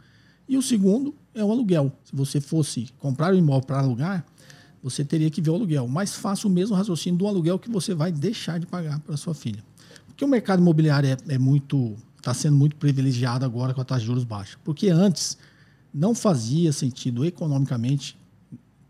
E 0.47 0.57
o 0.57 0.61
segundo 0.61 1.13
é 1.33 1.43
o 1.43 1.51
aluguel. 1.51 1.91
Se 2.03 2.15
você 2.15 2.39
fosse 2.39 2.89
comprar 2.99 3.33
o 3.33 3.37
imóvel 3.37 3.67
para 3.67 3.79
alugar, 3.79 4.25
você 4.83 5.03
teria 5.05 5.29
que 5.29 5.41
ver 5.41 5.49
o 5.51 5.55
aluguel. 5.55 5.87
Mas 5.87 6.15
faça 6.15 6.47
o 6.47 6.49
mesmo 6.51 6.75
raciocínio 6.75 7.17
do 7.17 7.27
aluguel 7.27 7.59
que 7.59 7.69
você 7.69 7.93
vai 7.93 8.11
deixar 8.11 8.59
de 8.59 8.65
pagar 8.65 8.99
para 8.99 9.15
sua 9.17 9.33
filha. 9.33 9.63
Porque 10.07 10.25
o 10.25 10.27
mercado 10.27 10.61
imobiliário 10.61 11.09
é, 11.09 11.17
é 11.33 11.37
muito. 11.37 11.95
está 12.17 12.33
sendo 12.33 12.55
muito 12.55 12.75
privilegiado 12.75 13.45
agora 13.45 13.73
com 13.73 13.81
a 13.81 13.85
taxa 13.85 14.01
de 14.01 14.07
juros 14.07 14.23
baixa. 14.23 14.57
Porque 14.63 14.89
antes 14.89 15.37
não 15.93 16.15
fazia 16.15 16.71
sentido 16.71 17.25
economicamente 17.25 18.17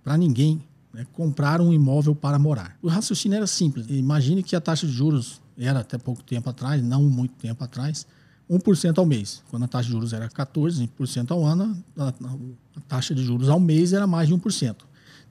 para 0.04 0.18
ninguém 0.18 0.64
né, 0.94 1.06
comprar 1.14 1.62
um 1.62 1.74
imóvel 1.74 2.16
para 2.16 2.38
morar. 2.38 2.78
O 2.82 2.88
raciocínio 2.88 3.38
era 3.38 3.48
simples. 3.48 3.88
Imagine 3.90 4.44
que 4.44 4.56
a 4.56 4.62
taxa 4.62 4.86
de 4.86 4.94
juros 4.94 5.42
era 5.58 5.80
até 5.80 5.98
pouco 5.98 6.24
tempo 6.24 6.50
atrás, 6.50 6.82
não 6.84 7.04
muito 7.04 7.34
tempo 7.36 7.64
atrás, 7.64 8.06
1% 8.50 8.98
ao 8.98 9.06
mês. 9.06 9.42
Quando 9.50 9.64
a 9.64 9.68
taxa 9.68 9.86
de 9.86 9.92
juros 9.92 10.14
era 10.14 10.28
14% 10.30 11.32
ao 11.32 11.46
ano, 11.46 11.82
a, 11.98 12.14
taxa 12.88 13.16
de 13.16 13.24
juros 13.24 13.48
ao 13.50 13.60
mês 13.60 13.94
era 13.94 14.06
mais 14.06 14.28
de 14.28 14.36
1%. 14.36 14.76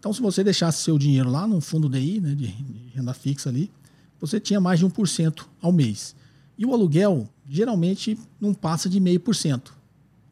Então, 0.00 0.14
se 0.14 0.22
você 0.22 0.42
deixasse 0.42 0.82
seu 0.82 0.98
dinheiro 0.98 1.30
lá 1.30 1.46
no 1.46 1.60
fundo 1.60 1.86
DI, 1.86 2.20
né, 2.20 2.34
de, 2.34 2.46
renda 2.94 3.12
fixa 3.12 3.50
ali, 3.50 3.70
você 4.18 4.40
tinha 4.40 4.58
mais 4.58 4.80
de 4.80 4.86
1% 4.86 5.44
ao 5.60 5.70
mês. 5.70 6.16
E 6.56 6.64
o 6.64 6.72
aluguel, 6.72 7.28
geralmente, 7.46 8.18
não 8.40 8.54
passa 8.54 8.88
de 8.88 8.98
0,5%. 8.98 9.72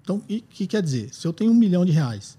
Então, 0.02 0.16
o 0.16 0.20
que 0.20 0.66
quer 0.66 0.82
dizer? 0.82 1.14
Se 1.14 1.26
eu 1.26 1.34
tenho 1.34 1.52
um 1.52 1.54
milhão 1.54 1.84
de 1.84 1.92
reais, 1.92 2.38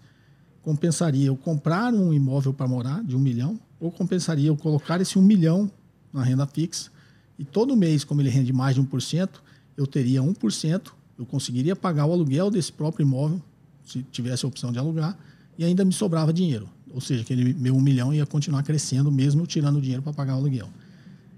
compensaria 0.63 1.27
eu 1.27 1.35
comprar 1.35 1.93
um 1.93 2.11
imóvel 2.11 2.51
para 2.51 2.67
morar 2.67 3.03
de 3.03 3.15
um 3.15 3.19
milhão, 3.19 3.59
ou 3.79 3.91
compensaria 3.91 4.47
eu 4.47 4.57
colocar 4.57 4.99
esse 4.99 5.19
um 5.19 5.21
milhão 5.21 5.71
na 6.11 6.23
renda 6.23 6.47
fixa, 6.47 6.89
e 7.37 7.45
todo 7.45 7.77
mês, 7.77 8.03
como 8.03 8.21
ele 8.21 8.29
rende 8.29 8.51
mais 8.51 8.73
de 8.73 8.81
1%, 8.81 9.29
eu 9.77 9.85
teria 9.85 10.23
1%, 10.23 10.91
eu 11.15 11.27
conseguiria 11.27 11.75
pagar 11.75 12.07
o 12.07 12.11
aluguel 12.11 12.49
desse 12.49 12.73
próprio 12.73 13.03
imóvel, 13.03 13.39
se 13.85 14.01
tivesse 14.11 14.45
a 14.45 14.47
opção 14.47 14.71
de 14.71 14.79
alugar, 14.79 15.15
e 15.59 15.63
ainda 15.63 15.85
me 15.85 15.93
sobrava 15.93 16.33
dinheiro. 16.33 16.67
Ou 16.93 17.01
seja, 17.01 17.21
aquele 17.21 17.53
meu 17.53 17.75
um 17.75 17.81
milhão 17.81 18.13
ia 18.13 18.25
continuar 18.25 18.63
crescendo, 18.63 19.11
mesmo 19.11 19.45
tirando 19.45 19.79
dinheiro 19.81 20.01
para 20.01 20.13
pagar 20.13 20.35
o 20.35 20.37
aluguel. 20.37 20.69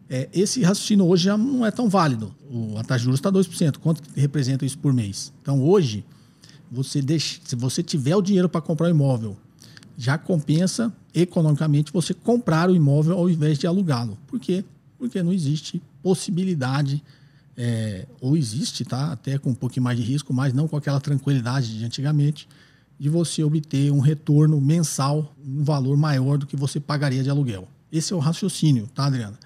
É, 0.10 0.28
esse 0.34 0.62
raciocínio 0.62 1.06
hoje 1.06 1.26
já 1.26 1.38
não 1.38 1.66
é 1.66 1.72
tão 1.72 1.88
válido. 1.88 2.34
O, 2.50 2.78
a 2.78 2.84
taxa 2.84 3.00
de 3.00 3.04
juros 3.06 3.20
está 3.20 3.32
2%. 3.32 3.78
Quanto 3.78 4.02
representa 4.16 4.66
isso 4.66 4.78
por 4.78 4.94
mês? 4.94 5.32
Então, 5.42 5.64
hoje, 5.64 6.04
você 6.70 7.02
deixa, 7.02 7.40
se 7.46 7.56
você 7.56 7.82
tiver 7.82 8.16
o 8.16 8.22
dinheiro 8.22 8.50
para 8.50 8.60
comprar 8.62 8.88
o 8.88 8.90
imóvel, 8.90 9.38
já 9.98 10.18
compensa 10.18 10.92
economicamente 11.14 11.94
você 11.94 12.14
comprar 12.14 12.70
o 12.70 12.76
imóvel 12.76 13.18
ao 13.18 13.30
invés 13.30 13.58
de 13.58 13.68
alugá-lo. 13.68 14.18
Por 14.28 14.39
quê? 14.39 14.66
Porque 14.97 15.22
não 15.22 15.32
existe 15.32 15.82
possibilidade, 16.02 17.04
é, 17.56 18.08
ou 18.20 18.36
existe, 18.36 18.84
tá? 18.84 19.12
até 19.12 19.38
com 19.38 19.52
um 19.52 19.54
pouquinho 19.54 19.84
mais 19.84 19.97
de 19.97 20.04
risco, 20.04 20.34
mas 20.34 20.54
não 20.54 20.68
com 20.68 20.76
aquela 20.76 20.99
tranquilidade 20.99 21.78
de 21.78 21.86
antigamente, 21.86 22.47
de 23.02 23.10
você 23.10 23.43
obter 23.43 23.91
um 23.91 23.99
retorno 23.99 24.62
mensal, 24.62 25.34
um 25.43 25.64
valor 25.64 25.97
maior 25.97 26.38
do 26.38 26.45
que 26.45 26.56
você 26.56 26.80
pagaria 26.80 27.24
de 27.24 27.32
aluguel. 27.32 27.68
Esse 27.91 28.14
é 28.14 28.16
o 28.16 28.20
raciocínio, 28.20 28.88
tá, 28.93 29.06
Adriana? 29.06 29.39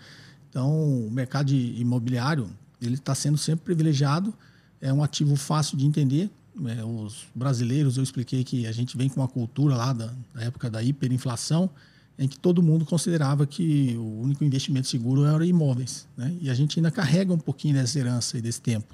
Então, 0.50 0.70
o 1.08 1.10
mercado 1.10 1.54
imobiliário 1.54 2.50
ele 2.82 2.96
está 2.96 3.16
sendo 3.16 3.38
sempre 3.38 3.64
privilegiado, 3.64 4.34
é 4.82 4.92
um 4.92 5.02
ativo 5.02 5.38
fácil 5.38 5.78
de 5.78 5.86
entender. 5.86 6.30
É, 6.66 6.84
os 6.84 7.28
brasileiros, 7.34 7.96
eu 7.96 8.04
expliquei 8.04 8.44
que 8.44 8.68
a 8.68 8.74
gente 8.74 8.98
vem 8.98 9.08
com 9.08 9.22
uma 9.22 9.28
cultura 9.28 9.78
lá 9.78 9.94
da, 9.94 10.14
da 10.34 10.42
época 10.42 10.70
da 10.70 10.84
hiperinflação, 10.84 11.70
em 12.20 12.28
que 12.28 12.38
todo 12.38 12.62
mundo 12.62 12.84
considerava 12.84 13.48
que 13.48 13.96
o 13.98 14.20
único 14.20 14.44
investimento 14.44 14.90
seguro 14.90 15.24
era 15.24 15.46
imóveis. 15.46 16.06
Né? 16.18 16.36
E 16.42 16.50
a 16.50 16.54
gente 16.54 16.78
ainda 16.78 16.92
carrega 16.92 17.32
um 17.32 17.40
pouquinho 17.40 17.76
dessa 17.76 17.98
herança 17.98 18.38
e 18.38 18.42
desse 18.42 18.60
tempo. 18.60 18.94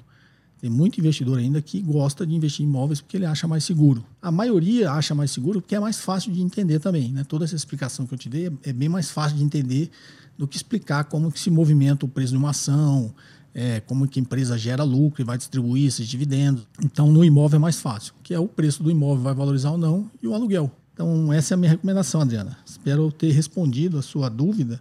Tem 0.62 0.70
muito 0.70 1.00
investidor 1.00 1.40
ainda 1.40 1.60
que 1.60 1.82
gosta 1.82 2.24
de 2.24 2.32
investir 2.36 2.64
em 2.64 2.68
imóveis 2.68 3.00
porque 3.00 3.16
ele 3.16 3.26
acha 3.26 3.48
mais 3.48 3.64
seguro. 3.64 4.06
A 4.22 4.30
maioria 4.30 4.92
acha 4.92 5.12
mais 5.12 5.32
seguro 5.32 5.60
porque 5.60 5.74
é 5.74 5.80
mais 5.80 5.98
fácil 5.98 6.30
de 6.30 6.40
entender 6.40 6.78
também. 6.78 7.10
Né? 7.10 7.24
Toda 7.24 7.44
essa 7.44 7.56
explicação 7.56 8.06
que 8.06 8.14
eu 8.14 8.18
te 8.18 8.28
dei 8.28 8.48
é 8.62 8.72
bem 8.72 8.88
mais 8.88 9.10
fácil 9.10 9.36
de 9.36 9.42
entender 9.42 9.90
do 10.38 10.46
que 10.46 10.56
explicar 10.56 11.02
como 11.02 11.32
que 11.32 11.40
se 11.40 11.50
movimenta 11.50 12.06
o 12.06 12.08
preço 12.08 12.30
de 12.30 12.38
uma 12.38 12.50
ação, 12.50 13.12
é, 13.52 13.80
como 13.80 14.06
que 14.06 14.20
a 14.20 14.22
empresa 14.22 14.56
gera 14.56 14.84
lucro 14.84 15.20
e 15.20 15.24
vai 15.24 15.36
distribuir 15.36 15.88
esses 15.88 16.06
dividendos. 16.06 16.64
Então, 16.80 17.10
no 17.10 17.24
imóvel 17.24 17.56
é 17.56 17.60
mais 17.60 17.80
fácil, 17.80 18.14
que 18.22 18.32
é 18.32 18.38
o 18.38 18.46
preço 18.46 18.84
do 18.84 18.90
imóvel 18.90 19.24
vai 19.24 19.34
valorizar 19.34 19.72
ou 19.72 19.78
não 19.78 20.08
e 20.22 20.28
o 20.28 20.32
aluguel. 20.32 20.70
Então, 20.94 21.32
essa 21.32 21.54
é 21.54 21.56
a 21.56 21.58
minha 21.58 21.72
recomendação, 21.72 22.20
Adriana. 22.20 22.56
Espero 22.64 23.10
ter 23.10 23.32
respondido 23.32 23.98
a 23.98 24.02
sua 24.02 24.28
dúvida. 24.28 24.80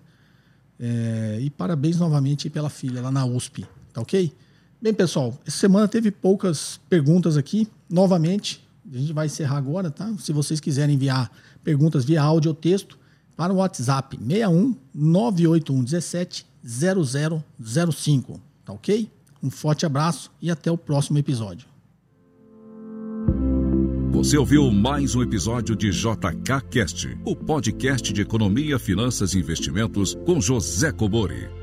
É, 0.79 1.39
e 1.41 1.49
parabéns 1.49 1.97
novamente 1.97 2.51
pela 2.51 2.69
filha 2.69 3.01
lá 3.01 3.09
na 3.09 3.25
USP, 3.25 3.65
tá 3.91 3.99
ok? 3.99 4.31
Bem, 4.81 4.95
pessoal, 4.95 5.39
essa 5.45 5.57
semana 5.57 5.87
teve 5.87 6.09
poucas 6.09 6.79
perguntas 6.89 7.37
aqui. 7.37 7.67
Novamente, 7.87 8.67
a 8.91 8.97
gente 8.97 9.13
vai 9.13 9.27
encerrar 9.27 9.57
agora, 9.57 9.91
tá? 9.91 10.11
Se 10.17 10.33
vocês 10.33 10.59
quiserem 10.59 10.95
enviar 10.95 11.31
perguntas 11.63 12.03
via 12.03 12.23
áudio 12.23 12.49
ou 12.49 12.55
texto, 12.55 12.97
para 13.37 13.53
o 13.53 13.57
WhatsApp 13.57 14.17
61 14.17 14.75
981 14.93 15.83
17 15.83 16.47
0005, 16.63 18.41
tá 18.65 18.73
ok? 18.73 19.07
Um 19.43 19.51
forte 19.51 19.85
abraço 19.85 20.31
e 20.41 20.49
até 20.49 20.71
o 20.71 20.77
próximo 20.77 21.19
episódio. 21.19 21.67
Você 24.11 24.35
ouviu 24.35 24.71
mais 24.71 25.13
um 25.15 25.21
episódio 25.21 25.75
de 25.75 25.91
JK 25.91 26.61
Cast, 26.69 27.17
o 27.23 27.35
podcast 27.35 28.11
de 28.11 28.21
economia, 28.21 28.79
finanças 28.79 29.33
e 29.33 29.39
investimentos 29.39 30.15
com 30.25 30.41
José 30.41 30.91
Cobori. 30.91 31.60